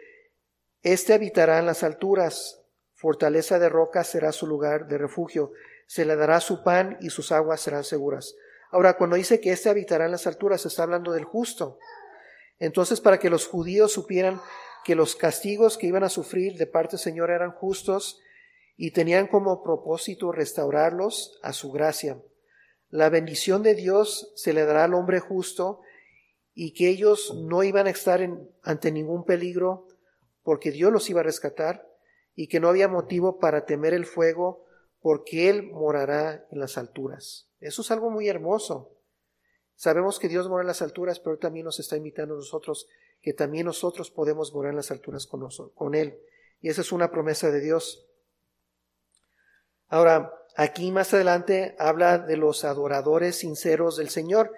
Este 0.81 1.13
habitará 1.13 1.59
en 1.59 1.65
las 1.65 1.83
alturas, 1.83 2.61
fortaleza 2.93 3.59
de 3.59 3.69
roca 3.69 4.03
será 4.03 4.31
su 4.31 4.47
lugar 4.47 4.87
de 4.87 4.97
refugio 4.97 5.51
se 5.87 6.05
le 6.05 6.15
dará 6.15 6.39
su 6.39 6.63
pan 6.63 6.97
y 7.01 7.09
sus 7.09 7.31
aguas 7.31 7.61
serán 7.61 7.83
seguras. 7.83 8.35
Ahora, 8.71 8.97
cuando 8.97 9.15
dice 9.15 9.39
que 9.39 9.51
éste 9.51 9.69
habitará 9.69 10.05
en 10.05 10.11
las 10.11 10.27
alturas, 10.27 10.65
está 10.65 10.83
hablando 10.83 11.11
del 11.11 11.23
justo. 11.23 11.77
Entonces, 12.59 13.01
para 13.01 13.19
que 13.19 13.29
los 13.29 13.47
judíos 13.47 13.91
supieran 13.91 14.41
que 14.83 14.95
los 14.95 15.15
castigos 15.15 15.77
que 15.77 15.87
iban 15.87 16.03
a 16.03 16.09
sufrir 16.09 16.57
de 16.57 16.67
parte 16.67 16.91
del 16.91 16.99
Señor 16.99 17.31
eran 17.31 17.51
justos 17.51 18.19
y 18.77 18.91
tenían 18.91 19.27
como 19.27 19.63
propósito 19.63 20.31
restaurarlos 20.31 21.39
a 21.41 21.53
su 21.53 21.71
gracia. 21.71 22.17
La 22.89 23.09
bendición 23.09 23.63
de 23.63 23.75
Dios 23.75 24.31
se 24.35 24.53
le 24.53 24.65
dará 24.65 24.85
al 24.85 24.93
hombre 24.93 25.19
justo 25.19 25.81
y 26.53 26.73
que 26.73 26.89
ellos 26.89 27.35
no 27.35 27.63
iban 27.63 27.87
a 27.87 27.89
estar 27.89 28.27
ante 28.63 28.91
ningún 28.91 29.25
peligro 29.25 29.87
porque 30.43 30.71
Dios 30.71 30.91
los 30.91 31.09
iba 31.09 31.19
a 31.19 31.23
rescatar 31.23 31.85
y 32.35 32.47
que 32.47 32.59
no 32.59 32.69
había 32.69 32.87
motivo 32.87 33.39
para 33.39 33.65
temer 33.65 33.93
el 33.93 34.05
fuego 34.05 34.65
porque 35.01 35.49
Él 35.49 35.63
morará 35.71 36.47
en 36.51 36.59
las 36.59 36.77
alturas. 36.77 37.49
Eso 37.59 37.81
es 37.81 37.91
algo 37.91 38.09
muy 38.09 38.27
hermoso. 38.27 38.91
Sabemos 39.75 40.19
que 40.19 40.29
Dios 40.29 40.47
mora 40.47 40.61
en 40.61 40.67
las 40.67 40.81
alturas, 40.81 41.19
pero 41.19 41.37
también 41.37 41.65
nos 41.65 41.79
está 41.79 41.97
invitando 41.97 42.35
a 42.35 42.37
nosotros 42.37 42.87
que 43.21 43.33
también 43.33 43.65
nosotros 43.65 44.11
podemos 44.11 44.53
morar 44.53 44.69
en 44.71 44.77
las 44.77 44.91
alturas 44.91 45.27
con, 45.27 45.47
con 45.73 45.95
Él. 45.95 46.17
Y 46.61 46.69
esa 46.69 46.81
es 46.81 46.91
una 46.91 47.11
promesa 47.11 47.51
de 47.51 47.59
Dios. 47.59 48.07
Ahora, 49.87 50.31
aquí 50.55 50.91
más 50.91 51.13
adelante 51.13 51.75
habla 51.79 52.17
de 52.17 52.37
los 52.37 52.63
adoradores 52.63 53.37
sinceros 53.37 53.97
del 53.97 54.09
Señor, 54.09 54.51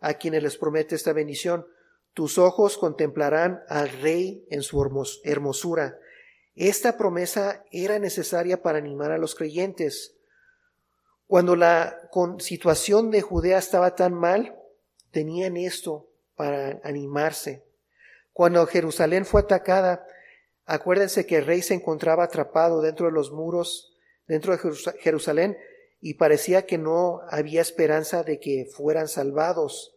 a 0.00 0.14
quienes 0.14 0.42
les 0.42 0.56
promete 0.56 0.94
esta 0.94 1.12
bendición. 1.12 1.66
Tus 2.14 2.38
ojos 2.38 2.76
contemplarán 2.76 3.62
al 3.68 3.88
Rey 3.88 4.46
en 4.50 4.62
su 4.62 4.82
hermosura 5.24 5.98
esta 6.54 6.98
promesa 6.98 7.64
era 7.70 7.98
necesaria 7.98 8.62
para 8.62 8.78
animar 8.78 9.10
a 9.10 9.18
los 9.18 9.34
creyentes. 9.34 10.14
Cuando 11.26 11.56
la 11.56 12.10
situación 12.40 13.10
de 13.10 13.22
Judea 13.22 13.58
estaba 13.58 13.94
tan 13.94 14.12
mal, 14.12 14.54
tenían 15.10 15.56
esto 15.56 16.08
para 16.36 16.80
animarse. 16.84 17.64
Cuando 18.34 18.66
Jerusalén 18.66 19.24
fue 19.24 19.40
atacada, 19.40 20.06
acuérdense 20.66 21.26
que 21.26 21.38
el 21.38 21.46
rey 21.46 21.62
se 21.62 21.74
encontraba 21.74 22.24
atrapado 22.24 22.82
dentro 22.82 23.06
de 23.06 23.12
los 23.12 23.32
muros, 23.32 23.91
dentro 24.26 24.56
de 24.56 24.72
Jerusalén, 25.00 25.56
y 26.00 26.14
parecía 26.14 26.66
que 26.66 26.78
no 26.78 27.20
había 27.28 27.60
esperanza 27.60 28.24
de 28.24 28.40
que 28.40 28.66
fueran 28.66 29.08
salvados. 29.08 29.94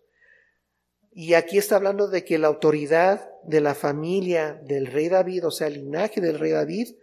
Y 1.11 1.33
aquí 1.33 1.57
está 1.57 1.77
hablando 1.77 2.07
de 2.07 2.23
que 2.23 2.37
la 2.37 2.47
autoridad 2.47 3.29
de 3.43 3.61
la 3.61 3.73
familia 3.73 4.61
del 4.63 4.87
rey 4.87 5.09
David, 5.09 5.47
o 5.47 5.51
sea, 5.51 5.67
el 5.67 5.75
linaje 5.75 6.21
del 6.21 6.37
rey 6.37 6.51
David, 6.51 6.95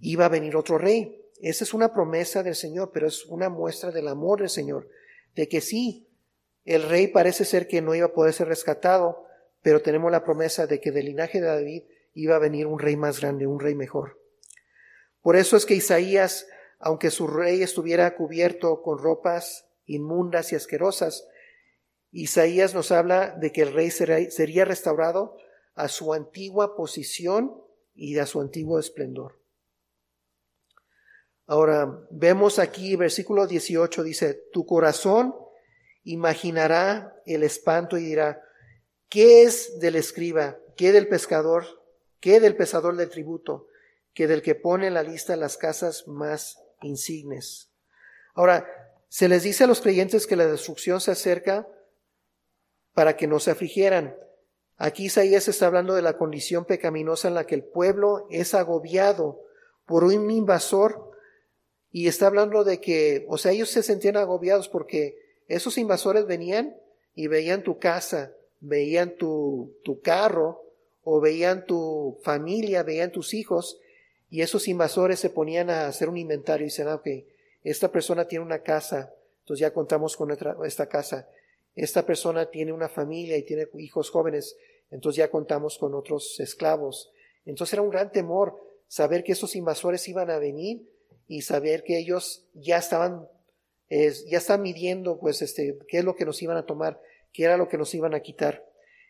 iba 0.00 0.24
a 0.24 0.30
venir 0.30 0.56
otro 0.56 0.78
rey. 0.78 1.22
Esa 1.40 1.64
es 1.64 1.74
una 1.74 1.92
promesa 1.92 2.42
del 2.42 2.54
Señor, 2.54 2.90
pero 2.92 3.06
es 3.06 3.26
una 3.26 3.48
muestra 3.48 3.90
del 3.90 4.08
amor 4.08 4.40
del 4.40 4.48
Señor, 4.48 4.88
de 5.34 5.48
que 5.48 5.60
sí, 5.60 6.08
el 6.64 6.82
rey 6.82 7.08
parece 7.08 7.44
ser 7.44 7.68
que 7.68 7.82
no 7.82 7.94
iba 7.94 8.06
a 8.06 8.12
poder 8.12 8.32
ser 8.32 8.48
rescatado, 8.48 9.26
pero 9.62 9.82
tenemos 9.82 10.10
la 10.10 10.24
promesa 10.24 10.66
de 10.66 10.80
que 10.80 10.90
del 10.90 11.06
linaje 11.06 11.40
de 11.40 11.46
David 11.46 11.82
iba 12.14 12.36
a 12.36 12.40
venir 12.40 12.66
un 12.66 12.78
rey 12.78 12.96
más 12.96 13.20
grande, 13.20 13.46
un 13.46 13.60
rey 13.60 13.74
mejor. 13.74 14.18
Por 15.24 15.36
eso 15.36 15.56
es 15.56 15.64
que 15.64 15.74
Isaías, 15.74 16.46
aunque 16.78 17.10
su 17.10 17.26
rey 17.26 17.62
estuviera 17.62 18.14
cubierto 18.14 18.82
con 18.82 18.98
ropas 18.98 19.66
inmundas 19.86 20.52
y 20.52 20.54
asquerosas, 20.54 21.26
Isaías 22.12 22.74
nos 22.74 22.92
habla 22.92 23.30
de 23.30 23.50
que 23.50 23.62
el 23.62 23.72
rey 23.72 23.90
sería 23.90 24.66
restaurado 24.66 25.38
a 25.74 25.88
su 25.88 26.12
antigua 26.12 26.76
posición 26.76 27.58
y 27.94 28.18
a 28.18 28.26
su 28.26 28.38
antiguo 28.38 28.78
esplendor. 28.78 29.40
Ahora, 31.46 32.06
vemos 32.10 32.58
aquí, 32.58 32.94
versículo 32.94 33.46
18 33.46 34.02
dice, 34.02 34.34
tu 34.52 34.66
corazón 34.66 35.34
imaginará 36.02 37.16
el 37.24 37.44
espanto 37.44 37.96
y 37.96 38.04
dirá, 38.04 38.42
¿qué 39.08 39.44
es 39.44 39.80
del 39.80 39.96
escriba? 39.96 40.58
¿Qué 40.76 40.92
del 40.92 41.08
pescador? 41.08 41.64
¿Qué 42.20 42.40
del 42.40 42.56
pesador 42.56 42.96
del 42.96 43.08
tributo? 43.08 43.68
¿Qué 44.14 44.26
del 44.26 44.42
que 44.42 44.54
pone 44.54 44.86
en 44.86 44.94
la 44.94 45.02
lista 45.02 45.36
las 45.36 45.56
casas 45.56 46.06
más 46.06 46.58
insignes? 46.82 47.70
Ahora, 48.34 48.66
se 49.08 49.28
les 49.28 49.42
dice 49.42 49.64
a 49.64 49.66
los 49.66 49.80
creyentes 49.80 50.26
que 50.26 50.36
la 50.36 50.46
destrucción 50.46 51.00
se 51.00 51.10
acerca 51.10 51.68
para 52.94 53.16
que 53.16 53.26
no 53.26 53.40
se 53.40 53.50
afligieran. 53.50 54.16
Aquí 54.76 55.06
Isaías 55.06 55.48
está 55.48 55.66
hablando 55.66 55.94
de 55.94 56.02
la 56.02 56.16
condición 56.16 56.64
pecaminosa 56.64 57.28
en 57.28 57.34
la 57.34 57.46
que 57.46 57.54
el 57.54 57.64
pueblo 57.64 58.26
es 58.30 58.54
agobiado 58.54 59.40
por 59.86 60.04
un 60.04 60.30
invasor 60.30 61.12
y 61.90 62.08
está 62.08 62.26
hablando 62.26 62.64
de 62.64 62.80
que, 62.80 63.24
o 63.28 63.38
sea, 63.38 63.52
ellos 63.52 63.70
se 63.70 63.82
sentían 63.82 64.16
agobiados 64.16 64.68
porque 64.68 65.16
esos 65.46 65.78
invasores 65.78 66.26
venían 66.26 66.76
y 67.14 67.28
veían 67.28 67.62
tu 67.62 67.78
casa, 67.78 68.32
veían 68.60 69.16
tu, 69.16 69.76
tu 69.84 70.00
carro, 70.00 70.64
o 71.04 71.20
veían 71.20 71.66
tu 71.66 72.18
familia, 72.22 72.82
veían 72.82 73.12
tus 73.12 73.34
hijos, 73.34 73.78
y 74.34 74.42
esos 74.42 74.66
invasores 74.66 75.20
se 75.20 75.30
ponían 75.30 75.70
a 75.70 75.86
hacer 75.86 76.08
un 76.08 76.16
inventario 76.16 76.64
y 76.64 76.68
dicen, 76.68 76.88
ah, 76.88 76.96
ok, 76.96 77.06
esta 77.62 77.92
persona 77.92 78.26
tiene 78.26 78.44
una 78.44 78.64
casa, 78.64 79.14
entonces 79.38 79.60
ya 79.60 79.72
contamos 79.72 80.16
con 80.16 80.36
esta 80.64 80.88
casa. 80.88 81.28
Esta 81.76 82.04
persona 82.04 82.50
tiene 82.50 82.72
una 82.72 82.88
familia 82.88 83.36
y 83.36 83.44
tiene 83.44 83.68
hijos 83.78 84.10
jóvenes, 84.10 84.56
entonces 84.90 85.18
ya 85.18 85.30
contamos 85.30 85.78
con 85.78 85.94
otros 85.94 86.40
esclavos. 86.40 87.12
Entonces 87.44 87.74
era 87.74 87.82
un 87.82 87.90
gran 87.90 88.10
temor 88.10 88.56
saber 88.88 89.22
que 89.22 89.30
esos 89.30 89.54
invasores 89.54 90.08
iban 90.08 90.28
a 90.30 90.40
venir 90.40 90.82
y 91.28 91.42
saber 91.42 91.84
que 91.84 91.96
ellos 91.96 92.44
ya 92.54 92.78
estaban, 92.78 93.28
ya 93.88 94.38
están 94.38 94.62
midiendo, 94.62 95.20
pues, 95.20 95.42
este, 95.42 95.78
qué 95.86 95.98
es 95.98 96.04
lo 96.04 96.16
que 96.16 96.24
nos 96.24 96.42
iban 96.42 96.56
a 96.56 96.66
tomar, 96.66 97.00
qué 97.32 97.44
era 97.44 97.56
lo 97.56 97.68
que 97.68 97.78
nos 97.78 97.94
iban 97.94 98.14
a 98.14 98.20
quitar. 98.20 98.66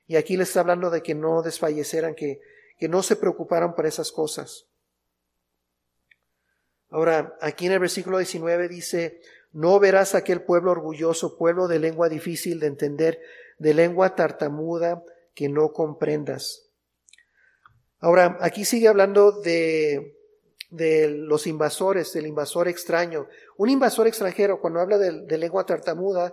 Y 0.07 0.17
aquí 0.17 0.37
les 0.37 0.49
está 0.49 0.61
hablando 0.61 0.91
de 0.91 1.03
que 1.03 1.15
no 1.15 1.41
desfalleceran, 1.41 2.15
que, 2.15 2.43
que 2.77 2.91
no 2.91 3.03
se 3.03 3.17
preocuparan 3.17 3.75
por 3.75 3.87
esas 3.87 4.13
cosas. 4.13 4.67
Ahora, 6.95 7.37
aquí 7.41 7.67
en 7.67 7.73
el 7.73 7.81
versículo 7.81 8.19
19 8.19 8.69
dice, 8.69 9.21
no 9.51 9.81
verás 9.81 10.15
aquel 10.15 10.43
pueblo 10.43 10.71
orgulloso, 10.71 11.37
pueblo 11.37 11.67
de 11.67 11.81
lengua 11.81 12.09
difícil 12.09 12.61
de 12.61 12.69
entender, 12.69 13.21
de 13.59 13.75
lengua 13.75 14.15
tartamuda 14.15 15.03
que 15.35 15.49
no 15.49 15.73
comprendas. 15.73 16.71
Ahora, 17.99 18.39
aquí 18.41 18.65
sigue 18.65 18.87
hablando 18.87 19.33
de, 19.41 20.17
de 20.71 21.09
los 21.09 21.49
invasores, 21.49 22.13
del 22.13 22.29
invasor 22.29 22.69
extraño. 22.69 23.27
Un 23.57 23.71
invasor 23.71 24.07
extranjero, 24.07 24.61
cuando 24.61 24.79
habla 24.79 24.97
de, 24.97 25.27
de 25.27 25.37
lengua 25.37 25.67
tartamuda, 25.67 26.33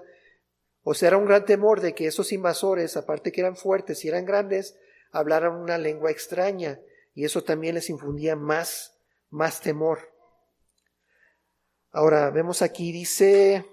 o 0.84 0.94
sea, 0.94 1.08
era 1.08 1.18
un 1.18 1.26
gran 1.26 1.44
temor 1.44 1.82
de 1.82 1.96
que 1.96 2.06
esos 2.06 2.32
invasores, 2.32 2.98
aparte 2.98 3.32
que 3.32 3.42
eran 3.42 3.56
fuertes 3.56 4.06
y 4.06 4.10
eran 4.10 4.26
grandes, 4.26 4.78
hablaran 5.12 5.56
una 5.56 5.80
lengua 5.80 6.12
extraña, 6.12 6.80
y 7.16 7.26
eso 7.26 7.44
también 7.44 7.74
les 7.74 7.90
infundía 7.90 8.36
más, 8.36 8.96
más 9.32 9.60
temor. 9.60 10.11
Ahora, 11.92 12.30
vemos 12.30 12.62
aquí, 12.62 12.92
dice 12.92 13.66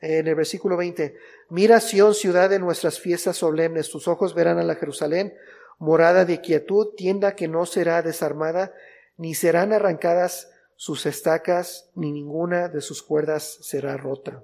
en 0.00 0.26
el 0.26 0.34
versículo 0.34 0.76
20, 0.76 1.14
Mira 1.50 1.78
Sión, 1.80 2.14
ciudad 2.14 2.50
de 2.50 2.58
nuestras 2.58 2.98
fiestas 2.98 3.36
solemnes, 3.36 3.90
tus 3.90 4.08
ojos 4.08 4.34
verán 4.34 4.58
a 4.58 4.64
la 4.64 4.74
Jerusalén, 4.74 5.34
morada 5.78 6.24
de 6.24 6.40
quietud, 6.40 6.94
tienda 6.96 7.36
que 7.36 7.48
no 7.48 7.66
será 7.66 8.02
desarmada, 8.02 8.72
ni 9.16 9.34
serán 9.34 9.72
arrancadas 9.72 10.50
sus 10.76 11.06
estacas, 11.06 11.90
ni 11.94 12.10
ninguna 12.10 12.68
de 12.68 12.80
sus 12.80 13.02
cuerdas 13.02 13.58
será 13.60 13.96
rota. 13.96 14.42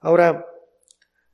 Ahora, 0.00 0.46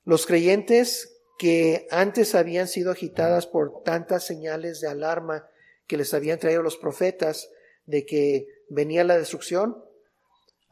los 0.04 0.26
creyentes 0.26 1.16
que 1.38 1.86
antes 1.90 2.34
habían 2.34 2.68
sido 2.68 2.92
agitadas 2.92 3.46
por 3.46 3.82
tantas 3.82 4.24
señales 4.24 4.80
de 4.80 4.88
alarma 4.88 5.48
que 5.86 5.96
les 5.96 6.14
habían 6.14 6.38
traído 6.38 6.62
los 6.62 6.76
profetas 6.76 7.50
de 7.86 8.06
que 8.06 8.48
venía 8.68 9.04
la 9.04 9.18
destrucción, 9.18 9.83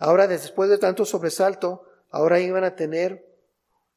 Ahora, 0.05 0.27
después 0.27 0.69
de 0.69 0.79
tanto 0.79 1.05
sobresalto, 1.05 1.85
ahora 2.11 2.41
iban 2.41 2.65
a 2.65 2.75
tener 2.75 3.25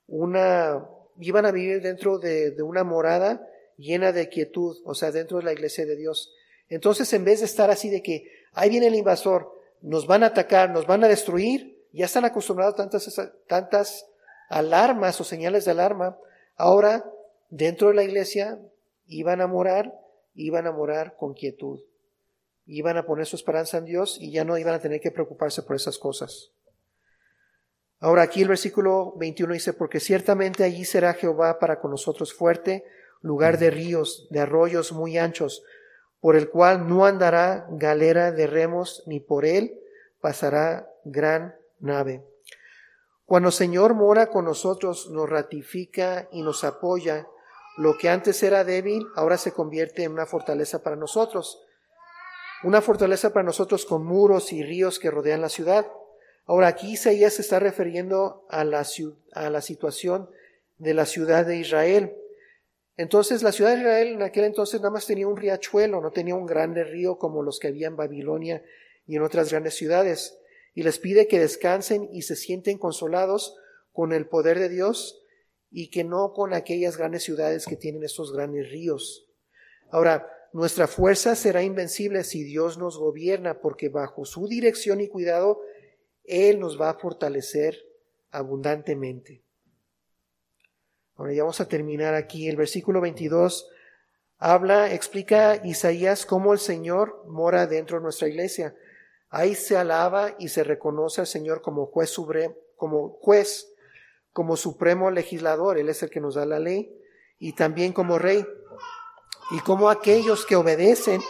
una, 0.05 0.87
iban 1.19 1.47
a 1.47 1.51
vivir 1.51 1.81
dentro 1.81 2.19
de, 2.19 2.55
una 2.61 2.83
morada 2.83 3.43
llena 3.75 4.11
de 4.11 4.29
quietud, 4.29 4.77
o 4.85 4.93
sea, 4.93 5.09
dentro 5.09 5.39
de 5.39 5.45
la 5.45 5.53
iglesia 5.53 5.83
de 5.83 5.95
Dios. 5.95 6.31
Entonces, 6.69 7.11
en 7.13 7.25
vez 7.25 7.39
de 7.39 7.47
estar 7.47 7.71
así 7.71 7.89
de 7.89 8.03
que 8.03 8.31
ahí 8.53 8.69
viene 8.69 8.85
el 8.85 8.93
invasor, 8.93 9.51
nos 9.81 10.05
van 10.05 10.21
a 10.21 10.27
atacar, 10.27 10.69
nos 10.69 10.85
van 10.85 11.03
a 11.03 11.07
destruir, 11.07 11.83
ya 11.91 12.05
están 12.05 12.23
acostumbrados 12.23 12.75
a 12.75 12.77
tantas, 12.77 13.31
tantas 13.47 14.05
alarmas 14.49 15.19
o 15.19 15.23
señales 15.23 15.65
de 15.65 15.71
alarma, 15.71 16.19
ahora 16.55 17.03
dentro 17.49 17.87
de 17.87 17.95
la 17.95 18.03
iglesia 18.03 18.59
iban 19.07 19.41
a 19.41 19.47
morar, 19.47 19.91
iban 20.35 20.67
a 20.67 20.71
morar 20.71 21.15
con 21.17 21.33
quietud 21.33 21.79
iban 22.65 22.97
a 22.97 23.05
poner 23.05 23.25
su 23.25 23.35
esperanza 23.35 23.77
en 23.77 23.85
Dios 23.85 24.17
y 24.19 24.31
ya 24.31 24.43
no 24.43 24.57
iban 24.57 24.73
a 24.73 24.79
tener 24.79 24.99
que 24.99 25.11
preocuparse 25.11 25.61
por 25.63 25.75
esas 25.75 25.97
cosas. 25.97 26.51
Ahora 27.99 28.23
aquí 28.23 28.41
el 28.41 28.49
versículo 28.49 29.13
21 29.17 29.53
dice, 29.53 29.73
porque 29.73 29.99
ciertamente 29.99 30.63
allí 30.63 30.85
será 30.85 31.13
Jehová 31.13 31.59
para 31.59 31.79
con 31.79 31.91
nosotros 31.91 32.33
fuerte, 32.33 32.83
lugar 33.21 33.57
de 33.57 33.71
ríos, 33.71 34.27
de 34.29 34.39
arroyos 34.41 34.91
muy 34.91 35.17
anchos, 35.17 35.63
por 36.19 36.35
el 36.35 36.49
cual 36.49 36.87
no 36.87 37.05
andará 37.05 37.67
galera 37.71 38.31
de 38.31 38.47
remos, 38.47 39.03
ni 39.05 39.19
por 39.19 39.45
él 39.45 39.79
pasará 40.21 40.89
gran 41.03 41.55
nave. 41.79 42.23
Cuando 43.25 43.49
el 43.49 43.53
Señor 43.53 43.93
mora 43.93 44.27
con 44.27 44.45
nosotros, 44.45 45.09
nos 45.09 45.29
ratifica 45.29 46.27
y 46.31 46.43
nos 46.43 46.63
apoya. 46.63 47.27
Lo 47.77 47.97
que 47.97 48.09
antes 48.09 48.41
era 48.43 48.63
débil, 48.63 49.07
ahora 49.15 49.37
se 49.37 49.51
convierte 49.51 50.03
en 50.03 50.11
una 50.11 50.25
fortaleza 50.25 50.83
para 50.83 50.95
nosotros 50.95 51.64
una 52.65 52.81
fortaleza 52.81 53.31
para 53.31 53.43
nosotros 53.43 53.85
con 53.85 54.03
muros 54.03 54.51
y 54.51 54.63
ríos 54.63 54.97
que 54.97 55.11
rodean 55.11 55.39
la 55.39 55.49
ciudad. 55.49 55.85
Ahora 56.45 56.67
aquí 56.67 56.93
Isaías 56.93 57.35
se 57.35 57.43
está 57.43 57.59
refiriendo 57.59 58.43
a 58.49 58.63
la, 58.63 58.83
a 59.33 59.49
la 59.51 59.61
situación 59.61 60.31
de 60.79 60.95
la 60.95 61.05
ciudad 61.05 61.45
de 61.45 61.57
Israel. 61.57 62.15
Entonces 62.97 63.43
la 63.43 63.51
ciudad 63.51 63.75
de 63.75 63.81
Israel 63.81 64.07
en 64.13 64.23
aquel 64.23 64.45
entonces 64.45 64.81
nada 64.81 64.89
más 64.89 65.05
tenía 65.05 65.27
un 65.27 65.37
riachuelo, 65.37 66.01
no 66.01 66.09
tenía 66.09 66.33
un 66.33 66.47
grande 66.47 66.83
río 66.83 67.19
como 67.19 67.43
los 67.43 67.59
que 67.59 67.67
había 67.67 67.85
en 67.85 67.97
Babilonia 67.97 68.63
y 69.05 69.15
en 69.15 69.21
otras 69.21 69.51
grandes 69.51 69.75
ciudades. 69.75 70.39
Y 70.73 70.81
les 70.81 70.97
pide 70.97 71.27
que 71.27 71.39
descansen 71.39 72.09
y 72.11 72.23
se 72.23 72.35
sienten 72.35 72.79
consolados 72.79 73.55
con 73.93 74.11
el 74.11 74.25
poder 74.25 74.57
de 74.57 74.69
Dios 74.69 75.21
y 75.69 75.91
que 75.91 76.03
no 76.03 76.33
con 76.33 76.55
aquellas 76.55 76.97
grandes 76.97 77.21
ciudades 77.21 77.67
que 77.67 77.75
tienen 77.75 78.03
estos 78.03 78.33
grandes 78.33 78.71
ríos. 78.71 79.27
Ahora, 79.91 80.34
nuestra 80.55 80.87
fuerza 80.87 81.35
será 81.35 81.63
invencible 81.63 82.23
si 82.23 82.41
Dios 82.45 82.77
nos 82.77 82.97
gobierna, 82.97 83.59
porque 83.59 83.89
bajo 83.89 84.23
su 84.23 84.47
dirección 84.47 85.01
y 85.01 85.09
cuidado, 85.09 85.59
Él 86.23 86.61
nos 86.61 86.79
va 86.79 86.91
a 86.91 86.93
fortalecer 86.93 87.77
abundantemente. 88.31 89.43
Ahora 91.17 91.33
ya 91.33 91.43
vamos 91.43 91.59
a 91.59 91.67
terminar 91.67 92.13
aquí. 92.13 92.47
El 92.47 92.55
versículo 92.55 93.01
22 93.01 93.69
habla, 94.37 94.93
explica 94.93 95.59
Isaías 95.61 96.25
cómo 96.25 96.53
el 96.53 96.59
Señor 96.59 97.25
mora 97.27 97.67
dentro 97.67 97.97
de 97.97 98.03
nuestra 98.03 98.29
iglesia. 98.29 98.77
Ahí 99.27 99.55
se 99.55 99.75
alaba 99.75 100.37
y 100.39 100.47
se 100.47 100.63
reconoce 100.63 101.19
al 101.19 101.27
Señor 101.27 101.61
como 101.61 101.87
juez, 101.87 102.15
como 102.77 103.09
juez, 103.19 103.73
como 104.31 104.55
supremo 104.55 105.11
legislador. 105.11 105.77
Él 105.79 105.89
es 105.89 106.01
el 106.01 106.09
que 106.09 106.21
nos 106.21 106.35
da 106.35 106.45
la 106.45 106.59
ley 106.59 106.97
y 107.39 107.55
también 107.55 107.91
como 107.91 108.17
rey 108.19 108.45
y 109.51 109.59
como 109.59 109.89
aquellos 109.89 110.45
que 110.45 110.55
obedecen 110.55 111.21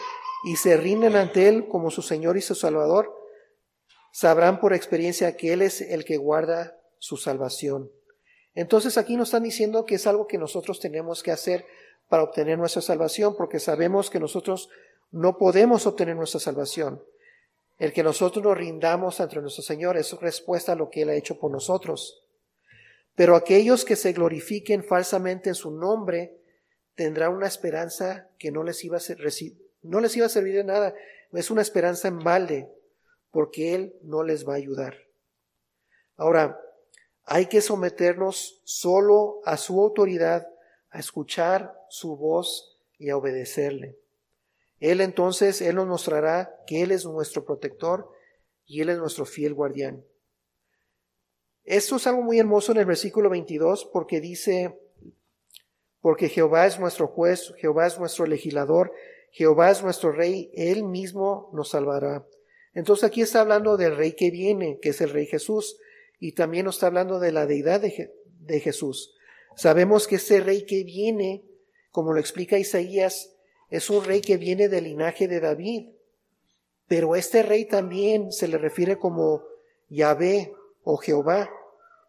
y 0.46 0.56
se 0.56 0.78
rinden 0.78 1.16
ante 1.16 1.48
Él 1.48 1.68
como 1.68 1.92
su 1.92 2.02
Señor 2.02 2.38
y 2.38 2.42
su 2.42 2.56
Salvador, 2.56 3.14
sabrán 4.12 4.60
por 4.60 4.74
experiencia 4.74 5.36
que 5.36 5.54
Él 5.54 5.62
es 5.62 5.82
el 5.82 6.06
que 6.06 6.18
guarda 6.18 6.80
su 7.00 7.18
salvación. 7.18 7.92
Entonces 8.54 8.98
aquí 8.98 9.18
nos 9.18 9.28
están 9.28 9.44
diciendo 9.44 9.86
que 9.86 9.96
es 9.96 10.08
algo 10.08 10.28
que 10.28 10.38
nosotros 10.38 10.80
tenemos 10.80 11.22
que 11.22 11.32
hacer 11.32 11.66
para 12.08 12.24
obtener 12.24 12.58
nuestra 12.58 12.82
salvación, 12.82 13.36
porque 13.36 13.60
sabemos 13.60 14.10
que 14.10 14.20
nosotros 14.20 14.70
no 15.12 15.38
podemos 15.38 15.86
obtener 15.86 16.16
nuestra 16.16 16.40
salvación. 16.40 17.04
El 17.78 17.92
que 17.92 18.04
nosotros 18.04 18.44
nos 18.44 18.58
rindamos 18.58 19.20
ante 19.20 19.42
nuestro 19.42 19.64
Señor 19.64 19.98
es 19.98 20.14
respuesta 20.22 20.72
a 20.72 20.76
lo 20.76 20.90
que 20.90 21.02
Él 21.02 21.10
ha 21.10 21.16
hecho 21.16 21.38
por 21.38 21.52
nosotros. 21.52 22.24
Pero 23.16 23.36
aquellos 23.36 23.84
que 23.84 23.96
se 23.96 24.14
glorifiquen 24.14 24.84
falsamente 24.84 25.50
en 25.50 25.56
su 25.56 25.72
nombre, 25.72 26.38
tendrá 26.96 27.30
una 27.30 27.48
esperanza 27.48 28.30
que 28.40 28.52
no 28.52 28.64
les 28.64 28.84
iba 28.84 28.98
a, 28.98 29.02
no 29.84 30.00
les 30.00 30.18
iba 30.18 30.26
a 30.26 30.30
servir 30.30 30.56
de 30.56 30.64
nada. 30.64 30.96
Es 31.32 31.52
una 31.52 31.62
esperanza 31.62 32.08
en 32.08 32.20
balde, 32.20 32.70
porque 33.32 33.76
Él 33.76 33.96
no 34.02 34.24
les 34.24 34.48
va 34.48 34.54
a 34.54 34.58
ayudar. 34.58 34.96
Ahora, 36.18 36.60
hay 37.26 37.48
que 37.48 37.62
someternos 37.62 38.62
solo 38.64 39.42
a 39.46 39.58
su 39.58 39.82
autoridad, 39.82 40.48
a 40.90 41.00
escuchar 41.00 41.78
su 41.90 42.16
voz 42.16 42.80
y 42.98 43.10
a 43.10 43.18
obedecerle. 43.18 43.98
Él 44.80 45.02
entonces, 45.02 45.62
Él 45.62 45.76
nos 45.76 45.88
mostrará 45.88 46.56
que 46.68 46.82
Él 46.82 46.92
es 46.92 47.06
nuestro 47.06 47.44
protector 47.44 48.10
y 48.66 48.82
Él 48.82 48.90
es 48.90 48.98
nuestro 48.98 49.26
fiel 49.26 49.54
guardián. 49.54 50.04
Esto 51.64 51.96
es 51.96 52.06
algo 52.06 52.22
muy 52.22 52.40
hermoso 52.40 52.72
en 52.72 52.78
el 52.78 52.86
versículo 52.86 53.30
22 53.30 53.90
porque 53.92 54.22
dice, 54.22 54.80
porque 56.06 56.30
Jehová 56.30 56.68
es 56.68 56.80
nuestro 56.80 57.08
juez, 57.08 57.52
Jehová 57.58 57.88
es 57.88 57.98
nuestro 57.98 58.28
legislador, 58.28 58.94
Jehová 59.32 59.72
es 59.72 59.82
nuestro 59.82 60.12
rey, 60.12 60.52
Él 60.54 60.84
mismo 60.84 61.50
nos 61.52 61.70
salvará. 61.70 62.28
Entonces 62.76 63.06
aquí 63.06 63.24
está 63.24 63.42
hablando 63.42 63.76
del 63.76 63.98
rey 63.98 64.12
que 64.12 64.30
viene, 64.30 64.78
que 64.80 64.90
es 64.90 65.02
el 65.02 65.10
rey 65.10 65.26
Jesús, 65.26 65.80
y 66.20 66.34
también 66.34 66.66
nos 66.66 66.76
está 66.76 66.86
hablando 66.86 67.18
de 67.18 67.32
la 67.32 67.48
deidad 67.48 67.82
de, 67.82 68.14
de 68.24 68.60
Jesús. 68.60 69.16
Sabemos 69.56 70.06
que 70.08 70.18
ese 70.18 70.42
rey 70.42 70.68
que 70.68 70.84
viene, 70.84 71.44
como 71.90 72.14
lo 72.14 72.20
explica 72.20 72.60
Isaías, 72.60 73.34
es 73.72 73.90
un 73.90 74.06
rey 74.06 74.22
que 74.22 74.38
viene 74.38 74.70
del 74.70 74.84
linaje 74.84 75.28
de 75.28 75.40
David, 75.40 75.90
pero 76.88 77.16
este 77.16 77.42
rey 77.42 77.66
también 77.66 78.32
se 78.32 78.48
le 78.48 78.60
refiere 78.60 79.00
como 79.00 79.42
Yahvé 79.90 80.54
o 80.84 80.98
Jehová, 80.98 81.50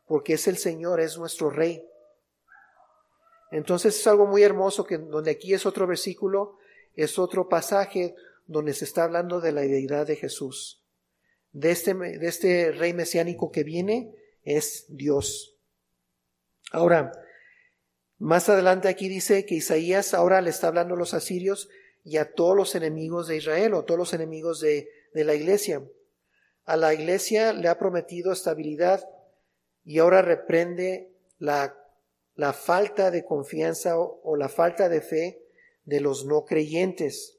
porque 0.07 0.35
es 0.35 0.49
el 0.49 0.59
Señor, 0.59 1.01
es 1.01 1.17
nuestro 1.17 1.49
Rey. 1.49 1.83
Entonces 3.57 3.99
es 3.99 4.07
algo 4.07 4.27
muy 4.27 4.43
hermoso 4.43 4.85
que 4.85 4.99
donde 4.99 5.31
aquí 5.31 5.55
es 5.55 5.65
otro 5.65 5.87
versículo, 5.87 6.59
es 6.95 7.19
otro 7.19 7.49
pasaje 7.49 8.15
donde 8.47 8.75
se 8.75 8.85
está 8.85 9.05
hablando 9.05 9.41
de 9.41 9.53
la 9.53 9.63
deidad 9.63 10.07
de 10.07 10.17
Jesús. 10.17 10.85
De 11.53 11.71
este, 11.71 11.95
de 11.95 12.27
este 12.29 12.71
rey 12.73 12.93
mesiánico 12.93 13.51
que 13.51 13.65
viene 13.65 14.15
es 14.43 14.85
Dios. 14.89 15.57
Ahora, 16.71 17.13
más 18.19 18.47
adelante 18.51 18.89
aquí 18.89 19.09
dice 19.09 19.47
que 19.47 19.55
Isaías 19.55 20.13
ahora 20.13 20.43
le 20.43 20.51
está 20.51 20.67
hablando 20.67 20.95
a 20.95 20.99
los 20.99 21.15
asirios 21.15 21.71
y 22.05 22.19
a 22.19 22.35
todos 22.35 22.55
los 22.55 22.75
enemigos 22.75 23.27
de 23.27 23.39
Israel 23.39 23.73
o 23.73 23.85
todos 23.87 23.99
los 23.99 24.13
enemigos 24.13 24.61
de, 24.61 24.91
de 25.15 25.25
la 25.25 25.35
iglesia. 25.35 25.83
A 26.67 26.77
la 26.77 26.93
iglesia 26.93 27.55
le 27.55 27.69
ha 27.69 27.79
prometido 27.79 28.33
estabilidad 28.33 29.09
y 29.83 29.99
ahora 29.99 30.21
reprende 30.21 31.11
la, 31.39 31.75
la 32.37 32.53
falta 32.53 33.11
de 33.11 33.25
confianza 33.25 33.99
o, 33.99 34.37
la 34.37 34.49
falta 34.49 34.89
de 34.89 35.01
fe 35.01 35.43
de 35.85 36.01
los 36.01 36.27
no 36.27 36.45
creyentes. 36.45 37.39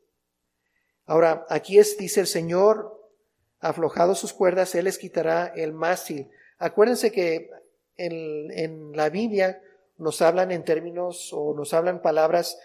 Ahora, 1.06 1.46
aquí 1.50 1.78
es, 1.78 1.98
dice 1.98 2.20
el 2.20 2.28
Señor, 2.28 3.00
aflojado 3.60 4.16
sus 4.16 4.34
cuerdas, 4.34 4.74
Él 4.76 4.86
les 4.86 4.98
quitará 4.98 5.54
el 5.56 5.72
mástil. 5.72 6.30
Acuérdense 6.58 7.12
que 7.12 7.52
en, 7.96 8.96
la 8.96 9.10
Biblia 9.10 9.62
nos 9.98 10.22
hablan 10.22 10.52
en 10.52 10.66
términos 10.66 11.32
o 11.32 11.54
nos 11.54 11.74
hablan 11.74 12.02
palabras, 12.02 12.60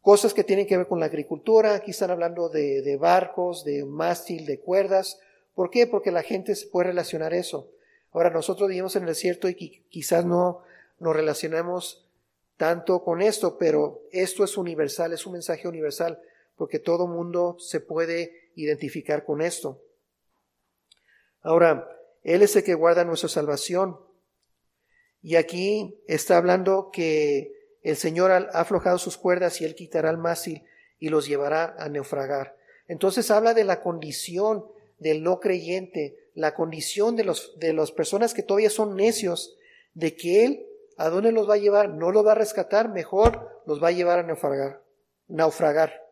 cosas 0.00 0.34
que 0.34 0.44
tienen 0.44 0.66
que 0.66 0.76
ver 0.76 0.88
con 0.88 0.98
la 0.98 1.06
agricultura. 1.06 1.74
Aquí 1.74 1.92
están 1.92 2.10
hablando 2.10 2.48
de, 2.48 2.82
de 2.82 2.96
barcos, 2.96 3.64
de 3.64 3.84
mástil, 3.84 4.46
de 4.46 4.58
cuerdas. 4.58 5.20
¿Por 5.54 5.70
qué? 5.70 5.86
Porque 5.86 6.10
la 6.10 6.22
gente 6.22 6.56
se 6.56 6.66
puede 6.66 6.88
relacionar 6.88 7.32
eso. 7.34 7.70
Ahora, 8.10 8.30
nosotros 8.30 8.68
vivimos 8.68 8.96
en 8.96 9.02
el 9.02 9.08
desierto 9.08 9.48
y 9.48 9.54
quizás 9.88 10.24
no 10.24 10.62
nos 11.02 11.14
relacionamos 11.14 12.08
tanto 12.56 13.02
con 13.02 13.20
esto, 13.20 13.58
pero 13.58 14.02
esto 14.12 14.44
es 14.44 14.56
universal, 14.56 15.12
es 15.12 15.26
un 15.26 15.32
mensaje 15.32 15.68
universal, 15.68 16.20
porque 16.56 16.78
todo 16.78 17.06
mundo 17.06 17.56
se 17.58 17.80
puede 17.80 18.50
identificar 18.54 19.24
con 19.24 19.42
esto. 19.42 19.82
Ahora, 21.42 21.88
Él 22.22 22.42
es 22.42 22.54
el 22.54 22.62
que 22.62 22.74
guarda 22.74 23.04
nuestra 23.04 23.28
salvación. 23.28 23.98
Y 25.22 25.36
aquí 25.36 26.00
está 26.06 26.36
hablando 26.36 26.90
que 26.92 27.78
el 27.82 27.96
Señor 27.96 28.30
ha 28.30 28.36
aflojado 28.52 28.98
sus 28.98 29.16
cuerdas 29.16 29.60
y 29.60 29.64
Él 29.64 29.74
quitará 29.74 30.10
el 30.10 30.18
mástil 30.18 30.62
y 31.00 31.08
los 31.08 31.26
llevará 31.26 31.74
a 31.78 31.88
naufragar. 31.88 32.56
Entonces 32.86 33.30
habla 33.30 33.54
de 33.54 33.64
la 33.64 33.80
condición 33.80 34.66
del 34.98 35.22
no 35.24 35.40
creyente, 35.40 36.28
la 36.34 36.54
condición 36.54 37.16
de, 37.16 37.24
los, 37.24 37.58
de 37.58 37.72
las 37.72 37.90
personas 37.90 38.34
que 38.34 38.42
todavía 38.42 38.70
son 38.70 38.94
necios, 38.94 39.56
de 39.94 40.14
que 40.14 40.44
Él, 40.44 40.66
¿a 40.96 41.08
dónde 41.08 41.32
los 41.32 41.48
va 41.48 41.54
a 41.54 41.58
llevar? 41.58 41.90
No 41.90 42.10
los 42.10 42.26
va 42.26 42.32
a 42.32 42.36
rescatar, 42.36 42.88
mejor 42.88 43.62
los 43.66 43.82
va 43.82 43.88
a 43.88 43.92
llevar 43.92 44.18
a 44.18 44.22
naufragar. 44.22 44.82
naufragar. 45.28 46.02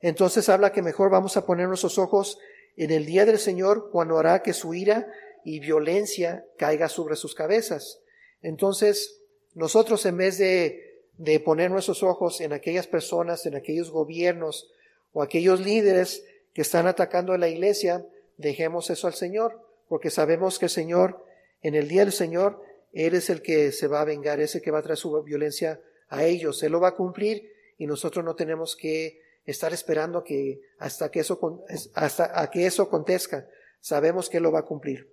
Entonces 0.00 0.48
habla 0.48 0.72
que 0.72 0.82
mejor 0.82 1.10
vamos 1.10 1.36
a 1.36 1.46
poner 1.46 1.68
nuestros 1.68 1.98
ojos 1.98 2.38
en 2.76 2.90
el 2.90 3.06
día 3.06 3.24
del 3.24 3.38
Señor 3.38 3.90
cuando 3.90 4.18
hará 4.18 4.42
que 4.42 4.52
su 4.52 4.74
ira 4.74 5.06
y 5.44 5.60
violencia 5.60 6.44
caiga 6.58 6.88
sobre 6.88 7.16
sus 7.16 7.34
cabezas. 7.34 8.00
Entonces, 8.42 9.20
nosotros 9.54 10.04
en 10.06 10.16
vez 10.16 10.38
de, 10.38 11.02
de 11.18 11.40
poner 11.40 11.70
nuestros 11.70 12.02
ojos 12.02 12.40
en 12.40 12.52
aquellas 12.52 12.86
personas, 12.86 13.46
en 13.46 13.54
aquellos 13.54 13.90
gobiernos 13.90 14.72
o 15.12 15.22
aquellos 15.22 15.60
líderes 15.60 16.24
que 16.52 16.62
están 16.62 16.86
atacando 16.86 17.32
a 17.32 17.38
la 17.38 17.48
iglesia, 17.48 18.04
dejemos 18.36 18.90
eso 18.90 19.06
al 19.06 19.14
Señor, 19.14 19.60
porque 19.88 20.10
sabemos 20.10 20.58
que 20.58 20.66
el 20.66 20.70
Señor, 20.70 21.24
en 21.62 21.74
el 21.74 21.88
día 21.88 22.04
del 22.04 22.12
Señor, 22.12 22.62
Él 22.92 23.14
es 23.14 23.30
el 23.30 23.42
que 23.42 23.72
se 23.72 23.86
va 23.88 24.02
a 24.02 24.04
vengar, 24.04 24.40
es 24.40 24.54
el 24.54 24.62
que 24.62 24.70
va 24.70 24.78
a 24.78 24.82
traer 24.82 24.98
su 24.98 25.22
violencia 25.22 25.80
a 26.08 26.24
ellos, 26.24 26.62
Él 26.62 26.72
lo 26.72 26.80
va 26.80 26.88
a 26.88 26.94
cumplir 26.94 27.50
y 27.78 27.86
nosotros 27.86 28.24
no 28.24 28.34
tenemos 28.34 28.76
que 28.76 29.20
estar 29.44 29.72
esperando 29.72 30.22
que 30.22 30.60
hasta 30.78 31.10
que 31.10 31.20
eso, 31.20 31.64
hasta 31.94 32.40
a 32.40 32.50
que 32.50 32.66
eso 32.66 32.82
acontezca. 32.82 33.48
Sabemos 33.80 34.28
que 34.28 34.36
Él 34.36 34.42
lo 34.44 34.52
va 34.52 34.60
a 34.60 34.64
cumplir. 34.64 35.10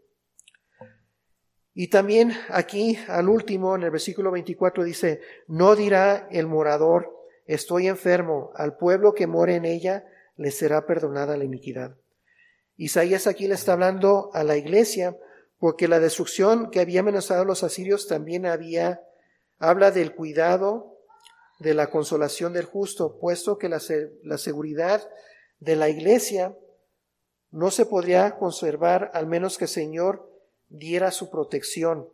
Y 1.74 1.88
también 1.88 2.34
aquí, 2.50 3.00
al 3.08 3.30
último, 3.30 3.76
en 3.76 3.84
el 3.84 3.92
versículo 3.92 4.32
24 4.32 4.84
dice, 4.84 5.22
no 5.48 5.76
dirá 5.76 6.28
el 6.30 6.46
morador, 6.46 7.16
estoy 7.46 7.88
enfermo, 7.88 8.52
al 8.56 8.76
pueblo 8.76 9.14
que 9.14 9.28
more 9.28 9.56
en 9.56 9.66
ella 9.66 10.06
le 10.36 10.52
será 10.52 10.86
perdonada 10.86 11.38
la 11.38 11.46
iniquidad. 11.46 11.96
Isaías 12.76 13.28
aquí 13.28 13.48
le 13.48 13.56
está 13.56 13.74
hablando 13.74 14.30
a 14.34 14.44
la 14.44 14.58
iglesia 14.58 15.18
porque 15.60 15.88
la 15.88 16.00
destrucción 16.00 16.72
que 16.72 16.80
había 16.80 17.02
amenazado 17.02 17.42
a 17.42 17.46
los 17.46 17.64
asirios 17.64 18.08
también 18.08 18.46
había, 18.46 19.02
habla 19.60 19.92
del 19.92 20.16
cuidado, 20.16 20.98
de 21.60 21.74
la 21.74 21.90
consolación 21.90 22.54
del 22.54 22.66
justo, 22.66 23.20
puesto 23.20 23.58
que 23.58 23.70
la, 23.70 23.82
la 24.24 24.38
seguridad 24.38 25.08
de 25.60 25.76
la 25.76 25.90
iglesia 25.90 26.58
no 27.52 27.70
se 27.70 27.86
podría 27.86 28.38
conservar 28.38 29.12
al 29.14 29.28
menos 29.28 29.58
que 29.58 29.66
el 29.66 29.70
Señor 29.70 30.32
diera 30.70 31.12
su 31.12 31.30
protección 31.30 32.10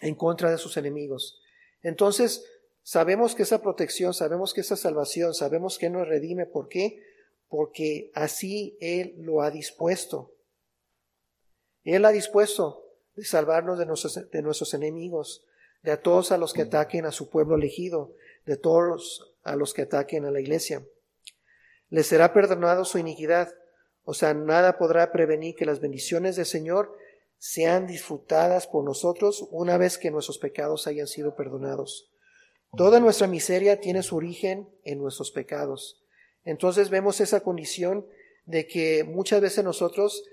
en 0.00 0.14
contra 0.14 0.50
de 0.50 0.58
sus 0.58 0.76
enemigos. 0.76 1.40
Entonces, 1.82 2.44
sabemos 2.82 3.34
que 3.34 3.44
esa 3.44 3.62
protección, 3.62 4.12
sabemos 4.12 4.52
que 4.52 4.60
esa 4.60 4.76
salvación, 4.76 5.32
sabemos 5.32 5.78
que 5.78 5.88
nos 5.88 6.06
redime. 6.06 6.44
¿Por 6.44 6.68
qué? 6.68 7.02
porque 7.48 8.10
así 8.14 8.76
Él 8.80 9.14
lo 9.18 9.42
ha 9.42 9.50
dispuesto. 9.50 10.32
Él 11.94 12.04
ha 12.04 12.10
dispuesto 12.10 12.84
de 13.14 13.24
salvarnos 13.24 13.78
de 13.78 13.86
nuestros, 13.86 14.74
enemigos, 14.74 15.44
de 15.82 15.92
a 15.92 16.02
todos 16.02 16.32
a 16.32 16.38
los 16.38 16.52
que 16.52 16.62
ataquen 16.62 17.06
a 17.06 17.12
su 17.12 17.30
pueblo 17.30 17.54
elegido, 17.54 18.12
de 18.44 18.56
todos 18.56 19.34
a 19.44 19.56
los 19.56 19.72
que 19.72 19.82
ataquen 19.82 20.24
a 20.24 20.30
la 20.30 20.40
iglesia. 20.40 20.84
Les 21.88 22.06
será 22.06 22.32
perdonado 22.32 22.84
su 22.84 22.98
iniquidad, 22.98 23.54
o 24.04 24.14
sea, 24.14 24.34
nada 24.34 24.78
podrá 24.78 25.12
prevenir 25.12 25.54
que 25.54 25.64
las 25.64 25.80
bendiciones 25.80 26.36
del 26.36 26.46
Señor 26.46 26.96
sean 27.38 27.86
disfrutadas 27.86 28.66
por 28.66 28.84
nosotros 28.84 29.46
una 29.50 29.78
vez 29.78 29.98
que 29.98 30.10
nuestros 30.10 30.38
pecados 30.38 30.86
hayan 30.86 31.06
sido 31.06 31.36
perdonados. 31.36 32.10
Toda 32.76 33.00
nuestra 33.00 33.26
miseria 33.26 33.80
tiene 33.80 34.02
su 34.02 34.16
origen 34.16 34.68
en 34.84 34.98
nuestros 34.98 35.30
pecados. 35.30 36.02
Entonces 36.44 36.90
vemos 36.90 37.20
esa 37.20 37.40
condición 37.40 38.06
de 38.44 38.66
que 38.66 39.04
muchas 39.04 39.40
veces 39.40 39.64
nosotros 39.64 40.24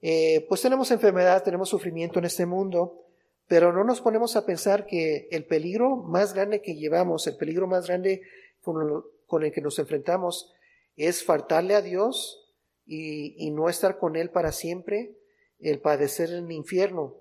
eh, 0.00 0.46
pues 0.48 0.62
tenemos 0.62 0.90
enfermedad, 0.90 1.42
tenemos 1.42 1.68
sufrimiento 1.68 2.18
en 2.18 2.24
este 2.24 2.46
mundo, 2.46 3.04
pero 3.46 3.72
no 3.72 3.84
nos 3.84 4.00
ponemos 4.00 4.36
a 4.36 4.46
pensar 4.46 4.86
que 4.86 5.28
el 5.30 5.44
peligro 5.46 5.96
más 5.96 6.34
grande 6.34 6.60
que 6.60 6.76
llevamos, 6.76 7.26
el 7.26 7.36
peligro 7.36 7.66
más 7.66 7.86
grande 7.86 8.22
con, 8.60 9.42
el 9.42 9.52
que 9.52 9.60
nos 9.60 9.78
enfrentamos 9.78 10.52
es 10.96 11.24
faltarle 11.24 11.74
a 11.74 11.82
Dios 11.82 12.54
y, 12.84 13.34
y 13.38 13.50
no 13.50 13.68
estar 13.68 13.98
con 13.98 14.16
Él 14.16 14.30
para 14.30 14.52
siempre, 14.52 15.16
el 15.58 15.80
padecer 15.80 16.30
en 16.30 16.46
el 16.46 16.52
infierno. 16.52 17.16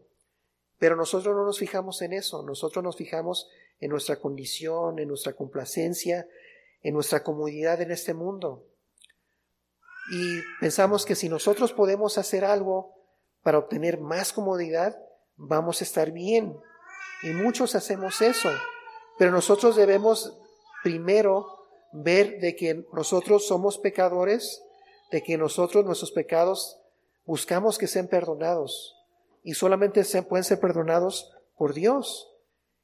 Pero 0.78 0.96
nosotros 0.96 1.36
no 1.36 1.46
nos 1.46 1.58
fijamos 1.58 2.02
en 2.02 2.14
eso, 2.14 2.44
nosotros 2.44 2.84
nos 2.84 2.98
fijamos 2.98 3.50
en 3.80 3.92
nuestra 3.92 4.20
condición, 4.20 5.00
en 5.00 5.08
nuestra 5.08 5.34
complacencia, 5.34 6.28
en 6.82 6.94
nuestra 6.94 7.24
comodidad 7.24 7.82
en 7.82 7.92
este 7.92 8.14
mundo. 8.14 8.66
Y 10.10 10.42
pensamos 10.60 11.06
que 11.06 11.16
si 11.16 11.30
nosotros 11.30 11.74
podemos 11.74 12.18
hacer 12.18 12.46
algo 12.46 12.96
para 13.44 13.58
obtener 13.58 14.00
más 14.00 14.34
comodidad, 14.34 14.98
vamos 15.36 15.82
a 15.82 15.84
estar 15.84 16.12
bien. 16.12 16.58
Y 17.24 17.30
muchos 17.30 17.76
hacemos 17.76 18.22
eso. 18.22 18.50
Pero 19.18 19.32
nosotros 19.32 19.76
debemos 19.76 20.38
primero 20.84 21.48
ver 21.92 22.40
de 22.40 22.56
que 22.56 22.86
nosotros 22.94 23.48
somos 23.48 23.78
pecadores, 23.78 24.64
de 25.12 25.24
que 25.24 25.38
nosotros 25.38 25.86
nuestros 25.86 26.12
pecados 26.12 26.80
buscamos 27.26 27.78
que 27.78 27.88
sean 27.88 28.08
perdonados. 28.08 28.96
Y 29.44 29.54
solamente 29.54 30.04
se 30.04 30.24
pueden 30.24 30.44
ser 30.44 30.60
perdonados 30.60 31.34
por 31.56 31.74
Dios. 31.74 32.32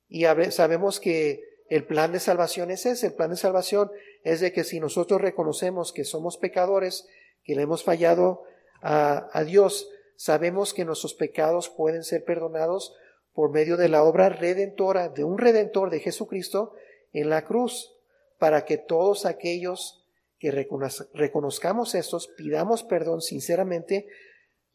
Y 0.08 0.26
sabemos 0.52 1.00
que 1.00 1.42
el 1.70 1.86
plan 1.86 2.12
de 2.12 2.20
salvación 2.20 2.72
es 2.72 2.86
ese. 2.86 3.08
El 3.08 3.14
plan 3.14 3.30
de 3.30 3.38
salvación 3.38 3.92
es 4.24 4.40
de 4.40 4.52
que 4.52 4.64
si 4.64 4.80
nosotros 4.80 5.22
reconocemos 5.22 5.94
que 5.94 6.04
somos 6.04 6.38
pecadores, 6.38 7.08
que 7.44 7.56
le 7.56 7.64
hemos 7.64 7.84
fallado 7.84 8.44
a, 8.82 9.44
Dios, 9.46 9.90
sabemos 10.16 10.74
que 10.74 10.86
nuestros 10.86 11.14
pecados 11.14 11.70
pueden 11.70 12.04
ser 12.04 12.26
perdonados 12.26 12.96
por 13.34 13.52
medio 13.52 13.78
de 13.78 13.90
la 13.90 14.04
obra 14.04 14.30
redentora 14.30 15.10
de 15.10 15.24
un 15.24 15.38
redentor 15.38 15.90
de 15.90 16.00
Jesucristo 16.00 16.74
en 17.14 17.30
la 17.30 17.46
cruz, 17.46 17.96
para 18.38 18.66
que 18.66 18.78
todos 18.78 19.26
aquellos 19.26 20.06
que 20.38 20.52
reconozcamos 20.52 21.96
estos, 21.96 22.28
pidamos 22.28 22.84
perdón 22.84 23.22
sinceramente, 23.22 24.08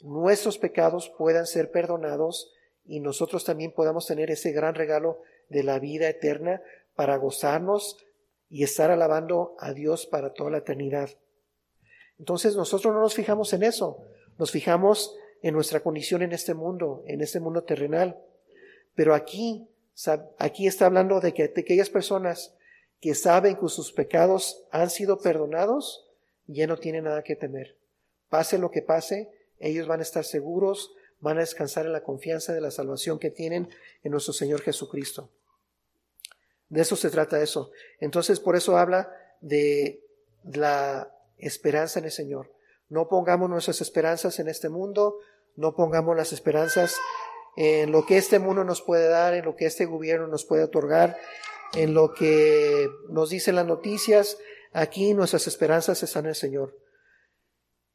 nuestros 0.00 0.58
pecados 0.58 1.12
puedan 1.18 1.46
ser 1.46 1.70
perdonados 1.70 2.52
y 2.86 3.00
nosotros 3.00 3.44
también 3.44 3.72
podamos 3.72 4.06
tener 4.06 4.30
ese 4.30 4.52
gran 4.52 4.74
regalo 4.74 5.20
de 5.48 5.62
la 5.62 5.78
vida 5.78 6.08
eterna 6.08 6.62
para 6.98 7.16
gozarnos 7.16 7.96
y 8.50 8.64
estar 8.64 8.90
alabando 8.90 9.54
a 9.60 9.72
Dios 9.72 10.04
para 10.04 10.32
toda 10.32 10.50
la 10.50 10.58
eternidad. 10.58 11.10
Entonces 12.18 12.56
nosotros 12.56 12.92
no 12.92 13.00
nos 13.00 13.14
fijamos 13.14 13.52
en 13.52 13.62
eso, 13.62 14.04
nos 14.36 14.50
fijamos 14.50 15.14
en 15.40 15.54
nuestra 15.54 15.78
condición 15.78 16.22
en 16.22 16.32
este 16.32 16.54
mundo, 16.54 17.04
en 17.06 17.20
este 17.20 17.38
mundo 17.38 17.62
terrenal. 17.62 18.20
Pero 18.96 19.14
aquí, 19.14 19.68
aquí 20.38 20.66
está 20.66 20.86
hablando 20.86 21.20
de 21.20 21.32
que 21.32 21.46
de 21.46 21.60
aquellas 21.60 21.88
personas 21.88 22.56
que 23.00 23.14
saben 23.14 23.54
que 23.54 23.68
sus 23.68 23.92
pecados 23.92 24.64
han 24.72 24.90
sido 24.90 25.20
perdonados, 25.20 26.10
ya 26.48 26.66
no 26.66 26.78
tienen 26.78 27.04
nada 27.04 27.22
que 27.22 27.36
temer. 27.36 27.76
Pase 28.28 28.58
lo 28.58 28.72
que 28.72 28.82
pase, 28.82 29.30
ellos 29.60 29.86
van 29.86 30.00
a 30.00 30.02
estar 30.02 30.24
seguros, 30.24 30.90
van 31.20 31.36
a 31.36 31.42
descansar 31.42 31.86
en 31.86 31.92
la 31.92 32.02
confianza 32.02 32.52
de 32.52 32.60
la 32.60 32.72
salvación 32.72 33.20
que 33.20 33.30
tienen 33.30 33.68
en 34.02 34.10
nuestro 34.10 34.32
Señor 34.32 34.62
Jesucristo. 34.62 35.30
De 36.68 36.82
eso 36.82 36.96
se 36.96 37.10
trata 37.10 37.40
eso. 37.40 37.70
Entonces, 38.00 38.40
por 38.40 38.56
eso 38.56 38.76
habla 38.76 39.10
de 39.40 40.02
la 40.44 41.10
esperanza 41.38 41.98
en 41.98 42.06
el 42.06 42.10
Señor. 42.10 42.52
No 42.88 43.08
pongamos 43.08 43.48
nuestras 43.48 43.80
esperanzas 43.80 44.38
en 44.38 44.48
este 44.48 44.68
mundo, 44.68 45.18
no 45.56 45.74
pongamos 45.74 46.16
las 46.16 46.32
esperanzas 46.32 46.96
en 47.56 47.90
lo 47.90 48.06
que 48.06 48.16
este 48.16 48.38
mundo 48.38 48.64
nos 48.64 48.82
puede 48.82 49.08
dar, 49.08 49.34
en 49.34 49.44
lo 49.44 49.56
que 49.56 49.66
este 49.66 49.84
gobierno 49.84 50.26
nos 50.26 50.44
puede 50.44 50.64
otorgar, 50.64 51.16
en 51.74 51.94
lo 51.94 52.14
que 52.14 52.88
nos 53.08 53.30
dicen 53.30 53.56
las 53.56 53.66
noticias. 53.66 54.38
Aquí 54.72 55.14
nuestras 55.14 55.46
esperanzas 55.46 56.02
están 56.02 56.24
en 56.26 56.30
el 56.30 56.34
Señor. 56.34 56.76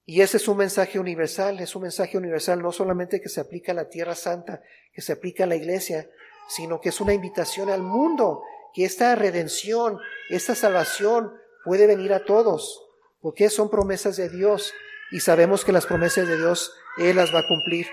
Y 0.05 0.21
ese 0.21 0.37
es 0.37 0.47
un 0.47 0.57
mensaje 0.57 0.99
universal, 0.99 1.59
es 1.59 1.75
un 1.75 1.83
mensaje 1.83 2.17
universal 2.17 2.61
no 2.61 2.71
solamente 2.73 3.21
que 3.21 3.29
se 3.29 3.39
aplica 3.39 3.71
a 3.71 3.75
la 3.75 3.87
tierra 3.87 4.15
santa, 4.15 4.61
que 4.91 5.01
se 5.01 5.13
aplica 5.13 5.45
a 5.45 5.47
la 5.47 5.55
iglesia, 5.55 6.09
sino 6.49 6.81
que 6.81 6.89
es 6.89 6.99
una 6.99 7.13
invitación 7.13 7.69
al 7.69 7.81
mundo, 7.81 8.43
que 8.73 8.85
esta 8.85 9.15
redención, 9.15 9.99
esta 10.29 10.55
salvación 10.55 11.33
puede 11.63 11.87
venir 11.87 12.13
a 12.13 12.25
todos, 12.25 12.83
porque 13.21 13.49
son 13.49 13.69
promesas 13.69 14.17
de 14.17 14.29
Dios 14.29 14.73
y 15.11 15.19
sabemos 15.19 15.63
que 15.63 15.71
las 15.71 15.85
promesas 15.85 16.27
de 16.27 16.37
Dios 16.37 16.73
Él 16.97 17.15
las 17.15 17.33
va 17.33 17.39
a 17.39 17.47
cumplir. 17.47 17.87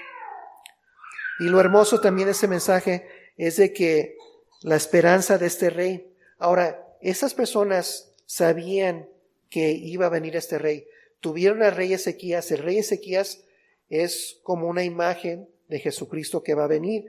Y 1.38 1.44
lo 1.44 1.60
hermoso 1.60 2.00
también 2.00 2.26
de 2.26 2.32
este 2.32 2.48
mensaje 2.48 3.08
es 3.36 3.56
de 3.56 3.72
que 3.72 4.16
la 4.62 4.76
esperanza 4.76 5.38
de 5.38 5.46
este 5.46 5.70
rey, 5.70 6.12
ahora, 6.38 6.86
esas 7.00 7.32
personas 7.32 8.12
sabían 8.26 9.08
que 9.48 9.70
iba 9.70 10.06
a 10.06 10.10
venir 10.10 10.36
este 10.36 10.58
rey, 10.58 10.86
tuvieron 11.20 11.62
al 11.62 11.74
rey 11.74 11.92
Ezequías, 11.92 12.50
el 12.50 12.58
rey 12.58 12.78
Ezequías 12.78 13.42
es 13.88 14.38
como 14.42 14.68
una 14.68 14.84
imagen 14.84 15.48
de 15.68 15.80
Jesucristo 15.80 16.42
que 16.42 16.54
va 16.54 16.64
a 16.64 16.68
venir. 16.68 17.06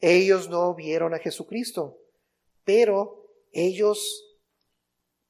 Ellos 0.00 0.48
no 0.48 0.74
vieron 0.74 1.14
a 1.14 1.18
Jesucristo, 1.18 1.98
pero 2.64 3.26
ellos 3.52 4.24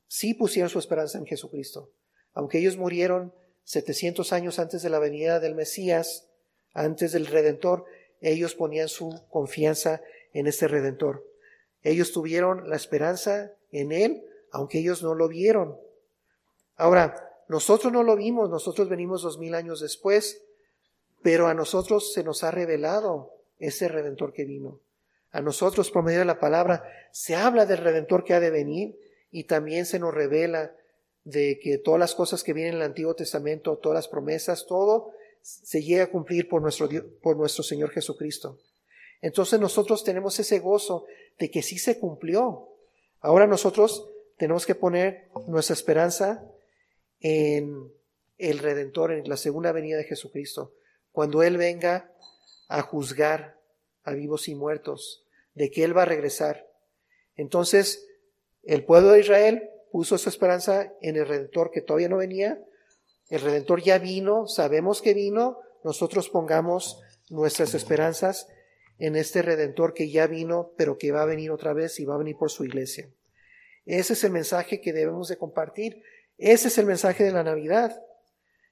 sí 0.06 0.34
pusieron 0.34 0.70
su 0.70 0.78
esperanza 0.78 1.18
en 1.18 1.26
Jesucristo. 1.26 1.90
Aunque 2.32 2.58
ellos 2.58 2.76
murieron 2.76 3.32
700 3.64 4.32
años 4.32 4.58
antes 4.58 4.82
de 4.82 4.90
la 4.90 4.98
venida 4.98 5.40
del 5.40 5.54
Mesías, 5.54 6.28
antes 6.72 7.12
del 7.12 7.26
Redentor, 7.26 7.84
ellos 8.20 8.54
ponían 8.54 8.88
su 8.88 9.22
confianza 9.30 10.02
en 10.32 10.46
este 10.46 10.68
Redentor. 10.68 11.24
Ellos 11.82 12.12
tuvieron 12.12 12.68
la 12.68 12.76
esperanza 12.76 13.52
en 13.70 13.92
Él, 13.92 14.24
aunque 14.50 14.78
ellos 14.78 15.02
no 15.02 15.14
lo 15.14 15.28
vieron. 15.28 15.76
Ahora, 16.76 17.30
nosotros 17.48 17.92
no 17.92 18.02
lo 18.02 18.16
vimos, 18.16 18.48
nosotros 18.50 18.88
venimos 18.88 19.22
dos 19.22 19.38
mil 19.38 19.54
años 19.54 19.80
después, 19.80 20.42
pero 21.22 21.46
a 21.46 21.54
nosotros 21.54 22.12
se 22.12 22.24
nos 22.24 22.42
ha 22.42 22.50
revelado 22.50 23.32
ese 23.58 23.88
redentor 23.88 24.32
que 24.32 24.44
vino. 24.44 24.80
A 25.34 25.40
nosotros, 25.40 25.90
por 25.90 26.04
medio 26.04 26.20
de 26.20 26.26
la 26.26 26.38
palabra, 26.38 26.84
se 27.10 27.34
habla 27.34 27.66
del 27.66 27.78
redentor 27.78 28.22
que 28.22 28.34
ha 28.34 28.40
de 28.40 28.50
venir 28.50 28.96
y 29.32 29.44
también 29.44 29.84
se 29.84 29.98
nos 29.98 30.14
revela 30.14 30.76
de 31.24 31.58
que 31.60 31.76
todas 31.76 31.98
las 31.98 32.14
cosas 32.14 32.44
que 32.44 32.52
vienen 32.52 32.74
en 32.74 32.80
el 32.80 32.86
Antiguo 32.86 33.16
Testamento, 33.16 33.76
todas 33.78 33.96
las 33.96 34.06
promesas, 34.06 34.64
todo 34.64 35.10
se 35.42 35.82
llega 35.82 36.04
a 36.04 36.10
cumplir 36.10 36.48
por 36.48 36.62
nuestro, 36.62 36.88
por 37.20 37.36
nuestro 37.36 37.64
Señor 37.64 37.90
Jesucristo. 37.90 38.60
Entonces 39.22 39.58
nosotros 39.58 40.04
tenemos 40.04 40.38
ese 40.38 40.60
gozo 40.60 41.04
de 41.36 41.50
que 41.50 41.62
sí 41.62 41.78
se 41.78 41.98
cumplió. 41.98 42.68
Ahora 43.18 43.48
nosotros 43.48 44.08
tenemos 44.36 44.64
que 44.64 44.76
poner 44.76 45.30
nuestra 45.48 45.74
esperanza 45.74 46.48
en 47.18 47.92
el 48.38 48.60
Redentor, 48.60 49.10
en 49.10 49.28
la 49.28 49.36
segunda 49.36 49.72
venida 49.72 49.96
de 49.96 50.04
Jesucristo, 50.04 50.74
cuando 51.10 51.42
Él 51.42 51.56
venga 51.56 52.12
a 52.68 52.82
juzgar 52.82 53.58
a 54.04 54.12
vivos 54.12 54.46
y 54.46 54.54
muertos, 54.54 55.23
de 55.54 55.70
que 55.70 55.84
Él 55.84 55.96
va 55.96 56.02
a 56.02 56.06
regresar. 56.06 56.68
Entonces, 57.36 58.06
el 58.62 58.84
pueblo 58.84 59.12
de 59.12 59.20
Israel 59.20 59.70
puso 59.90 60.18
su 60.18 60.28
esperanza 60.28 60.92
en 61.00 61.16
el 61.16 61.26
Redentor 61.26 61.70
que 61.70 61.80
todavía 61.80 62.08
no 62.08 62.16
venía. 62.16 62.58
El 63.28 63.40
Redentor 63.40 63.82
ya 63.82 63.98
vino, 63.98 64.46
sabemos 64.46 65.00
que 65.00 65.14
vino, 65.14 65.58
nosotros 65.82 66.28
pongamos 66.28 67.00
nuestras 67.30 67.74
esperanzas 67.74 68.48
en 68.98 69.16
este 69.16 69.42
Redentor 69.42 69.94
que 69.94 70.10
ya 70.10 70.26
vino, 70.26 70.72
pero 70.76 70.98
que 70.98 71.12
va 71.12 71.22
a 71.22 71.26
venir 71.26 71.50
otra 71.50 71.72
vez 71.72 71.98
y 72.00 72.04
va 72.04 72.14
a 72.14 72.18
venir 72.18 72.36
por 72.36 72.50
su 72.50 72.64
iglesia. 72.64 73.08
Ese 73.86 74.14
es 74.14 74.24
el 74.24 74.30
mensaje 74.30 74.80
que 74.80 74.92
debemos 74.92 75.28
de 75.28 75.36
compartir 75.36 76.02
ese 76.38 76.68
es 76.68 76.78
el 76.78 76.86
mensaje 76.86 77.24
de 77.24 77.32
la 77.32 77.44
Navidad. 77.44 78.02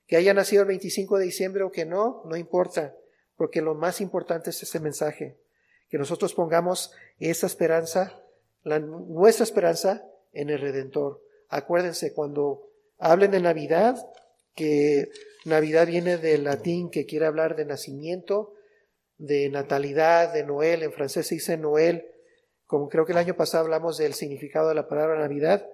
Que 0.07 0.17
haya 0.17 0.35
nacido 0.35 0.63
el 0.63 0.69
25 0.69 1.19
de 1.19 1.25
diciembre 1.25 1.63
o 1.63 1.71
que 1.71 1.85
no, 1.85 2.23
no 2.27 2.37
importa, 2.37 2.95
porque 3.37 3.63
lo 3.63 3.75
más 3.75 4.01
importante 4.01 4.51
es 4.51 4.63
ese 4.63 4.81
mensaje. 4.81 5.39
Que 5.93 5.99
nosotros 5.99 6.33
pongamos 6.33 6.93
esa 7.19 7.47
esperanza, 7.47 8.19
la, 8.63 8.79
nuestra 8.79 9.45
esperanza 9.45 10.07
en 10.33 10.49
el 10.49 10.59
Redentor. 10.59 11.23
Acuérdense, 11.51 12.15
cuando 12.15 12.71
hablen 12.99 13.31
de 13.31 13.41
Navidad, 13.41 14.03
que 14.55 15.11
Navidad 15.45 15.87
viene 15.87 16.17
del 16.17 16.45
latín 16.45 16.89
que 16.89 17.05
quiere 17.05 17.27
hablar 17.27 17.57
de 17.57 17.67
nacimiento, 17.67 18.55
de 19.19 19.51
natalidad, 19.51 20.33
de 20.33 20.45
Noel, 20.45 20.83
en 20.83 20.95
francés 20.95 21.27
se 21.27 21.35
dice 21.35 21.59
Noel, 21.59 22.07
como 22.67 22.89
creo 22.89 23.05
que 23.05 23.13
el 23.13 23.19
año 23.19 23.37
pasado 23.37 23.65
hablamos 23.65 23.99
del 23.99 24.15
significado 24.15 24.71
de 24.71 24.75
la 24.75 24.89
palabra 24.89 25.19
Navidad, 25.19 25.69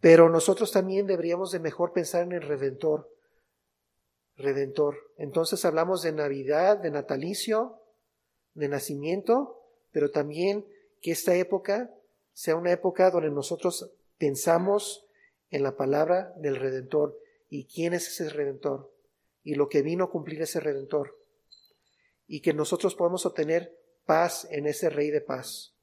pero 0.00 0.28
nosotros 0.28 0.72
también 0.72 1.06
deberíamos 1.06 1.52
de 1.52 1.60
mejor 1.60 1.92
pensar 1.92 2.24
en 2.24 2.32
el 2.32 2.42
Redentor. 2.42 3.08
Redentor. 4.36 4.96
Entonces 5.16 5.64
hablamos 5.64 6.02
de 6.02 6.10
Navidad, 6.10 6.78
de 6.78 6.90
natalicio, 6.90 7.85
de 8.56 8.68
nacimiento, 8.68 9.62
pero 9.92 10.10
también 10.10 10.66
que 11.00 11.12
esta 11.12 11.34
época 11.36 11.90
sea 12.32 12.56
una 12.56 12.72
época 12.72 13.10
donde 13.10 13.30
nosotros 13.30 13.92
pensamos 14.18 15.06
en 15.50 15.62
la 15.62 15.76
palabra 15.76 16.32
del 16.36 16.56
Redentor 16.56 17.18
y 17.48 17.66
quién 17.66 17.94
es 17.94 18.08
ese 18.08 18.28
Redentor 18.28 18.92
y 19.44 19.54
lo 19.54 19.68
que 19.68 19.82
vino 19.82 20.04
a 20.04 20.10
cumplir 20.10 20.42
ese 20.42 20.60
Redentor 20.60 21.16
y 22.26 22.40
que 22.40 22.52
nosotros 22.52 22.94
podamos 22.94 23.24
obtener 23.26 23.78
paz 24.04 24.46
en 24.50 24.66
ese 24.66 24.90
Rey 24.90 25.10
de 25.10 25.20
paz. 25.20 25.74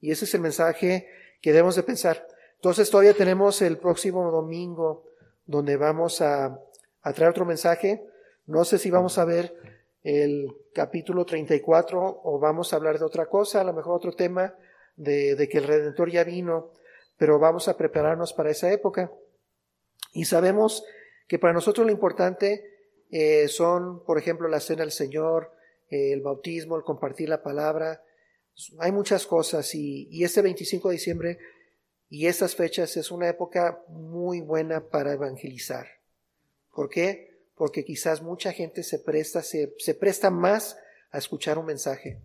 Y 0.00 0.10
ese 0.10 0.26
es 0.26 0.34
el 0.34 0.40
mensaje 0.40 1.08
que 1.40 1.52
debemos 1.52 1.76
de 1.76 1.82
pensar. 1.82 2.26
Entonces 2.56 2.90
todavía 2.90 3.14
tenemos 3.14 3.62
el 3.62 3.78
próximo 3.78 4.30
domingo 4.30 5.04
donde 5.46 5.76
vamos 5.76 6.20
a, 6.20 6.60
traer 7.14 7.30
otro 7.30 7.44
mensaje. 7.44 8.04
No 8.46 8.64
sé 8.64 8.78
si 8.78 8.90
vamos 8.90 9.18
a 9.18 9.24
ver 9.24 9.54
el 10.06 10.56
capítulo 10.72 11.24
34 11.24 12.20
o 12.22 12.38
vamos 12.38 12.72
a 12.72 12.76
hablar 12.76 12.96
de 12.96 13.04
otra 13.04 13.26
cosa, 13.26 13.60
a 13.60 13.64
lo 13.64 13.72
mejor 13.72 13.96
otro 13.96 14.12
tema 14.12 14.54
de, 14.94 15.48
que 15.50 15.58
el 15.58 15.64
Redentor 15.64 16.12
ya 16.12 16.22
vino, 16.22 16.70
pero 17.16 17.40
vamos 17.40 17.66
a 17.66 17.76
prepararnos 17.76 18.32
para 18.32 18.52
esa 18.52 18.72
época. 18.72 19.10
Y 20.12 20.26
sabemos 20.26 20.84
que 21.26 21.40
para 21.40 21.52
nosotros 21.52 21.84
lo 21.84 21.92
importante 21.92 22.62
eh, 23.10 23.48
son, 23.48 24.04
por 24.04 24.16
ejemplo, 24.16 24.46
la 24.46 24.60
cena 24.60 24.82
del 24.82 24.92
Señor, 24.92 25.50
el 25.88 26.20
bautismo, 26.20 26.76
el 26.76 26.84
compartir 26.84 27.28
la 27.28 27.42
palabra. 27.42 28.04
Hay 28.78 28.92
muchas 28.92 29.26
cosas 29.26 29.74
y, 29.74 30.06
y 30.12 30.22
este 30.22 30.40
25 30.40 30.88
de 30.88 30.92
diciembre 30.92 31.38
y 32.08 32.28
estas 32.28 32.54
fechas 32.54 32.96
es 32.96 33.10
una 33.10 33.28
época 33.28 33.82
muy 33.88 34.40
buena 34.40 34.88
para 34.88 35.14
evangelizar. 35.14 35.88
¿Por 36.72 36.88
qué? 36.88 37.35
Porque 37.56 37.84
quizás 37.84 38.22
mucha 38.22 38.52
gente 38.52 38.82
se 38.82 38.98
presta, 38.98 39.42
se, 39.42 39.68
presta 39.98 40.30
más 40.30 40.78
a 41.10 41.18
escuchar 41.18 41.58
un 41.58 41.66
mensaje. 41.66 42.20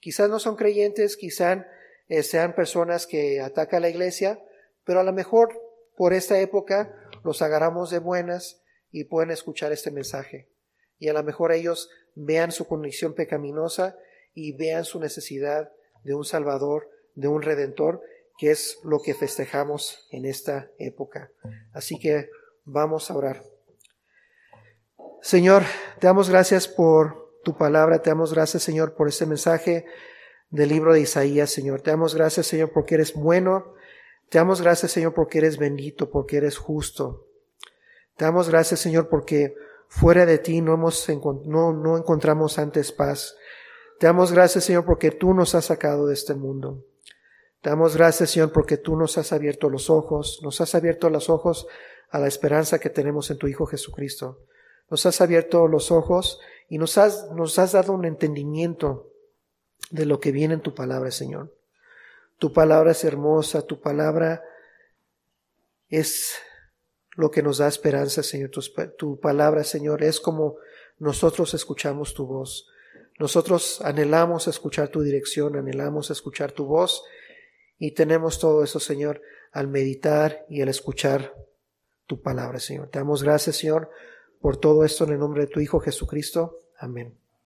Quizás 0.00 0.30
no 0.30 0.38
son 0.38 0.56
creyentes, 0.56 1.16
quizás 1.16 1.64
eh, 2.08 2.22
sean 2.22 2.54
personas 2.54 3.06
que 3.06 3.40
atacan 3.40 3.82
la 3.82 3.88
iglesia, 3.88 4.40
pero 4.84 5.00
a 5.00 5.04
lo 5.04 5.12
mejor 5.12 5.60
por 5.96 6.12
esta 6.12 6.38
época 6.38 6.94
los 7.24 7.42
agarramos 7.42 7.90
de 7.90 7.98
buenas 7.98 8.62
y 8.90 9.04
pueden 9.04 9.30
escuchar 9.30 9.72
este 9.72 9.90
mensaje. 9.90 10.48
Y 10.98 11.08
a 11.08 11.12
lo 11.12 11.22
mejor 11.22 11.52
ellos 11.52 11.90
vean 12.14 12.52
su 12.52 12.66
condición 12.66 13.14
pecaminosa 13.14 13.98
y 14.34 14.52
vean 14.52 14.84
su 14.84 15.00
necesidad 15.00 15.72
de 16.04 16.14
un 16.14 16.24
Salvador, 16.24 16.90
de 17.14 17.28
un 17.28 17.42
Redentor, 17.42 18.02
que 18.38 18.50
es 18.50 18.78
lo 18.84 19.00
que 19.00 19.14
festejamos 19.14 20.06
en 20.10 20.26
esta 20.26 20.70
época. 20.78 21.32
Así 21.72 21.98
que 21.98 22.28
vamos 22.64 23.10
a 23.10 23.16
orar. 23.16 23.55
Señor, 25.26 25.64
te 25.98 26.06
damos 26.06 26.30
gracias 26.30 26.68
por 26.68 27.32
tu 27.42 27.56
palabra, 27.56 28.00
te 28.00 28.10
damos 28.10 28.32
gracias, 28.32 28.62
Señor, 28.62 28.94
por 28.94 29.08
este 29.08 29.26
mensaje 29.26 29.84
del 30.50 30.68
libro 30.68 30.92
de 30.92 31.00
Isaías, 31.00 31.50
Señor. 31.50 31.80
Te 31.80 31.90
damos 31.90 32.14
gracias, 32.14 32.46
Señor, 32.46 32.70
porque 32.72 32.94
eres 32.94 33.12
bueno. 33.12 33.74
Te 34.28 34.38
damos 34.38 34.62
gracias, 34.62 34.92
Señor, 34.92 35.14
porque 35.14 35.38
eres 35.38 35.58
bendito, 35.58 36.10
porque 36.10 36.36
eres 36.36 36.58
justo. 36.58 37.26
Te 38.16 38.24
damos 38.24 38.48
gracias, 38.48 38.78
Señor, 38.78 39.08
porque 39.08 39.56
Fuera 39.88 40.26
de 40.26 40.38
ti 40.38 40.60
no, 40.60 40.74
hemos, 40.74 41.08
no, 41.44 41.72
no 41.72 41.96
encontramos 41.96 42.60
antes 42.60 42.92
paz. 42.92 43.36
Te 43.98 44.06
damos 44.06 44.30
gracias, 44.30 44.64
Señor, 44.64 44.84
porque 44.84 45.10
tú 45.10 45.34
nos 45.34 45.56
has 45.56 45.64
sacado 45.64 46.06
de 46.06 46.14
este 46.14 46.34
mundo. 46.34 46.84
Te 47.62 47.70
damos 47.70 47.96
gracias, 47.96 48.30
Señor, 48.30 48.52
porque 48.52 48.76
tú 48.76 48.96
nos 48.96 49.18
has 49.18 49.32
abierto 49.32 49.70
los 49.70 49.90
ojos, 49.90 50.40
nos 50.44 50.60
has 50.60 50.74
abierto 50.76 51.10
los 51.10 51.30
ojos 51.30 51.66
a 52.10 52.20
la 52.20 52.28
esperanza 52.28 52.78
que 52.78 52.90
tenemos 52.90 53.28
en 53.30 53.38
tu 53.38 53.48
Hijo 53.48 53.66
Jesucristo. 53.66 54.46
Nos 54.90 55.06
has 55.06 55.20
abierto 55.20 55.66
los 55.68 55.90
ojos 55.90 56.40
y 56.68 56.78
nos 56.78 56.98
has, 56.98 57.30
nos 57.32 57.58
has 57.58 57.72
dado 57.72 57.92
un 57.92 58.04
entendimiento 58.04 59.12
de 59.90 60.06
lo 60.06 60.20
que 60.20 60.32
viene 60.32 60.54
en 60.54 60.60
tu 60.60 60.74
palabra, 60.74 61.10
Señor. 61.10 61.54
Tu 62.38 62.52
palabra 62.52 62.92
es 62.92 63.04
hermosa, 63.04 63.62
tu 63.62 63.80
palabra 63.80 64.42
es 65.88 66.36
lo 67.16 67.30
que 67.30 67.42
nos 67.42 67.58
da 67.58 67.68
esperanza, 67.68 68.22
Señor. 68.22 68.50
Tu, 68.96 69.18
palabra, 69.20 69.64
Señor, 69.64 70.02
es 70.02 70.20
como 70.20 70.56
nosotros 70.98 71.54
escuchamos 71.54 72.14
tu 72.14 72.26
voz. 72.26 72.68
Nosotros 73.18 73.80
anhelamos 73.80 74.46
escuchar 74.48 74.88
tu 74.88 75.00
dirección, 75.00 75.56
anhelamos 75.56 76.10
escuchar 76.10 76.52
tu 76.52 76.66
voz 76.66 77.02
y 77.78 77.92
tenemos 77.92 78.38
todo 78.38 78.62
eso, 78.62 78.78
Señor, 78.78 79.22
al 79.52 79.68
meditar 79.68 80.44
y 80.50 80.60
al 80.60 80.68
escuchar 80.68 81.34
tu 82.06 82.20
palabra, 82.20 82.60
Señor. 82.60 82.88
Te 82.88 82.98
damos 82.98 83.22
gracias, 83.22 83.56
Señor, 83.56 83.90
por 84.46 84.58
todo 84.58 84.84
esto 84.84 85.02
en 85.02 85.10
el 85.10 85.18
nombre 85.18 85.40
de 85.40 85.46
tu 85.48 85.58
Hijo 85.58 85.80
Jesucristo. 85.80 86.60
Amén. 86.78 87.25